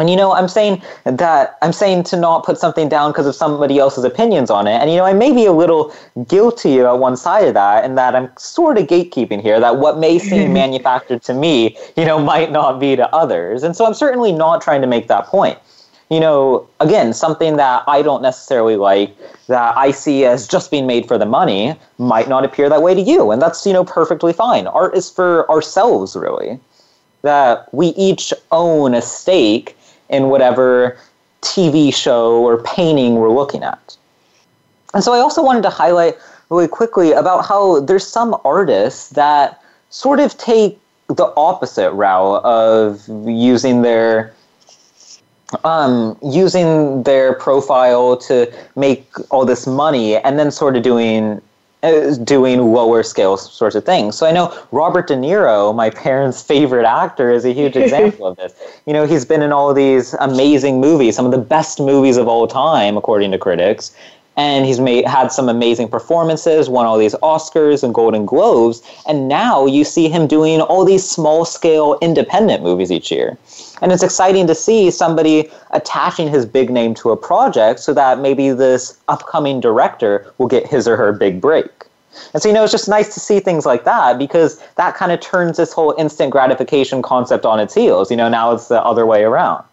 And 0.00 0.10
you 0.10 0.16
know, 0.16 0.32
I'm 0.32 0.48
saying 0.48 0.82
that 1.04 1.56
I'm 1.62 1.72
saying 1.72 2.02
to 2.04 2.16
not 2.16 2.44
put 2.44 2.58
something 2.58 2.88
down 2.88 3.12
because 3.12 3.26
of 3.26 3.36
somebody 3.36 3.78
else's 3.78 4.02
opinions 4.02 4.50
on 4.50 4.66
it. 4.66 4.80
And 4.80 4.90
you 4.90 4.96
know, 4.96 5.04
I 5.04 5.12
may 5.12 5.32
be 5.32 5.46
a 5.46 5.52
little 5.52 5.94
guilty 6.26 6.82
on 6.82 6.98
one 6.98 7.16
side 7.16 7.46
of 7.46 7.54
that, 7.54 7.84
and 7.84 7.96
that 7.96 8.16
I'm 8.16 8.30
sort 8.36 8.78
of 8.78 8.88
gatekeeping 8.88 9.40
here. 9.40 9.60
That 9.60 9.76
what 9.76 9.98
may 9.98 10.18
seem 10.18 10.52
manufactured 10.64 11.22
to 11.22 11.34
me, 11.34 11.76
you 11.96 12.04
know, 12.04 12.18
might 12.18 12.50
not 12.50 12.80
be 12.80 12.96
to 12.96 13.14
others. 13.14 13.62
And 13.62 13.76
so 13.76 13.84
I'm 13.84 13.94
certainly 13.94 14.32
not 14.32 14.60
trying 14.60 14.80
to 14.80 14.88
make 14.88 15.06
that 15.06 15.26
point 15.26 15.58
you 16.10 16.18
know, 16.18 16.68
again, 16.80 17.14
something 17.14 17.56
that 17.56 17.84
I 17.86 18.02
don't 18.02 18.20
necessarily 18.20 18.76
like 18.76 19.16
that 19.46 19.76
I 19.76 19.92
see 19.92 20.24
as 20.24 20.46
just 20.46 20.70
being 20.70 20.86
made 20.86 21.06
for 21.06 21.16
the 21.16 21.24
money 21.24 21.76
might 21.98 22.28
not 22.28 22.44
appear 22.44 22.68
that 22.68 22.82
way 22.82 22.94
to 22.94 23.00
you. 23.00 23.30
And 23.30 23.40
that's, 23.40 23.64
you 23.64 23.72
know, 23.72 23.84
perfectly 23.84 24.32
fine. 24.32 24.66
Art 24.66 24.96
is 24.96 25.08
for 25.08 25.48
ourselves, 25.48 26.16
really. 26.16 26.58
That 27.22 27.72
we 27.72 27.88
each 27.88 28.32
own 28.50 28.94
a 28.94 29.02
stake 29.02 29.76
in 30.10 30.28
whatever 30.28 30.98
TV 31.42 31.94
show 31.94 32.42
or 32.42 32.62
painting 32.62 33.14
we're 33.16 33.30
looking 33.30 33.62
at. 33.62 33.96
And 34.92 35.02
so 35.02 35.12
I 35.12 35.18
also 35.18 35.42
wanted 35.42 35.62
to 35.62 35.70
highlight 35.70 36.16
really 36.50 36.68
quickly 36.68 37.12
about 37.12 37.46
how 37.46 37.80
there's 37.80 38.06
some 38.06 38.38
artists 38.44 39.10
that 39.10 39.62
sort 39.90 40.20
of 40.20 40.36
take 40.36 40.78
the 41.06 41.32
opposite 41.36 41.90
route 41.92 42.44
of 42.44 43.08
using 43.26 43.82
their 43.82 44.34
um, 45.64 46.16
using 46.22 47.02
their 47.02 47.34
profile 47.34 48.16
to 48.16 48.52
make 48.76 49.08
all 49.30 49.44
this 49.44 49.66
money 49.66 50.16
and 50.16 50.38
then 50.38 50.50
sort 50.50 50.76
of 50.76 50.84
doing 50.84 51.40
doing 52.24 52.72
lower 52.72 53.02
scale 53.02 53.36
sorts 53.36 53.74
of 53.74 53.84
things. 53.84 54.16
So 54.16 54.26
I 54.26 54.32
know 54.32 54.56
Robert 54.70 55.06
De 55.06 55.14
Niro, 55.14 55.74
my 55.74 55.90
parents' 56.06 56.42
favorite 56.42 56.84
actor, 56.84 57.30
is 57.30 57.44
a 57.44 57.52
huge 57.52 57.76
example 57.76 58.26
of 58.26 58.36
this. 58.36 58.52
You 58.86 58.92
know, 58.92 59.06
he's 59.06 59.24
been 59.24 59.42
in 59.42 59.52
all 59.52 59.70
of 59.70 59.76
these 59.76 60.14
amazing 60.14 60.80
movies, 60.80 61.16
some 61.16 61.24
of 61.24 61.32
the 61.32 61.38
best 61.38 61.80
movies 61.80 62.16
of 62.16 62.28
all 62.28 62.46
time, 62.46 62.96
according 62.96 63.32
to 63.32 63.38
critics 63.38 63.94
and 64.36 64.64
he's 64.64 64.80
made 64.80 65.04
had 65.06 65.30
some 65.30 65.48
amazing 65.48 65.88
performances, 65.88 66.68
won 66.68 66.86
all 66.86 66.96
these 66.96 67.14
Oscars 67.16 67.82
and 67.82 67.92
Golden 67.92 68.24
Globes, 68.24 68.80
and 69.06 69.28
now 69.28 69.66
you 69.66 69.84
see 69.84 70.08
him 70.08 70.26
doing 70.26 70.60
all 70.62 70.84
these 70.84 71.06
small 71.06 71.44
scale 71.44 71.98
independent 72.00 72.62
movies 72.62 72.90
each 72.90 73.10
year. 73.10 73.36
And 73.80 73.92
it's 73.92 74.02
exciting 74.02 74.46
to 74.46 74.54
see 74.54 74.90
somebody 74.90 75.50
attaching 75.70 76.28
his 76.28 76.44
big 76.44 76.70
name 76.70 76.94
to 76.96 77.10
a 77.10 77.16
project 77.16 77.80
so 77.80 77.94
that 77.94 78.18
maybe 78.18 78.50
this 78.50 78.98
upcoming 79.08 79.60
director 79.60 80.32
will 80.38 80.48
get 80.48 80.66
his 80.66 80.86
or 80.86 80.96
her 80.96 81.12
big 81.12 81.40
break. 81.40 81.68
And 82.34 82.42
so, 82.42 82.48
you 82.48 82.54
know, 82.54 82.62
it's 82.62 82.72
just 82.72 82.88
nice 82.88 83.14
to 83.14 83.20
see 83.20 83.40
things 83.40 83.64
like 83.64 83.84
that 83.84 84.18
because 84.18 84.60
that 84.76 84.94
kind 84.94 85.12
of 85.12 85.20
turns 85.20 85.56
this 85.56 85.72
whole 85.72 85.94
instant 85.96 86.30
gratification 86.30 87.02
concept 87.02 87.46
on 87.46 87.60
its 87.60 87.74
heels. 87.74 88.10
You 88.10 88.16
know, 88.16 88.28
now 88.28 88.52
it's 88.52 88.68
the 88.68 88.82
other 88.82 89.06
way 89.06 89.22
around. 89.22 89.64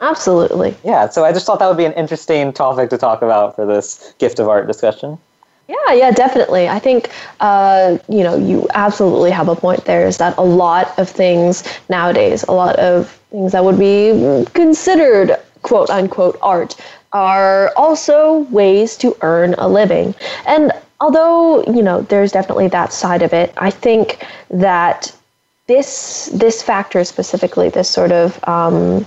Absolutely. 0.00 0.76
Yeah, 0.84 1.08
so 1.08 1.24
I 1.24 1.32
just 1.32 1.46
thought 1.46 1.58
that 1.60 1.68
would 1.68 1.78
be 1.78 1.84
an 1.84 1.92
interesting 1.94 2.52
topic 2.52 2.90
to 2.90 2.98
talk 2.98 3.22
about 3.22 3.56
for 3.56 3.64
this 3.64 4.12
gift 4.18 4.38
of 4.38 4.48
art 4.48 4.66
discussion. 4.66 5.18
Yeah, 5.66 5.92
yeah, 5.94 6.10
definitely. 6.10 6.68
I 6.68 6.78
think 6.78 7.10
uh, 7.40 7.96
you 8.08 8.22
know 8.22 8.36
you 8.36 8.68
absolutely 8.74 9.30
have 9.30 9.48
a 9.48 9.56
point. 9.56 9.84
There 9.86 10.06
is 10.06 10.18
that 10.18 10.36
a 10.36 10.42
lot 10.44 10.98
of 10.98 11.08
things 11.08 11.64
nowadays, 11.88 12.42
a 12.44 12.52
lot 12.52 12.76
of 12.76 13.10
things 13.30 13.52
that 13.52 13.64
would 13.64 13.78
be 13.78 14.44
considered 14.52 15.36
quote 15.62 15.88
unquote 15.88 16.38
art, 16.42 16.76
are 17.14 17.72
also 17.76 18.40
ways 18.50 18.96
to 18.98 19.16
earn 19.22 19.54
a 19.56 19.66
living. 19.66 20.14
And 20.46 20.70
although 21.00 21.64
you 21.64 21.82
know 21.82 22.02
there's 22.02 22.32
definitely 22.32 22.68
that 22.68 22.92
side 22.92 23.22
of 23.22 23.32
it, 23.32 23.54
I 23.56 23.70
think 23.70 24.22
that 24.50 25.14
this 25.66 26.26
this 26.34 26.62
factor 26.62 27.04
specifically, 27.04 27.70
this 27.70 27.88
sort 27.88 28.12
of 28.12 28.38
um, 28.46 29.06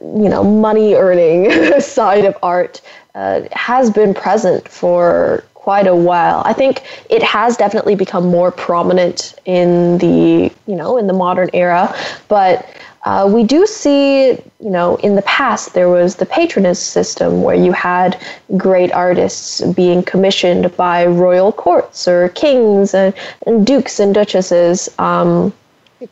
you 0.00 0.30
know 0.30 0.42
money 0.42 0.94
earning 0.94 1.80
side 1.80 2.24
of 2.24 2.36
art 2.42 2.80
uh, 3.14 3.42
has 3.52 3.90
been 3.90 4.14
present 4.14 4.66
for 4.68 5.44
quite 5.60 5.86
a 5.86 5.94
while. 5.94 6.42
I 6.46 6.54
think 6.54 6.84
it 7.10 7.22
has 7.22 7.54
definitely 7.54 7.94
become 7.94 8.24
more 8.24 8.50
prominent 8.50 9.34
in 9.44 9.98
the 9.98 10.50
you 10.66 10.76
know 10.80 10.96
in 10.96 11.06
the 11.06 11.12
modern 11.12 11.50
era, 11.52 11.94
but 12.28 12.66
uh, 13.04 13.28
we 13.30 13.44
do 13.44 13.66
see 13.66 14.30
you 14.66 14.72
know 14.76 14.96
in 14.96 15.16
the 15.16 15.22
past 15.22 15.74
there 15.74 15.90
was 15.90 16.16
the 16.16 16.24
patronage 16.24 16.78
system 16.78 17.42
where 17.42 17.54
you 17.66 17.72
had 17.72 18.18
great 18.56 18.90
artists 18.92 19.60
being 19.82 20.02
commissioned 20.02 20.74
by 20.78 21.04
royal 21.04 21.52
courts 21.52 22.08
or 22.08 22.30
kings 22.30 22.94
and, 22.94 23.12
and 23.46 23.66
dukes 23.66 24.00
and 24.00 24.14
duchesses. 24.14 24.88
Um, 24.98 25.52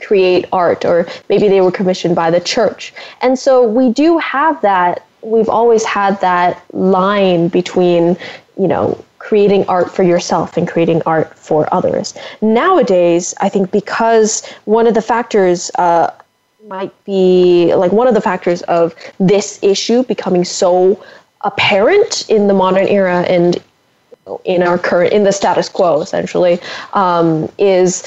create 0.00 0.44
art, 0.52 0.84
or 0.84 1.06
maybe 1.30 1.48
they 1.48 1.62
were 1.62 1.72
commissioned 1.72 2.14
by 2.14 2.30
the 2.30 2.40
church. 2.40 2.92
And 3.22 3.38
so 3.38 3.66
we 3.66 3.90
do 3.90 4.18
have 4.18 4.60
that, 4.60 5.06
we've 5.22 5.48
always 5.48 5.82
had 5.82 6.20
that 6.20 6.62
line 6.74 7.48
between, 7.48 8.14
you 8.58 8.68
know, 8.68 9.02
creating 9.28 9.62
art 9.68 9.90
for 9.94 10.04
yourself 10.04 10.56
and 10.56 10.66
creating 10.66 11.02
art 11.04 11.36
for 11.38 11.68
others. 11.70 12.14
Nowadays, 12.40 13.34
I 13.40 13.50
think 13.50 13.70
because 13.70 14.42
one 14.64 14.86
of 14.86 14.94
the 14.94 15.02
factors, 15.02 15.70
uh, 15.74 16.10
might 16.66 16.92
be 17.04 17.74
like 17.74 17.92
one 17.92 18.06
of 18.06 18.14
the 18.14 18.20
factors 18.22 18.62
of 18.62 18.94
this 19.20 19.58
issue 19.62 20.02
becoming 20.04 20.44
so 20.44 21.02
apparent 21.42 22.28
in 22.30 22.46
the 22.46 22.54
modern 22.54 22.86
era 22.86 23.20
and 23.28 23.62
in 24.44 24.62
our 24.62 24.78
current 24.78 25.12
in 25.12 25.24
the 25.24 25.32
status 25.32 25.68
quo 25.68 26.00
essentially 26.02 26.58
um, 26.92 27.50
is 27.58 28.04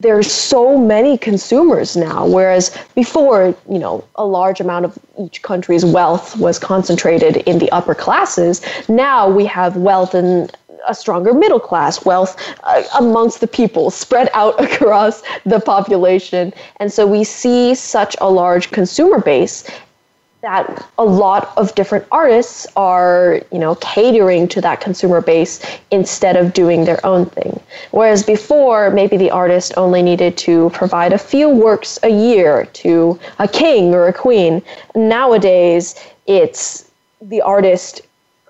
there's 0.00 0.30
so 0.30 0.76
many 0.76 1.16
consumers 1.16 1.96
now 1.96 2.26
whereas 2.26 2.76
before 2.94 3.54
you 3.68 3.78
know 3.78 4.04
a 4.16 4.26
large 4.26 4.60
amount 4.60 4.84
of 4.84 4.98
each 5.20 5.42
country's 5.42 5.84
wealth 5.84 6.36
was 6.36 6.58
concentrated 6.58 7.36
in 7.48 7.58
the 7.58 7.70
upper 7.70 7.94
classes 7.94 8.60
now 8.88 9.28
we 9.28 9.44
have 9.44 9.76
wealth 9.76 10.14
in 10.14 10.48
a 10.86 10.94
stronger 10.94 11.32
middle 11.32 11.60
class 11.60 12.04
wealth 12.04 12.36
uh, 12.64 12.82
amongst 12.98 13.40
the 13.40 13.46
people 13.46 13.90
spread 13.90 14.28
out 14.34 14.60
across 14.72 15.22
the 15.44 15.60
population. 15.60 16.52
And 16.78 16.92
so 16.92 17.06
we 17.06 17.24
see 17.24 17.74
such 17.74 18.16
a 18.20 18.30
large 18.30 18.70
consumer 18.70 19.20
base 19.20 19.64
that 20.44 20.86
a 20.98 21.04
lot 21.04 21.54
of 21.56 21.74
different 21.74 22.04
artists 22.12 22.66
are, 22.76 23.40
you 23.50 23.58
know, 23.58 23.74
catering 23.76 24.46
to 24.46 24.60
that 24.60 24.78
consumer 24.78 25.22
base 25.22 25.64
instead 25.90 26.36
of 26.36 26.52
doing 26.52 26.84
their 26.84 27.04
own 27.04 27.24
thing. 27.24 27.58
Whereas 27.92 28.22
before, 28.22 28.90
maybe 28.90 29.16
the 29.16 29.30
artist 29.30 29.72
only 29.78 30.02
needed 30.02 30.36
to 30.38 30.68
provide 30.74 31.14
a 31.14 31.18
few 31.18 31.48
works 31.48 31.98
a 32.02 32.10
year 32.10 32.66
to 32.84 33.18
a 33.38 33.48
king 33.48 33.94
or 33.94 34.06
a 34.06 34.12
queen. 34.12 34.60
Nowadays, 34.94 35.94
it's 36.26 36.90
the 37.22 37.40
artist 37.40 38.02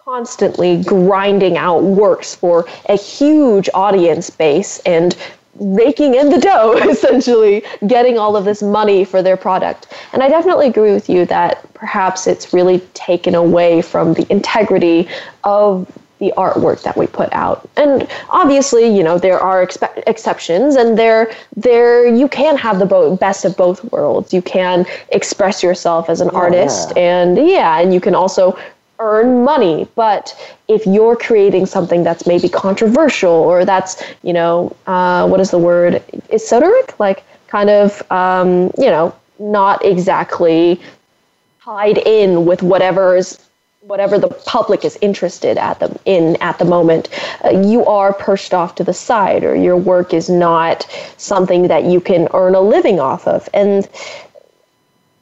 constantly 0.04 0.82
grinding 0.82 1.56
out 1.56 1.84
works 1.84 2.34
for 2.34 2.66
a 2.88 2.96
huge 2.96 3.70
audience 3.72 4.30
base 4.30 4.80
and 4.80 5.16
raking 5.56 6.14
in 6.14 6.30
the 6.30 6.38
dough, 6.40 6.76
essentially, 6.88 7.62
getting 7.86 8.18
all 8.18 8.36
of 8.36 8.44
this 8.44 8.62
money 8.62 9.04
for 9.04 9.22
their 9.22 9.36
product. 9.36 9.92
And 10.12 10.22
I 10.22 10.28
definitely 10.28 10.68
agree 10.68 10.92
with 10.92 11.08
you 11.08 11.26
that 11.26 11.72
perhaps 11.74 12.26
it's 12.26 12.52
really 12.52 12.80
taken 12.94 13.34
away 13.34 13.82
from 13.82 14.14
the 14.14 14.30
integrity 14.30 15.08
of 15.44 15.90
the 16.20 16.32
artwork 16.36 16.82
that 16.82 16.96
we 16.96 17.06
put 17.06 17.30
out. 17.32 17.68
And 17.76 18.08
obviously, 18.30 18.86
you 18.86 19.02
know, 19.02 19.18
there 19.18 19.38
are 19.40 19.66
expe- 19.66 20.02
exceptions 20.06 20.76
and 20.76 20.96
there 20.96 21.32
there 21.56 22.06
you 22.06 22.28
can 22.28 22.56
have 22.56 22.78
the 22.78 22.86
bo- 22.86 23.16
best 23.16 23.44
of 23.44 23.56
both 23.56 23.84
worlds. 23.92 24.32
You 24.32 24.40
can 24.40 24.86
express 25.10 25.62
yourself 25.62 26.08
as 26.08 26.20
an 26.20 26.30
yeah, 26.32 26.38
artist 26.38 26.96
and 26.96 27.36
yeah, 27.36 27.80
and 27.80 27.92
you 27.92 28.00
can 28.00 28.14
also 28.14 28.56
earn 28.98 29.44
money. 29.44 29.88
But 29.94 30.34
if 30.68 30.86
you're 30.86 31.16
creating 31.16 31.66
something 31.66 32.04
that's 32.04 32.26
maybe 32.26 32.48
controversial 32.48 33.32
or 33.32 33.64
that's, 33.64 34.02
you 34.22 34.32
know, 34.32 34.74
uh, 34.86 35.26
what 35.28 35.40
is 35.40 35.50
the 35.50 35.58
word? 35.58 36.02
Esoteric? 36.30 36.98
Like 36.98 37.24
kind 37.48 37.70
of, 37.70 38.02
um, 38.10 38.72
you 38.78 38.90
know, 38.90 39.14
not 39.38 39.84
exactly 39.84 40.80
tied 41.62 41.98
in 41.98 42.44
with 42.44 42.62
whatever's 42.62 43.40
whatever 43.80 44.18
the 44.18 44.28
public 44.46 44.82
is 44.82 44.96
interested 45.02 45.58
at 45.58 45.78
them 45.78 45.98
in 46.06 46.36
at 46.40 46.58
the 46.58 46.64
moment 46.64 47.08
uh, 47.44 47.50
you 47.50 47.84
are 47.84 48.14
pushed 48.14 48.54
off 48.54 48.74
to 48.74 48.84
the 48.84 48.94
side 48.94 49.44
or 49.44 49.54
your 49.54 49.76
work 49.76 50.14
is 50.14 50.30
not 50.30 50.86
something 51.18 51.68
that 51.68 51.84
you 51.84 52.00
can 52.00 52.26
earn 52.32 52.54
a 52.54 52.60
living 52.60 52.98
off 52.98 53.28
of 53.28 53.46
and 53.52 53.88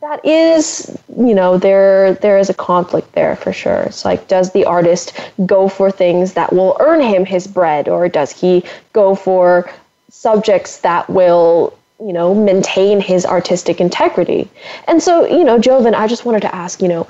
that 0.03 0.25
is 0.27 0.99
you 1.17 1.33
know 1.33 1.57
there 1.57 2.15
there 2.15 2.37
is 2.37 2.51
a 2.51 2.55
conflict 2.55 3.13
there 3.13 3.37
for 3.37 3.53
sure. 3.53 3.83
It's 3.83 4.05
like 4.05 4.27
does 4.27 4.53
the 4.53 4.65
artist 4.65 5.13
go 5.47 5.69
for 5.69 5.91
things 5.91 6.35
that 6.35 6.53
will 6.53 6.77
earn 6.81 7.01
him 7.01 7.25
his 7.25 7.47
bread 7.47 7.89
or 7.89 8.09
does 8.09 8.33
he 8.33 8.65
go 8.93 9.15
for 9.15 9.71
subjects 10.11 10.79
that 10.79 11.09
will 11.09 11.79
you 12.01 12.13
know 12.13 12.35
maintain 12.35 13.01
his 13.01 13.25
artistic 13.25 13.81
integrity? 13.81 14.51
And 14.89 15.01
so 15.01 15.25
you 15.25 15.45
know 15.45 15.59
joven 15.59 15.95
i 15.95 16.09
just 16.09 16.25
wanted 16.25 16.43
to 16.43 16.55
ask 16.55 16.83
you 16.83 16.89
know 16.89 17.07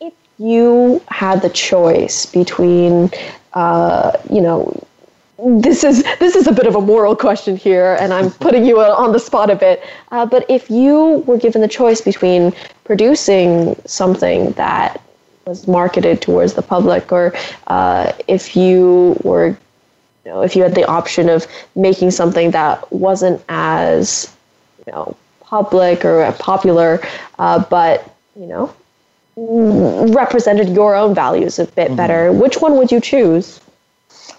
if 0.00 0.12
you 0.38 1.00
had 1.06 1.42
the 1.42 1.50
choice 1.50 2.26
between 2.26 3.10
uh, 3.52 4.18
you 4.28 4.40
know 4.40 4.82
this 5.44 5.82
is 5.82 6.04
this 6.20 6.36
is 6.36 6.46
a 6.46 6.52
bit 6.52 6.66
of 6.66 6.76
a 6.76 6.80
moral 6.80 7.16
question 7.16 7.56
here, 7.56 7.96
and 8.00 8.12
I'm 8.12 8.30
putting 8.30 8.64
you 8.64 8.80
on 8.80 9.12
the 9.12 9.18
spot 9.18 9.50
a 9.50 9.56
bit. 9.56 9.82
Uh, 10.10 10.24
but 10.24 10.46
if 10.48 10.70
you 10.70 11.24
were 11.26 11.36
given 11.36 11.60
the 11.60 11.68
choice 11.68 12.00
between 12.00 12.52
producing 12.84 13.74
something 13.84 14.52
that 14.52 15.00
was 15.46 15.66
marketed 15.66 16.22
towards 16.22 16.54
the 16.54 16.62
public, 16.62 17.10
or 17.10 17.34
uh, 17.66 18.12
if 18.28 18.54
you 18.54 19.18
were, 19.24 19.48
you 20.24 20.30
know, 20.30 20.42
if 20.42 20.54
you 20.54 20.62
had 20.62 20.76
the 20.76 20.84
option 20.84 21.28
of 21.28 21.46
making 21.74 22.12
something 22.12 22.52
that 22.52 22.90
wasn't 22.92 23.42
as, 23.48 24.32
you 24.86 24.92
know, 24.92 25.16
public 25.40 26.04
or 26.04 26.30
popular, 26.38 27.00
uh, 27.40 27.58
but 27.68 28.14
you 28.36 28.46
know, 28.46 28.72
represented 30.14 30.68
your 30.68 30.94
own 30.94 31.14
values 31.14 31.58
a 31.58 31.64
bit 31.64 31.88
mm-hmm. 31.88 31.96
better, 31.96 32.32
which 32.32 32.58
one 32.58 32.76
would 32.76 32.92
you 32.92 33.00
choose? 33.00 33.60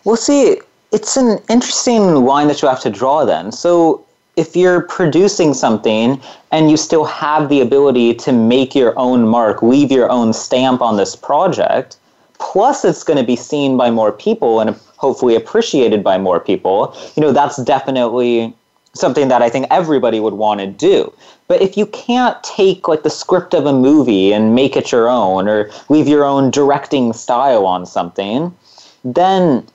Well, 0.06 0.16
see, 0.16 0.60
it's 0.94 1.18
an 1.18 1.40
interesting 1.50 2.24
line 2.24 2.48
that 2.48 2.62
you 2.62 2.68
have 2.68 2.82
to 2.82 2.90
draw 2.90 3.26
then. 3.26 3.52
So 3.52 4.06
if 4.36 4.56
you're 4.56 4.82
producing 4.82 5.54
something 5.54 6.22
and 6.52 6.70
you 6.70 6.78
still 6.78 7.04
have 7.06 7.50
the 7.50 7.62
ability 7.62 8.14
to 8.16 8.32
make 8.32 8.76
your 8.76 8.98
own 8.98 9.28
mark, 9.28 9.62
leave 9.62 9.92
your 9.92 10.10
own 10.10 10.34
stamp 10.34 10.82
on 10.82 10.98
this 10.98 11.16
project, 11.16 11.98
plus 12.40 12.86
it's 12.86 13.04
going 13.04 13.18
to 13.18 13.26
be 13.26 13.36
seen 13.36 13.76
by 13.76 13.90
more 13.90 14.12
people 14.12 14.60
and 14.60 14.76
hopefully 14.98 15.36
appreciated 15.36 16.04
by 16.04 16.18
more 16.18 16.40
people, 16.40 16.96
you 17.16 17.22
know, 17.22 17.32
that's 17.32 17.62
definitely 17.64 18.54
something 18.94 19.28
that 19.28 19.42
I 19.42 19.50
think 19.50 19.66
everybody 19.72 20.20
would 20.20 20.36
want 20.36 20.60
to 20.60 20.68
do. 20.68 21.12
But 21.48 21.62
if 21.62 21.76
you 21.76 21.88
can't 21.88 22.42
take 22.44 22.88
like 22.88 23.04
the 23.04 23.10
script 23.10 23.54
of 23.54 23.66
a 23.66 23.74
movie 23.74 24.32
and 24.32 24.56
make 24.56 24.78
it 24.78 24.92
your 24.92 25.10
own 25.10 25.48
or 25.48 25.70
leave 25.90 26.08
your 26.08 26.24
own 26.24 26.52
directing 26.52 27.14
style 27.14 27.66
on 27.66 27.86
something, 27.86 28.56
then 29.04 29.66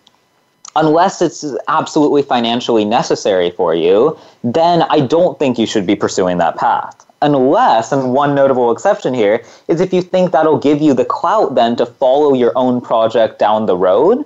unless 0.79 1.21
it's 1.21 1.45
absolutely 1.67 2.23
financially 2.23 2.85
necessary 2.85 3.51
for 3.51 3.75
you, 3.75 4.17
then 4.45 4.83
I 4.83 5.01
don't 5.01 5.39
think 5.39 5.59
you 5.59 5.67
should 5.67 5.87
be 5.87 5.97
pursuing 5.97 6.39
that 6.39 6.57
path. 6.57 7.05
Unless, 7.21 7.91
and 7.91 8.13
one 8.13 8.35
notable 8.35 8.71
exception 8.71 9.13
here, 9.13 9.43
is 9.67 9.81
if 9.81 9.93
you 9.93 10.03
think 10.03 10.31
that'll 10.31 10.59
give 10.59 10.81
you 10.81 10.95
the 10.95 11.05
clout 11.05 11.57
then 11.57 11.75
to 11.77 11.85
follow 11.85 12.33
your 12.33 12.53
own 12.55 12.81
project 12.81 13.41
down 13.41 13.67
the 13.67 13.77
road, 13.77 14.25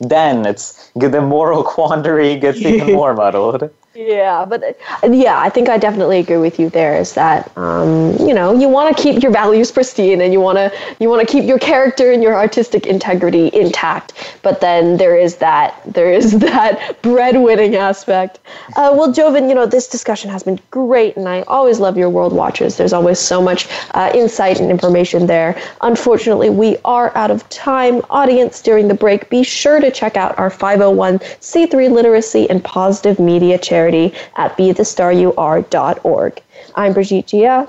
then 0.00 0.44
it's 0.44 0.90
the 0.94 1.20
moral 1.20 1.62
quandary 1.74 2.36
gets 2.36 2.58
even 2.58 2.92
more 3.00 3.14
muddled. 3.14 3.70
Yeah, 3.96 4.44
but 4.44 4.76
yeah, 5.08 5.38
I 5.38 5.48
think 5.48 5.68
I 5.68 5.78
definitely 5.78 6.18
agree 6.18 6.38
with 6.38 6.58
you 6.58 6.68
there. 6.68 6.96
Is 6.98 7.12
that 7.14 7.56
um, 7.56 8.16
you 8.18 8.34
know 8.34 8.52
you 8.52 8.68
want 8.68 8.96
to 8.96 9.00
keep 9.00 9.22
your 9.22 9.30
values 9.30 9.70
pristine 9.70 10.20
and 10.20 10.32
you 10.32 10.40
want 10.40 10.58
to 10.58 10.72
you 10.98 11.08
want 11.08 11.24
to 11.24 11.32
keep 11.32 11.44
your 11.44 11.60
character 11.60 12.10
and 12.10 12.20
your 12.20 12.34
artistic 12.34 12.88
integrity 12.88 13.54
intact, 13.54 14.14
but 14.42 14.60
then 14.60 14.96
there 14.96 15.16
is 15.16 15.36
that 15.36 15.80
there 15.86 16.12
is 16.12 16.36
that 16.40 17.00
breadwinning 17.02 17.76
aspect. 17.76 18.40
Uh, 18.74 18.92
well, 18.96 19.12
Joven, 19.12 19.48
you 19.48 19.54
know 19.54 19.64
this 19.64 19.86
discussion 19.86 20.28
has 20.28 20.42
been 20.42 20.58
great, 20.72 21.16
and 21.16 21.28
I 21.28 21.42
always 21.42 21.78
love 21.78 21.96
your 21.96 22.10
World 22.10 22.32
Watches. 22.32 22.76
There's 22.76 22.92
always 22.92 23.20
so 23.20 23.40
much 23.40 23.68
uh, 23.92 24.10
insight 24.12 24.58
and 24.58 24.72
information 24.72 25.24
there. 25.28 25.56
Unfortunately, 25.82 26.50
we 26.50 26.78
are 26.84 27.16
out 27.16 27.30
of 27.30 27.48
time. 27.48 28.02
Audience, 28.10 28.60
during 28.60 28.88
the 28.88 28.94
break, 28.94 29.30
be 29.30 29.44
sure 29.44 29.78
to 29.80 29.92
check 29.92 30.16
out 30.16 30.36
our 30.36 30.50
501c3 30.50 31.88
literacy 31.88 32.50
and 32.50 32.64
positive 32.64 33.20
media 33.20 33.56
charity 33.56 33.83
charity 33.84 34.14
at 34.36 34.56
bethestaryouare.org. 34.56 36.42
I'm 36.74 36.94
Brigitte 36.94 37.26
Gia. 37.26 37.68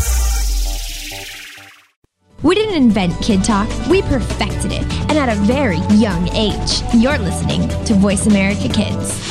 We 2.43 2.55
didn't 2.55 2.75
invent 2.75 3.13
Kid 3.21 3.43
Talk, 3.43 3.69
we 3.87 4.01
perfected 4.01 4.71
it, 4.71 4.81
and 5.09 5.11
at 5.11 5.29
a 5.29 5.35
very 5.41 5.77
young 5.95 6.27
age. 6.29 6.81
You're 6.95 7.19
listening 7.19 7.69
to 7.85 7.93
Voice 7.93 8.25
America 8.25 8.67
Kids. 8.67 9.29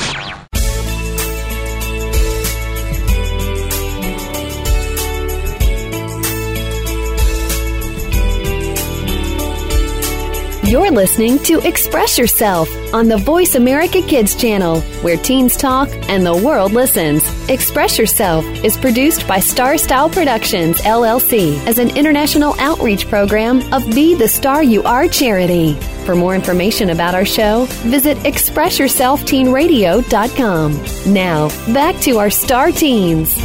You're 10.71 10.91
listening 10.91 11.37
to 11.39 11.59
Express 11.67 12.17
Yourself 12.17 12.69
on 12.93 13.09
the 13.09 13.17
Voice 13.17 13.55
America 13.55 14.01
Kids 14.01 14.35
channel, 14.35 14.79
where 15.01 15.17
teens 15.17 15.57
talk 15.57 15.89
and 16.07 16.25
the 16.25 16.37
world 16.37 16.71
listens. 16.71 17.29
Express 17.49 17.97
Yourself 17.97 18.45
is 18.63 18.77
produced 18.77 19.27
by 19.27 19.39
Star 19.39 19.75
Style 19.77 20.09
Productions, 20.09 20.79
LLC, 20.81 21.57
as 21.65 21.79
an 21.79 21.89
international 21.97 22.55
outreach 22.59 23.09
program 23.09 23.61
of 23.73 23.83
Be 23.89 24.13
the 24.15 24.27
Star 24.27 24.61
You 24.63 24.83
Are 24.83 25.07
charity. 25.07 25.73
For 26.05 26.13
more 26.15 26.35
information 26.35 26.91
about 26.91 27.15
our 27.15 27.25
show, 27.25 27.65
visit 27.89 28.17
ExpressYourselfTeenRadio.com. 28.19 31.13
Now, 31.13 31.49
back 31.73 31.99
to 32.01 32.19
our 32.19 32.29
Star 32.29 32.71
Teens. 32.71 33.35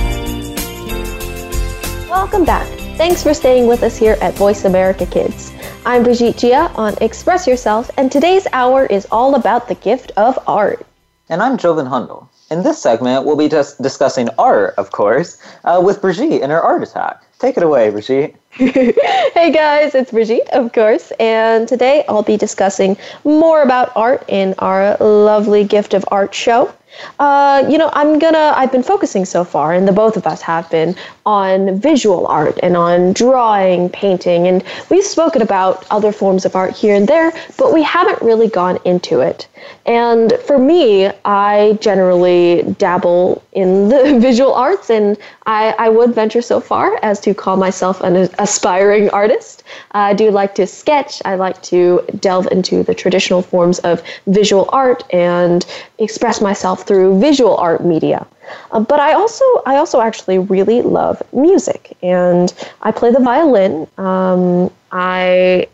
Welcome 2.09 2.44
back. 2.44 2.68
Thanks 2.97 3.22
for 3.22 3.34
staying 3.34 3.66
with 3.66 3.82
us 3.82 3.97
here 3.97 4.16
at 4.20 4.34
Voice 4.34 4.64
America 4.64 5.07
Kids. 5.07 5.53
I'm 5.84 6.03
Brigitte 6.03 6.36
Gia 6.36 6.70
on 6.76 6.94
Express 7.01 7.47
Yourself, 7.47 7.90
and 7.97 8.12
today's 8.12 8.47
hour 8.53 8.84
is 8.86 9.07
all 9.11 9.34
about 9.34 9.68
the 9.68 9.74
gift 9.74 10.12
of 10.16 10.38
art. 10.47 10.86
And 11.28 11.42
I'm 11.42 11.57
Joven 11.57 11.86
Hundal. 11.86 12.28
In 12.49 12.62
this 12.62 12.80
segment, 12.80 13.24
we'll 13.24 13.36
be 13.36 13.49
just 13.49 13.82
discussing 13.82 14.28
art, 14.38 14.74
of 14.78 14.92
course, 14.92 15.42
uh, 15.64 15.82
with 15.84 16.01
Brigitte 16.01 16.42
and 16.42 16.53
her 16.53 16.61
art 16.61 16.80
attack. 16.80 17.20
Take 17.40 17.57
it 17.57 17.64
away, 17.64 17.90
Brigitte. 17.90 18.36
hey 18.53 19.51
guys, 19.53 19.97
it's 19.97 20.12
Brigitte, 20.12 20.49
of 20.51 20.72
course, 20.72 21.11
and 21.18 21.66
today 21.66 22.05
I'll 22.09 22.22
be 22.22 22.36
discussing 22.36 22.97
more 23.24 23.62
about 23.62 23.90
art 23.97 24.24
in 24.28 24.55
our 24.61 24.97
lovely 24.99 25.64
Gift 25.64 25.92
of 25.92 26.05
Art 26.09 26.32
show. 26.32 26.72
Uh, 27.18 27.66
you 27.68 27.78
know, 27.78 27.90
I'm 27.92 28.18
gonna, 28.18 28.53
I've 28.57 28.72
been 28.72 28.82
focusing 28.82 29.24
so 29.24 29.44
far, 29.44 29.72
and 29.72 29.86
the 29.86 29.92
both 29.92 30.16
of 30.16 30.26
us 30.26 30.42
have 30.42 30.70
been, 30.70 30.94
on 31.26 31.78
visual 31.80 32.26
art 32.28 32.57
and 32.62 32.76
on 32.76 33.12
drawing, 33.12 33.90
painting, 33.90 34.47
and 34.47 34.62
we've 34.90 35.05
spoken 35.05 35.42
about 35.42 35.84
other 35.90 36.12
forms 36.12 36.44
of 36.44 36.55
art 36.55 36.72
here 36.72 36.94
and 36.94 37.09
there, 37.09 37.32
but 37.59 37.74
we 37.74 37.82
haven't 37.82 38.22
really 38.22 38.49
gone 38.49 38.78
into 38.84 39.20
it. 39.20 39.49
And 39.86 40.32
for 40.47 40.57
me, 40.57 41.07
I 41.24 41.76
generally 41.80 42.62
dabble 42.78 43.42
in 43.53 43.88
the 43.88 44.18
visual 44.20 44.55
arts, 44.55 44.88
and 44.88 45.16
I, 45.47 45.74
I 45.78 45.88
would 45.88 46.14
venture 46.14 46.42
so 46.42 46.61
far 46.61 46.99
as 47.03 47.18
to 47.20 47.34
call 47.34 47.57
myself 47.57 48.01
an 48.03 48.28
aspiring 48.38 49.11
artist. 49.11 49.64
I 49.92 50.14
do 50.14 50.30
like 50.30 50.55
to 50.57 50.66
sketch, 50.66 51.20
I 51.24 51.34
like 51.34 51.61
to 51.62 52.05
delve 52.20 52.47
into 52.53 52.84
the 52.84 52.94
traditional 52.94 53.42
forms 53.42 53.80
of 53.80 54.01
visual 54.28 54.68
art 54.72 55.03
and 55.12 55.66
express 55.99 56.40
myself 56.40 56.86
through 56.87 57.20
visual 57.20 57.57
art 57.57 57.84
media. 57.84 58.26
Uh, 58.70 58.80
but 58.80 59.01
I 59.01 59.12
also 59.12 59.45
I 59.66 59.76
also 59.76 60.01
actually 60.01 60.39
really 60.39 60.82
love 60.82 61.22
music, 61.32 61.97
and 62.03 62.53
I 62.82 62.93
play 62.93 63.11
the 63.11 63.20
violin. 63.20 63.87
Um, 63.99 64.70
I 64.93 65.66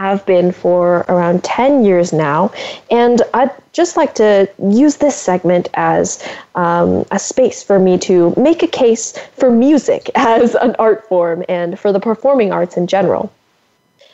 have 0.00 0.24
been 0.24 0.50
for 0.50 1.04
around 1.10 1.44
10 1.44 1.84
years 1.84 2.10
now. 2.10 2.50
And 2.90 3.20
I'd 3.34 3.50
just 3.74 3.98
like 3.98 4.14
to 4.14 4.48
use 4.58 4.96
this 4.96 5.14
segment 5.14 5.68
as 5.74 6.26
um, 6.54 7.04
a 7.10 7.18
space 7.18 7.62
for 7.62 7.78
me 7.78 7.98
to 7.98 8.32
make 8.34 8.62
a 8.62 8.66
case 8.66 9.12
for 9.36 9.50
music 9.50 10.10
as 10.14 10.54
an 10.54 10.74
art 10.78 11.06
form 11.06 11.44
and 11.50 11.78
for 11.78 11.92
the 11.92 12.00
performing 12.00 12.50
arts 12.50 12.78
in 12.78 12.86
general. 12.86 13.30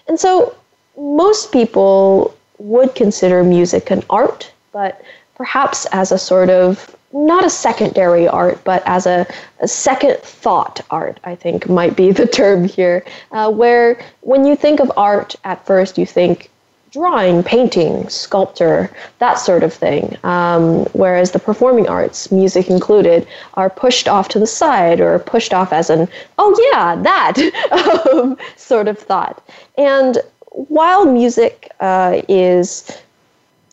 And 0.08 0.18
so 0.18 0.56
most 0.96 1.52
people 1.52 2.34
would 2.58 2.96
consider 2.96 3.44
music 3.44 3.88
an 3.92 4.02
art, 4.10 4.50
but 4.72 5.00
perhaps 5.36 5.86
as 5.86 6.12
a 6.12 6.18
sort 6.18 6.50
of 6.50 6.96
not 7.12 7.44
a 7.44 7.50
secondary 7.50 8.28
art, 8.28 8.62
but 8.64 8.82
as 8.84 9.06
a, 9.06 9.26
a, 9.60 9.68
second 9.68 10.18
thought 10.20 10.80
art, 10.90 11.18
I 11.24 11.34
think 11.34 11.68
might 11.68 11.96
be 11.96 12.12
the 12.20 12.26
term 12.26 12.64
here. 12.64 13.04
Uh, 13.32 13.50
where 13.50 14.00
when 14.20 14.44
you 14.44 14.56
think 14.56 14.80
of 14.80 14.92
art 14.96 15.34
at 15.44 15.64
first, 15.66 15.98
you 15.98 16.06
think 16.06 16.50
drawing, 16.90 17.42
painting, 17.42 18.08
sculpture, 18.08 18.90
that 19.18 19.34
sort 19.34 19.62
of 19.62 19.72
thing. 19.72 20.16
Um, 20.24 20.84
whereas 20.92 21.32
the 21.32 21.38
performing 21.38 21.88
arts, 21.88 22.32
music 22.32 22.70
included, 22.70 23.26
are 23.54 23.68
pushed 23.68 24.08
off 24.08 24.28
to 24.30 24.38
the 24.38 24.46
side 24.46 25.00
or 25.00 25.18
pushed 25.18 25.52
off 25.52 25.72
as 25.72 25.90
an, 25.90 26.08
oh 26.38 26.70
yeah, 26.72 26.96
that 27.02 28.08
um, 28.12 28.38
sort 28.56 28.88
of 28.88 28.98
thought. 28.98 29.46
And 29.76 30.18
while 30.52 31.04
music 31.04 31.70
uh, 31.80 32.22
is 32.28 32.90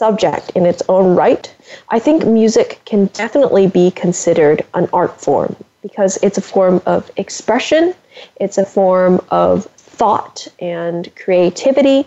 subject 0.03 0.49
in 0.53 0.65
its 0.65 0.83
own 0.89 1.15
right, 1.15 1.45
I 1.87 1.97
think 1.97 2.25
music 2.25 2.81
can 2.83 3.05
definitely 3.23 3.67
be 3.67 3.89
considered 3.91 4.65
an 4.73 4.89
art 4.91 5.15
form 5.25 5.55
because 5.81 6.19
it's 6.21 6.37
a 6.37 6.41
form 6.41 6.81
of 6.85 7.09
expression, 7.15 7.95
it's 8.35 8.57
a 8.57 8.65
form 8.65 9.21
of 9.31 9.65
thought 9.99 10.45
and 10.59 11.09
creativity, 11.15 12.05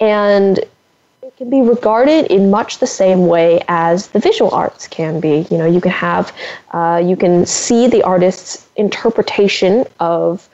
and 0.00 0.58
it 0.58 1.36
can 1.36 1.48
be 1.48 1.60
regarded 1.60 2.26
in 2.36 2.50
much 2.50 2.78
the 2.78 2.92
same 3.02 3.28
way 3.28 3.62
as 3.68 4.08
the 4.08 4.18
visual 4.18 4.50
arts 4.50 4.88
can 4.88 5.20
be. 5.20 5.46
You 5.48 5.58
know, 5.58 5.66
you 5.66 5.80
can 5.80 5.92
have, 5.92 6.32
uh, 6.72 7.00
you 7.10 7.16
can 7.16 7.46
see 7.46 7.86
the 7.86 8.02
artist's 8.02 8.66
interpretation 8.74 9.84
of 10.00 10.48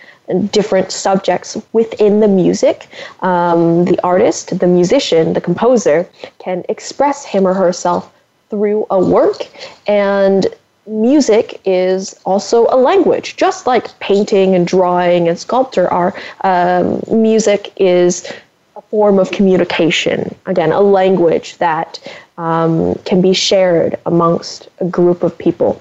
different 0.51 0.93
subjects 0.93 1.57
within 1.73 2.21
the 2.21 2.29
music. 2.29 2.89
Um, 3.21 3.85
the 3.85 3.99
artist, 4.03 4.59
the 4.59 4.67
musician, 4.67 5.33
the 5.33 5.41
composer 5.41 6.09
can 6.39 6.65
express 6.69 7.25
him 7.25 7.47
or 7.47 7.55
herself 7.55 8.13
through 8.51 8.87
a 8.91 8.99
work 9.03 9.49
and 9.87 10.47
music 10.87 11.61
is 11.65 12.19
also 12.25 12.67
a 12.71 12.77
language. 12.77 13.37
Just 13.37 13.67
like 13.67 13.99
painting 14.01 14.55
and 14.55 14.67
drawing 14.67 15.29
and 15.29 15.39
sculpture 15.39 15.89
are 15.89 16.15
um, 16.43 17.01
music 17.11 17.73
is 17.77 18.31
a 18.77 18.83
form 18.83 19.19
of 19.19 19.31
communication. 19.31 20.35
Again 20.47 20.73
a 20.73 20.81
language 20.81 21.57
that 21.59 22.01
um, 22.39 22.95
can 23.05 23.21
be 23.21 23.33
shared 23.33 23.99
amongst 24.07 24.69
a 24.79 24.85
group 24.85 25.23
of 25.23 25.37
people. 25.39 25.81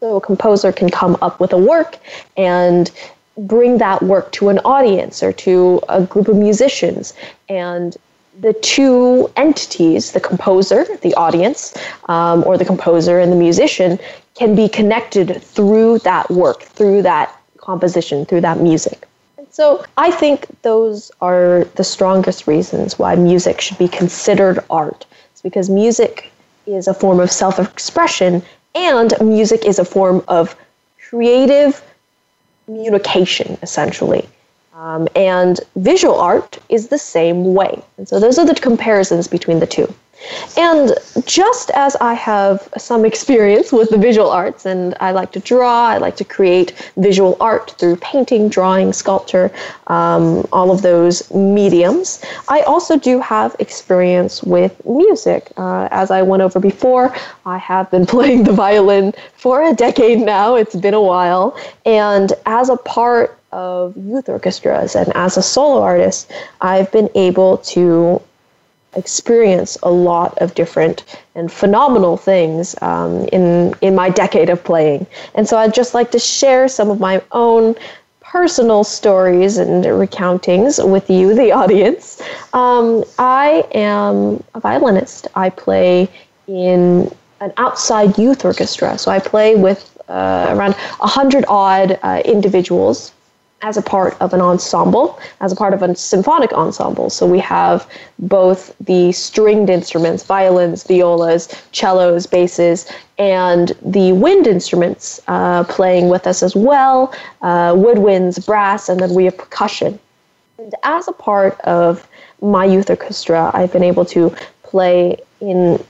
So 0.00 0.16
a 0.16 0.20
composer 0.20 0.72
can 0.72 0.90
come 0.90 1.16
up 1.22 1.40
with 1.40 1.52
a 1.52 1.58
work 1.58 1.98
and 2.36 2.90
bring 3.38 3.78
that 3.78 4.02
work 4.02 4.32
to 4.32 4.48
an 4.48 4.58
audience 4.60 5.22
or 5.22 5.32
to 5.32 5.80
a 5.88 6.02
group 6.02 6.28
of 6.28 6.36
musicians 6.36 7.12
and 7.48 7.96
the 8.40 8.52
two 8.54 9.30
entities, 9.36 10.12
the 10.12 10.20
composer, 10.20 10.84
the 11.02 11.14
audience, 11.14 11.76
um, 12.08 12.44
or 12.44 12.58
the 12.58 12.64
composer 12.64 13.18
and 13.18 13.32
the 13.32 13.36
musician, 13.36 13.98
can 14.34 14.54
be 14.54 14.68
connected 14.68 15.42
through 15.42 15.98
that 16.00 16.30
work, 16.30 16.62
through 16.62 17.02
that 17.02 17.40
composition, 17.56 18.26
through 18.26 18.42
that 18.42 18.60
music. 18.60 19.06
And 19.38 19.46
so 19.50 19.84
I 19.96 20.10
think 20.10 20.46
those 20.62 21.10
are 21.20 21.64
the 21.76 21.84
strongest 21.84 22.46
reasons 22.46 22.98
why 22.98 23.16
music 23.16 23.60
should 23.60 23.78
be 23.78 23.88
considered 23.88 24.60
art. 24.68 25.06
It's 25.32 25.40
because 25.40 25.70
music 25.70 26.30
is 26.66 26.88
a 26.88 26.94
form 26.94 27.20
of 27.20 27.30
self 27.30 27.58
expression 27.58 28.42
and 28.74 29.14
music 29.20 29.64
is 29.64 29.78
a 29.78 29.84
form 29.84 30.22
of 30.28 30.54
creative 31.08 31.82
communication, 32.66 33.56
essentially. 33.62 34.28
Um, 34.74 35.08
and 35.16 35.58
visual 35.76 36.16
art 36.16 36.58
is 36.68 36.88
the 36.88 36.98
same 36.98 37.54
way. 37.54 37.82
And 37.96 38.06
so 38.06 38.20
those 38.20 38.38
are 38.38 38.44
the 38.44 38.54
comparisons 38.54 39.26
between 39.26 39.58
the 39.58 39.66
two. 39.66 39.92
And 40.56 40.94
just 41.26 41.70
as 41.70 41.96
I 41.96 42.14
have 42.14 42.68
some 42.78 43.04
experience 43.04 43.72
with 43.72 43.90
the 43.90 43.98
visual 43.98 44.30
arts, 44.30 44.64
and 44.64 44.94
I 45.00 45.12
like 45.12 45.32
to 45.32 45.40
draw, 45.40 45.88
I 45.88 45.98
like 45.98 46.16
to 46.16 46.24
create 46.24 46.72
visual 46.96 47.36
art 47.40 47.72
through 47.78 47.96
painting, 47.96 48.48
drawing, 48.48 48.92
sculpture, 48.92 49.52
um, 49.88 50.46
all 50.52 50.70
of 50.70 50.82
those 50.82 51.32
mediums, 51.32 52.22
I 52.48 52.60
also 52.62 52.98
do 52.98 53.20
have 53.20 53.54
experience 53.58 54.42
with 54.42 54.84
music. 54.86 55.52
Uh, 55.56 55.88
as 55.90 56.10
I 56.10 56.22
went 56.22 56.42
over 56.42 56.60
before, 56.60 57.14
I 57.44 57.58
have 57.58 57.90
been 57.90 58.06
playing 58.16 58.44
the 58.44 58.52
violin 58.52 59.12
for 59.34 59.62
a 59.62 59.74
decade 59.74 60.18
now, 60.18 60.54
it's 60.54 60.74
been 60.74 60.94
a 60.94 61.02
while. 61.02 61.56
And 61.84 62.32
as 62.46 62.68
a 62.68 62.76
part 62.76 63.38
of 63.52 63.96
youth 63.96 64.28
orchestras 64.28 64.94
and 64.96 65.12
as 65.14 65.36
a 65.36 65.42
solo 65.42 65.82
artist, 65.82 66.30
I've 66.60 66.90
been 66.92 67.08
able 67.14 67.58
to 67.58 68.20
experience 68.96 69.78
a 69.82 69.90
lot 69.90 70.36
of 70.38 70.54
different 70.54 71.04
and 71.34 71.52
phenomenal 71.52 72.16
things 72.16 72.74
um, 72.82 73.26
in 73.32 73.74
in 73.80 73.94
my 73.94 74.10
decade 74.10 74.50
of 74.50 74.62
playing. 74.64 75.06
And 75.34 75.48
so 75.48 75.56
I'd 75.58 75.74
just 75.74 75.94
like 75.94 76.10
to 76.12 76.18
share 76.18 76.68
some 76.68 76.90
of 76.90 76.98
my 77.00 77.22
own 77.32 77.74
personal 78.20 78.82
stories 78.84 79.56
and 79.56 79.84
recountings 79.84 80.84
with 80.90 81.08
you, 81.08 81.34
the 81.34 81.52
audience. 81.62 82.20
Um, 82.52 83.04
I 83.18 83.64
am 83.72 84.42
a 84.54 84.60
violinist. 84.60 85.28
I 85.34 85.50
play 85.50 86.08
in 86.48 87.10
an 87.40 87.52
outside 87.56 88.18
youth 88.18 88.44
orchestra. 88.44 88.98
So 88.98 89.10
I 89.10 89.18
play 89.18 89.56
with 89.56 89.92
uh, 90.08 90.46
around 90.50 90.74
100 90.74 91.44
odd 91.48 91.98
uh, 92.02 92.22
individuals 92.24 93.12
as 93.62 93.76
a 93.76 93.82
part 93.82 94.16
of 94.20 94.34
an 94.34 94.40
ensemble, 94.40 95.18
as 95.40 95.50
a 95.50 95.56
part 95.56 95.72
of 95.72 95.82
a 95.82 95.94
symphonic 95.96 96.52
ensemble. 96.52 97.08
So 97.08 97.26
we 97.26 97.38
have 97.40 97.88
both 98.18 98.74
the 98.80 99.12
stringed 99.12 99.70
instruments, 99.70 100.22
violins, 100.24 100.82
violas, 100.82 101.48
cellos, 101.72 102.26
basses, 102.26 102.90
and 103.18 103.72
the 103.82 104.12
wind 104.12 104.46
instruments 104.46 105.20
uh, 105.28 105.64
playing 105.64 106.08
with 106.08 106.26
us 106.26 106.42
as 106.42 106.54
well, 106.54 107.14
uh, 107.40 107.72
woodwinds, 107.72 108.44
brass, 108.44 108.88
and 108.88 109.00
then 109.00 109.14
we 109.14 109.24
have 109.24 109.38
percussion. 109.38 109.98
And 110.58 110.74
as 110.82 111.08
a 111.08 111.12
part 111.12 111.58
of 111.62 112.06
my 112.42 112.64
youth 112.64 112.90
orchestra, 112.90 113.50
I've 113.54 113.72
been 113.72 113.82
able 113.82 114.04
to 114.06 114.34
play 114.62 115.16
in 115.40 115.82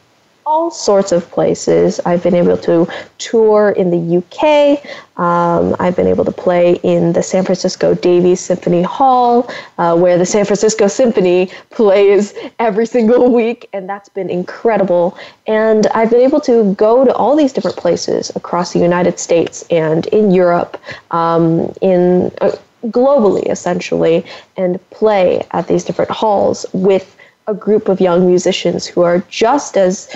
all 0.47 0.71
sorts 0.71 1.11
of 1.11 1.29
places. 1.33 1.99
I've 2.07 2.23
been 2.23 2.35
able 2.35 2.57
to 2.59 2.87
tour 3.19 3.71
in 3.71 3.91
the 3.91 4.19
UK. 4.19 4.81
Um, 5.19 5.75
I've 5.81 5.97
been 5.97 6.07
able 6.07 6.25
to 6.25 6.31
play 6.31 6.75
in 6.85 7.13
the 7.15 7.23
San 7.23 7.45
Francisco 7.45 7.95
Davies 7.95 8.41
Symphony 8.41 8.83
Hall, 8.83 9.51
uh, 9.79 9.99
where 9.99 10.17
the 10.17 10.25
San 10.25 10.45
Francisco 10.45 10.87
Symphony 10.87 11.51
plays 11.71 12.33
every 12.61 12.87
single 12.87 13.33
week, 13.33 13.69
and 13.73 13.89
that's 13.89 14.09
been 14.09 14.31
incredible. 14.31 15.19
And 15.49 15.89
I've 15.89 16.11
been 16.11 16.21
able 16.21 16.41
to 16.43 16.73
go 16.75 17.05
to 17.05 17.13
all 17.13 17.35
these 17.35 17.53
different 17.53 17.77
places 17.77 18.31
across 18.37 18.73
the 18.73 18.79
United 18.79 19.19
States 19.19 19.65
and 19.69 20.07
in 20.07 20.31
Europe, 20.31 20.81
um, 21.11 21.75
in 21.83 22.31
uh, 22.41 22.53
globally 22.85 23.51
essentially, 23.51 24.25
and 24.57 24.79
play 24.91 25.45
at 25.51 25.67
these 25.67 25.83
different 25.83 26.13
halls 26.13 26.65
with 26.73 27.17
a 27.49 27.55
group 27.55 27.89
of 27.89 28.01
young 28.01 28.27
musicians 28.27 28.87
who 28.87 29.03
are 29.03 29.21
just 29.29 29.77
as 29.77 30.09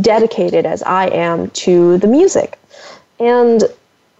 dedicated 0.00 0.66
as 0.66 0.82
I 0.82 1.06
am 1.08 1.50
to 1.50 1.98
the 1.98 2.06
music. 2.06 2.58
And 3.18 3.64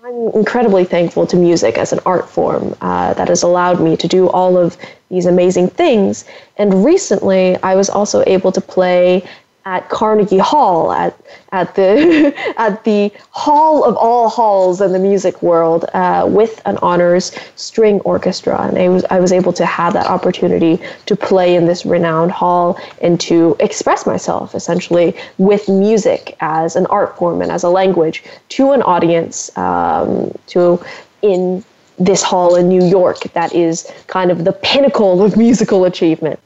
I'm 0.05 0.29
incredibly 0.35 0.85
thankful 0.85 1.27
to 1.29 1.37
music 1.37 1.79
as 1.79 1.93
an 1.93 2.01
art 2.05 2.29
form 2.29 2.75
uh, 2.81 3.15
that 3.15 3.29
has 3.29 3.43
allowed 3.45 3.81
me 3.81 3.97
to 3.97 4.09
do 4.09 4.29
all 4.29 4.59
of 4.59 4.77
these 5.11 5.27
amazing 5.27 5.69
things. 5.69 6.25
And 6.57 6.85
recently, 6.85 7.57
I 7.63 7.77
was 7.77 7.89
also 7.89 8.25
able 8.27 8.51
to 8.53 8.61
play 8.61 9.25
at 9.65 9.89
Carnegie 9.89 10.39
Hall 10.39 10.93
at 10.93 11.17
at 11.53 11.75
the 11.75 12.35
at 12.59 12.85
the 12.85 13.13
hall 13.31 13.85
of 13.85 13.97
all 13.97 14.29
halls 14.29 14.81
in 14.81 14.93
the 14.93 14.99
music 14.99 15.43
world 15.43 15.85
uh, 15.95 16.27
with 16.29 16.61
an 16.67 16.79
honors 16.79 17.33
string 17.57 18.01
orchestra, 18.01 18.61
and 18.63 18.79
I 18.79 18.89
was 18.89 19.05
I 19.11 19.21
was 19.21 19.33
able 19.33 19.53
to 19.55 19.67
have 19.67 19.93
that 19.93 20.07
opportunity 20.07 20.81
to 21.07 21.17
play 21.17 21.55
in 21.55 21.67
this 21.67 21.87
renowned 21.87 22.33
hall 22.33 22.79
and 23.01 23.21
to 23.21 23.57
express 23.61 24.07
myself 24.07 24.55
essentially 24.55 25.17
with 25.39 25.69
music 25.69 26.37
as 26.41 26.77
an 26.77 26.87
art 26.87 27.17
form 27.17 27.43
and 27.43 27.53
as 27.53 27.63
a 27.63 27.69
language 27.69 28.25
to 28.51 28.73
an 28.73 28.83
audience 28.83 29.57
um, 29.57 30.33
to 30.49 30.83
in 31.23 31.65
this 31.99 32.23
hall 32.23 32.57
in 32.57 32.69
New 32.69 32.85
York 32.85 33.21
that 33.35 33.55
is 33.55 33.91
kind 34.09 34.31
of 34.31 34.45
the 34.45 34.53
pinnacle 34.53 35.23
of 35.23 35.37
musical 35.37 35.85
achievement. 35.85 36.41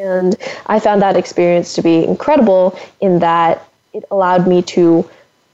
And 0.00 0.36
I 0.66 0.80
found 0.80 1.02
that 1.02 1.16
experience 1.16 1.74
to 1.74 1.82
be 1.82 2.04
incredible 2.04 2.78
in 3.00 3.18
that 3.20 3.68
it 3.92 4.04
allowed 4.10 4.48
me 4.48 4.62
to 4.62 5.08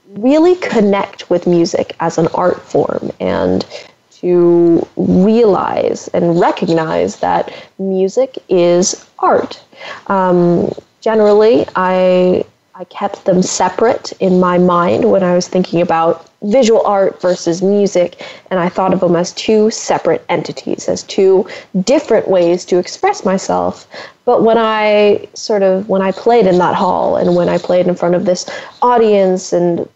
really 0.09 0.55
connect 0.55 1.29
with 1.29 1.45
music 1.45 1.95
as 1.99 2.17
an 2.17 2.27
art 2.33 2.61
form 2.61 3.11
and 3.19 3.65
to 4.11 4.87
realize 4.95 6.07
and 6.09 6.39
recognize 6.39 7.17
that 7.17 7.53
music 7.77 8.37
is 8.49 9.05
art. 9.19 9.61
Um, 10.07 10.71
generally, 11.01 11.65
I 11.75 12.45
I 12.79 12.83
kept 12.83 13.25
them 13.25 13.41
separate 13.41 14.11
in 14.19 14.39
my 14.39 14.59
mind 14.59 15.09
when 15.09 15.23
I 15.23 15.33
was 15.33 15.47
thinking 15.47 15.81
about 15.81 16.29
visual 16.43 16.85
art 16.85 17.19
versus 17.19 17.63
music, 17.63 18.23
and 18.51 18.59
I 18.59 18.69
thought 18.69 18.93
of 18.93 18.99
them 18.99 19.15
as 19.15 19.33
two 19.33 19.71
separate 19.71 20.23
entities, 20.29 20.87
as 20.87 21.01
two 21.01 21.47
different 21.81 22.27
ways 22.27 22.65
to 22.65 22.77
express 22.77 23.25
myself. 23.25 23.87
But 24.25 24.43
when 24.43 24.59
I 24.59 25.27
sort 25.33 25.63
of 25.63 25.89
when 25.89 26.03
I 26.03 26.11
played 26.11 26.45
in 26.45 26.59
that 26.59 26.75
hall 26.75 27.15
and 27.15 27.35
when 27.35 27.49
I 27.49 27.57
played 27.57 27.87
in 27.87 27.95
front 27.95 28.13
of 28.13 28.25
this 28.25 28.47
audience 28.83 29.53
and 29.53 29.89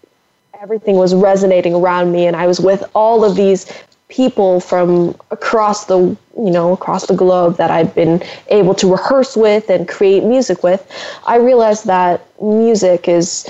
everything 0.59 0.95
was 0.95 1.13
resonating 1.13 1.75
around 1.75 2.11
me 2.11 2.25
and 2.25 2.35
I 2.35 2.47
was 2.47 2.59
with 2.59 2.83
all 2.95 3.23
of 3.23 3.35
these 3.35 3.71
people 4.11 4.59
from 4.59 5.15
across 5.31 5.85
the 5.85 5.97
you 6.37 6.51
know 6.51 6.73
across 6.73 7.07
the 7.07 7.15
globe 7.15 7.57
that 7.57 7.71
I've 7.71 7.95
been 7.95 8.21
able 8.47 8.75
to 8.75 8.91
rehearse 8.91 9.35
with 9.35 9.69
and 9.69 9.87
create 9.87 10.23
music 10.23 10.61
with, 10.61 10.85
I 11.25 11.37
realized 11.37 11.85
that 11.87 12.21
music 12.41 13.07
is 13.07 13.49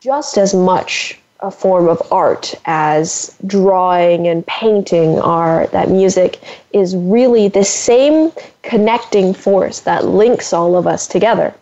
just 0.00 0.38
as 0.38 0.54
much 0.54 1.18
a 1.40 1.50
form 1.50 1.88
of 1.88 2.00
art 2.12 2.54
as 2.66 3.36
drawing 3.46 4.26
and 4.26 4.44
painting 4.46 5.20
are 5.20 5.68
that 5.68 5.88
music 5.88 6.40
is 6.72 6.96
really 6.96 7.48
the 7.48 7.64
same 7.64 8.32
connecting 8.62 9.32
force 9.32 9.80
that 9.80 10.04
links 10.04 10.52
all 10.52 10.76
of 10.76 10.86
us 10.86 11.06
together 11.06 11.54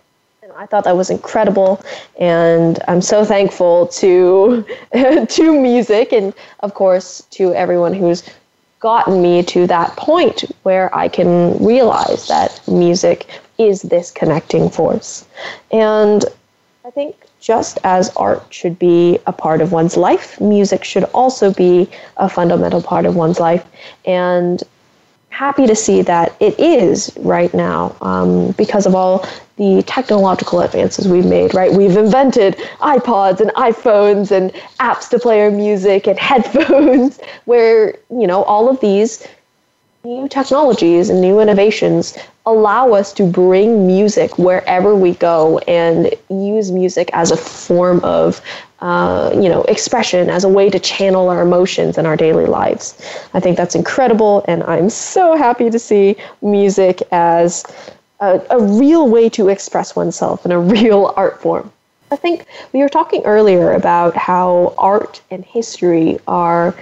I 0.59 0.67
thought 0.67 0.85
that 0.85 0.97
was 0.97 1.11
incredible, 1.11 1.85
and 2.19 2.79
I'm 2.89 3.03
so 3.03 3.25
thankful 3.25 3.89
to 3.89 4.65
to 5.29 5.61
music 5.61 6.13
and 6.13 6.33
of 6.61 6.73
course 6.75 7.23
to 7.33 7.53
everyone 7.53 7.93
who's 7.93 8.23
gotten 8.81 9.21
me 9.21 9.43
to 9.43 9.67
that 9.67 9.97
point 9.97 10.45
where 10.63 10.95
I 10.95 11.09
can 11.09 11.63
realize 11.65 12.29
that 12.29 12.61
music 12.69 13.27
is 13.59 13.83
this 13.83 14.11
connecting 14.11 14.71
force. 14.71 15.27
And 15.73 16.25
I 16.85 16.91
think 16.91 17.17
just 17.41 17.79
as 17.85 18.15
art 18.17 18.43
should 18.51 18.79
be 18.79 19.19
a 19.27 19.33
part 19.33 19.61
of 19.61 19.73
one's 19.73 19.97
life, 19.97 20.41
music 20.41 20.85
should 20.85 21.05
also 21.05 21.53
be 21.53 21.89
a 22.17 22.29
fundamental 22.29 22.83
part 22.83 23.07
of 23.07 23.17
one's 23.17 23.41
life. 23.41 23.65
And 24.05 24.63
happy 25.37 25.67
to 25.67 25.77
see 25.77 26.01
that 26.01 26.35
it 26.41 26.59
is 26.59 27.13
right 27.19 27.53
now 27.53 27.95
um, 28.01 28.53
because 28.53 28.87
of 28.87 28.95
all 28.95 29.23
the 29.59 29.85
technological 29.87 30.63
advances 30.63 31.07
we've 31.07 31.27
made, 31.27 31.53
right? 31.53 31.71
We've 31.71 31.95
invented 31.95 32.57
iPods 32.81 33.41
and 33.41 33.51
iPhones 33.51 34.31
and 34.31 34.51
apps 34.81 35.11
to 35.11 35.19
play 35.19 35.43
our 35.43 35.51
music 35.51 36.07
and 36.07 36.19
headphones, 36.31 37.21
where, 37.45 37.99
you 38.09 38.27
know, 38.27 38.45
all 38.45 38.71
of 38.71 38.81
these 38.81 39.29
new 40.05 40.27
technologies 40.27 41.11
and 41.11 41.21
new 41.21 41.39
innovations 41.39 42.17
allow 42.47 42.93
us 42.93 43.13
to 43.13 43.25
bring 43.25 43.87
music 43.87 44.39
wherever 44.39 44.95
we 44.95 45.13
go 45.17 45.59
and 45.69 46.15
use 46.31 46.73
music 46.73 47.11
as 47.13 47.31
a 47.31 47.37
form 47.37 48.01
of 48.05 48.41
uh, 48.81 49.31
you 49.35 49.49
know 49.49 49.63
expression 49.65 50.29
as 50.29 50.45
a 50.45 50.49
way 50.49 50.69
to 50.69 50.79
channel 50.79 51.29
our 51.29 51.43
emotions 51.43 51.99
in 51.99 52.07
our 52.07 52.17
daily 52.17 52.47
lives 52.47 53.01
i 53.35 53.41
think 53.41 53.57
that's 53.57 53.75
incredible 53.75 54.45
and 54.49 54.63
i'm 54.65 54.91
so 54.91 55.37
happy 55.37 55.71
to 55.71 55.79
see 55.79 56.17
music 56.43 57.03
as 57.13 57.65
a, 58.21 58.41
a 58.51 58.61
real 58.61 59.09
way 59.09 59.29
to 59.29 59.49
express 59.49 59.97
oneself 59.97 60.45
in 60.45 60.53
a 60.53 60.61
real 60.77 61.13
art 61.17 61.41
form 61.41 61.71
i 62.11 62.17
think 62.17 62.47
we 62.73 62.81
were 62.81 62.89
talking 62.89 63.23
earlier 63.25 63.73
about 63.73 64.17
how 64.17 64.75
art 64.79 65.23
and 65.31 65.45
history 65.45 66.19
are 66.29 66.75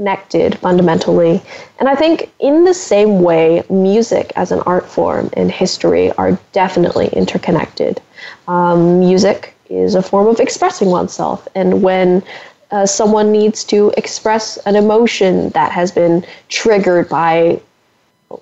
connected 0.00 0.58
fundamentally. 0.60 1.42
And 1.78 1.86
I 1.86 1.94
think, 1.94 2.32
in 2.38 2.64
the 2.64 2.72
same 2.72 3.20
way, 3.20 3.62
music 3.68 4.32
as 4.34 4.50
an 4.50 4.60
art 4.60 4.86
form 4.86 5.28
and 5.34 5.50
history 5.50 6.10
are 6.12 6.38
definitely 6.52 7.08
interconnected. 7.08 8.00
Um, 8.48 8.98
music 8.98 9.54
is 9.70 9.94
a 9.94 10.02
form 10.02 10.26
of 10.26 10.40
expressing 10.40 10.90
oneself, 10.90 11.48
and 11.54 11.82
when 11.82 12.22
uh, 12.70 12.86
someone 12.86 13.32
needs 13.32 13.64
to 13.64 13.92
express 13.96 14.56
an 14.58 14.76
emotion 14.76 15.48
that 15.50 15.72
has 15.72 15.90
been 15.90 16.24
triggered 16.48 17.08
by 17.08 17.60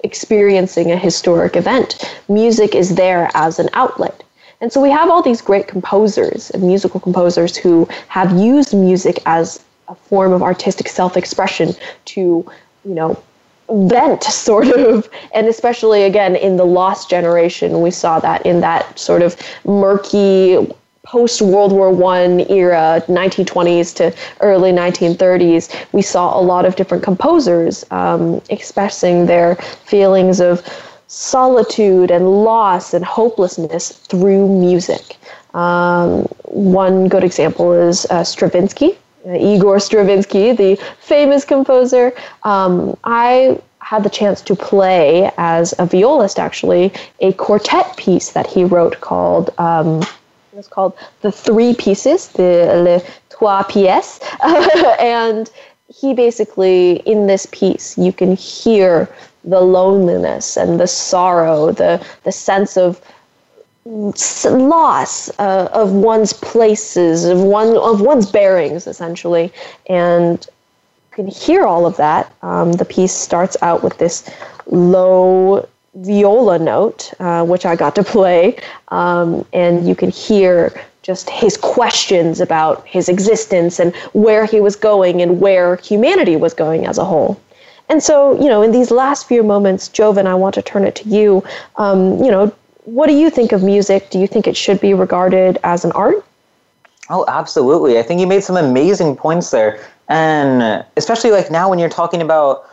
experiencing 0.04 0.90
a 0.90 0.96
historic 0.96 1.56
event, 1.56 2.18
music 2.28 2.74
is 2.74 2.94
there 2.94 3.30
as 3.34 3.58
an 3.58 3.68
outlet. 3.72 4.22
And 4.60 4.72
so 4.72 4.80
we 4.80 4.90
have 4.90 5.08
all 5.08 5.22
these 5.22 5.40
great 5.40 5.68
composers 5.68 6.50
and 6.50 6.62
musical 6.62 7.00
composers 7.00 7.56
who 7.56 7.88
have 8.08 8.32
used 8.32 8.74
music 8.74 9.22
as 9.24 9.64
a 9.86 9.94
form 9.94 10.32
of 10.32 10.42
artistic 10.42 10.88
self-expression 10.88 11.74
to, 12.06 12.20
you 12.84 12.94
know, 12.94 13.22
vent 13.70 14.22
sort 14.24 14.68
of 14.68 15.08
and 15.34 15.46
especially 15.46 16.04
again 16.04 16.34
in 16.34 16.56
the 16.56 16.64
lost 16.64 17.10
generation 17.10 17.82
we 17.82 17.90
saw 17.90 18.18
that 18.18 18.44
in 18.46 18.62
that 18.62 18.98
sort 18.98 19.20
of 19.20 19.36
murky 19.66 20.56
post 21.08 21.40
World 21.40 21.72
War 21.72 21.90
One 21.90 22.40
era, 22.50 23.02
1920s 23.08 23.94
to 23.96 24.14
early 24.42 24.72
1930s, 24.72 25.74
we 25.92 26.02
saw 26.02 26.38
a 26.38 26.42
lot 26.42 26.66
of 26.66 26.76
different 26.76 27.02
composers 27.02 27.82
um, 27.90 28.42
expressing 28.50 29.24
their 29.24 29.54
feelings 29.86 30.38
of 30.38 30.62
solitude 31.06 32.10
and 32.10 32.44
loss 32.44 32.92
and 32.92 33.06
hopelessness 33.06 33.88
through 34.10 34.48
music. 34.60 35.16
Um, 35.54 36.24
one 36.44 37.08
good 37.08 37.24
example 37.24 37.72
is 37.72 38.04
uh, 38.10 38.22
Stravinsky, 38.22 38.98
uh, 39.26 39.32
Igor 39.32 39.80
Stravinsky, 39.80 40.52
the 40.52 40.76
famous 41.00 41.42
composer. 41.42 42.12
Um, 42.42 42.98
I 43.04 43.58
had 43.80 44.04
the 44.04 44.10
chance 44.10 44.42
to 44.42 44.54
play 44.54 45.30
as 45.38 45.72
a 45.78 45.86
violist, 45.86 46.38
actually, 46.38 46.92
a 47.20 47.32
quartet 47.32 47.96
piece 47.96 48.32
that 48.32 48.46
he 48.46 48.62
wrote 48.62 49.00
called. 49.00 49.48
It 50.58 50.66
was 50.66 50.66
called 50.66 50.94
the 51.20 51.30
Three 51.30 51.72
Pieces, 51.72 52.30
the 52.30 52.82
Les 52.84 53.04
Trois 53.30 53.62
Pièces, 53.62 54.20
and 55.00 55.48
he 55.86 56.14
basically 56.14 56.96
in 57.06 57.28
this 57.28 57.46
piece 57.52 57.96
you 57.96 58.12
can 58.12 58.34
hear 58.34 59.08
the 59.44 59.60
loneliness 59.60 60.56
and 60.56 60.80
the 60.80 60.88
sorrow, 60.88 61.70
the 61.70 62.04
the 62.24 62.32
sense 62.32 62.76
of 62.76 63.00
loss 63.86 65.30
uh, 65.38 65.68
of 65.72 65.92
one's 65.92 66.32
places, 66.32 67.24
of 67.24 67.40
one 67.40 67.76
of 67.76 68.00
one's 68.00 68.28
bearings, 68.28 68.88
essentially, 68.88 69.52
and 69.88 70.44
you 70.44 71.14
can 71.14 71.28
hear 71.28 71.66
all 71.66 71.86
of 71.86 71.96
that. 71.98 72.32
Um, 72.42 72.72
the 72.72 72.84
piece 72.84 73.12
starts 73.12 73.56
out 73.62 73.84
with 73.84 73.96
this 73.98 74.28
low 74.66 75.68
viola 76.02 76.58
note, 76.58 77.12
uh, 77.20 77.44
which 77.44 77.66
I 77.66 77.76
got 77.76 77.94
to 77.96 78.04
play, 78.04 78.58
um, 78.88 79.44
and 79.52 79.86
you 79.88 79.94
can 79.94 80.10
hear 80.10 80.72
just 81.02 81.30
his 81.30 81.56
questions 81.56 82.40
about 82.40 82.86
his 82.86 83.08
existence 83.08 83.78
and 83.80 83.94
where 84.12 84.44
he 84.44 84.60
was 84.60 84.76
going 84.76 85.22
and 85.22 85.40
where 85.40 85.76
humanity 85.76 86.36
was 86.36 86.52
going 86.52 86.86
as 86.86 86.98
a 86.98 87.04
whole. 87.04 87.40
And 87.88 88.02
so, 88.02 88.38
you 88.40 88.48
know, 88.48 88.60
in 88.60 88.72
these 88.72 88.90
last 88.90 89.26
few 89.26 89.42
moments, 89.42 89.88
Joven, 89.88 90.26
I 90.26 90.34
want 90.34 90.54
to 90.56 90.62
turn 90.62 90.84
it 90.84 90.94
to 90.96 91.08
you. 91.08 91.42
Um, 91.76 92.22
you 92.22 92.30
know, 92.30 92.52
what 92.84 93.06
do 93.06 93.14
you 93.14 93.30
think 93.30 93.52
of 93.52 93.62
music? 93.62 94.10
Do 94.10 94.18
you 94.18 94.26
think 94.26 94.46
it 94.46 94.56
should 94.56 94.80
be 94.80 94.92
regarded 94.92 95.58
as 95.64 95.84
an 95.84 95.92
art? 95.92 96.24
Oh, 97.10 97.24
absolutely. 97.28 97.98
I 97.98 98.02
think 98.02 98.20
you 98.20 98.26
made 98.26 98.44
some 98.44 98.58
amazing 98.58 99.16
points 99.16 99.50
there. 99.50 99.80
And 100.08 100.84
especially 100.96 101.30
like 101.30 101.50
now 101.50 101.70
when 101.70 101.78
you're 101.78 101.88
talking 101.88 102.20
about 102.20 102.68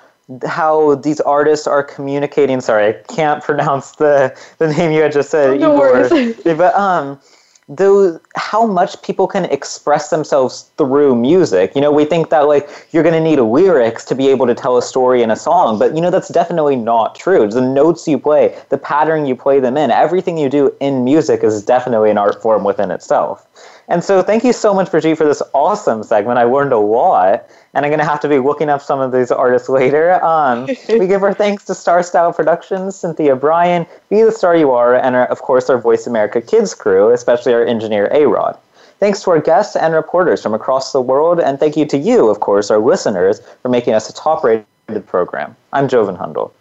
how 0.46 0.96
these 0.96 1.20
artists 1.22 1.68
are 1.68 1.84
communicating. 1.84 2.62
Sorry, 2.62 2.88
I 2.88 2.94
can't 3.14 3.44
pronounce 3.50 3.92
the, 3.94 4.36
the 4.58 4.68
name 4.68 4.92
you 4.92 5.02
had 5.02 5.12
just 5.12 5.30
said, 5.30 5.62
oh, 5.62 5.78
no 5.78 6.06
Igor. 6.06 6.56
but 6.56 6.76
um, 6.76 7.20
those 7.68 8.20
how 8.36 8.68
much 8.68 9.02
people 9.02 9.28
can 9.28 9.46
express 9.46 10.10
themselves 10.10 10.70
through 10.78 11.16
music. 11.16 11.74
You 11.74 11.82
know, 11.82 11.92
we 11.92 12.06
think 12.06 12.30
that 12.30 12.42
like 12.42 12.70
you're 12.92 13.02
going 13.02 13.16
to 13.16 13.22
need 13.22 13.40
lyrics 13.40 14.06
to 14.06 14.16
be 14.16 14.28
able 14.28 14.46
to 14.46 14.54
tell 14.54 14.78
a 14.78 14.84
story 14.84 15.24
in 15.24 15.32
a 15.32 15.36
song, 15.36 15.80
but 15.80 15.96
you 15.96 16.02
know 16.02 16.12
that's 16.12 16.30
definitely 16.30 16.76
not 16.76 17.16
true. 17.16 17.48
The 17.50 17.62
notes 17.62 18.08
you 18.08 18.20
play, 18.20 18.56
the 18.70 18.78
pattern 18.78 19.26
you 19.26 19.36
play 19.36 19.60
them 19.60 19.78
in, 19.78 19.90
everything 19.90 20.38
you 20.38 20.50
do 20.50 20.76
in 20.80 21.04
music 21.04 21.44
is 21.44 21.64
definitely 21.64 22.12
an 22.12 22.18
art 22.18 22.40
form 22.42 22.64
within 22.64 22.92
itself. 22.92 23.48
And 23.88 24.04
so, 24.04 24.24
thank 24.24 24.44
you 24.44 24.54
so 24.54 24.74
much, 24.74 24.90
Brigitte, 24.90 25.18
for 25.18 25.26
this 25.26 25.42
awesome 25.54 26.04
segment. 26.04 26.40
I 26.40 26.44
learned 26.44 26.74
a 26.74 26.80
lot 26.80 27.46
and 27.76 27.86
I'm 27.86 27.90
going 27.90 28.00
to 28.00 28.06
have 28.06 28.22
to 28.22 28.30
be 28.30 28.40
looking 28.40 28.70
up 28.70 28.82
some 28.82 29.02
of 29.02 29.12
these 29.12 29.32
artists 29.32 29.68
later. 29.68 30.24
Um, 30.24 30.66
we 30.90 31.08
give 31.08 31.24
our 31.24 31.34
thanks 31.34 31.66
to 31.66 31.76
Star 31.76 32.02
Style 32.02 32.32
Productions, 32.32 32.96
Cynthia 32.96 33.36
Bryan, 33.36 33.86
Be 34.10 34.24
the 34.24 34.32
Star 34.32 34.56
You 34.56 34.72
Are, 34.72 34.96
and 34.96 35.16
our, 35.16 35.26
of 35.26 35.42
course 35.42 35.70
our 35.70 35.78
Voice 35.78 36.08
America 36.08 36.42
Kids 36.42 36.74
crew, 36.74 37.12
especially 37.12 37.54
our 37.54 37.66
engineer 37.66 38.08
A 38.12 38.26
Rod. 38.26 38.58
Thanks 39.00 39.22
to 39.24 39.32
our 39.32 39.42
guests 39.42 39.76
and 39.76 39.94
reporters 39.94 40.42
from 40.42 40.54
across 40.54 40.94
the 40.94 41.02
world, 41.02 41.42
and 41.42 41.60
thank 41.60 41.76
you 41.76 41.86
to 41.86 41.98
you, 41.98 42.30
of 42.30 42.40
course, 42.40 42.72
our 42.72 42.80
listeners, 42.80 43.42
for 43.62 43.68
making 43.68 43.94
us 43.94 44.10
a 44.10 44.14
top 44.14 44.42
rated 44.46 45.06
program. 45.06 45.54
I'm 45.74 45.90
Joven 45.90 46.16
Hundal. 46.16 46.52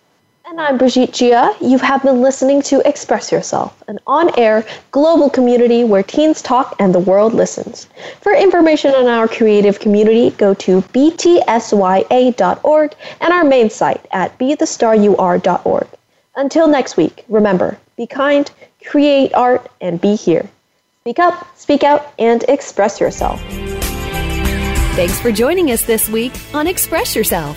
And 0.47 0.61
I'm 0.61 0.77
Brigitte 0.77 1.15
Gia. 1.15 1.57
You 1.59 1.79
have 1.79 2.03
been 2.03 2.21
listening 2.21 2.61
to 2.63 2.87
Express 2.87 3.33
Yourself, 3.33 3.83
an 3.89 3.99
on 4.07 4.39
air 4.39 4.67
global 4.91 5.31
community 5.31 5.85
where 5.85 6.03
teens 6.03 6.43
talk 6.43 6.77
and 6.79 6.95
the 6.95 6.99
world 6.99 7.33
listens. 7.33 7.89
For 8.21 8.35
information 8.35 8.95
on 8.95 9.07
our 9.07 9.27
creative 9.27 9.81
community, 9.81 10.33
go 10.33 10.53
to 10.53 10.83
btsya.org 10.83 11.75
and 13.23 13.33
our 13.33 13.45
main 13.45 13.71
site 13.71 14.05
at 14.11 14.39
bethestaryouare.org. 14.39 15.87
Until 16.37 16.69
next 16.69 16.99
week, 16.99 17.25
remember 17.31 17.79
be 17.97 18.07
kind, 18.07 18.51
create 18.85 19.33
art, 19.33 19.71
and 19.81 19.99
be 19.99 20.15
here. 20.15 20.47
Speak 21.01 21.21
up, 21.21 21.57
speak 21.57 21.85
out, 21.85 22.13
and 22.19 22.45
express 22.49 23.01
yourself. 23.01 23.41
Thanks 24.95 25.19
for 25.19 25.33
joining 25.33 25.71
us 25.71 25.85
this 25.85 26.11
week 26.11 26.35
on 26.53 26.67
Express 26.67 27.17
Yourself, 27.17 27.57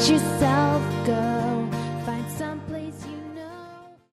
let 0.00 0.08
yourself 0.08 0.49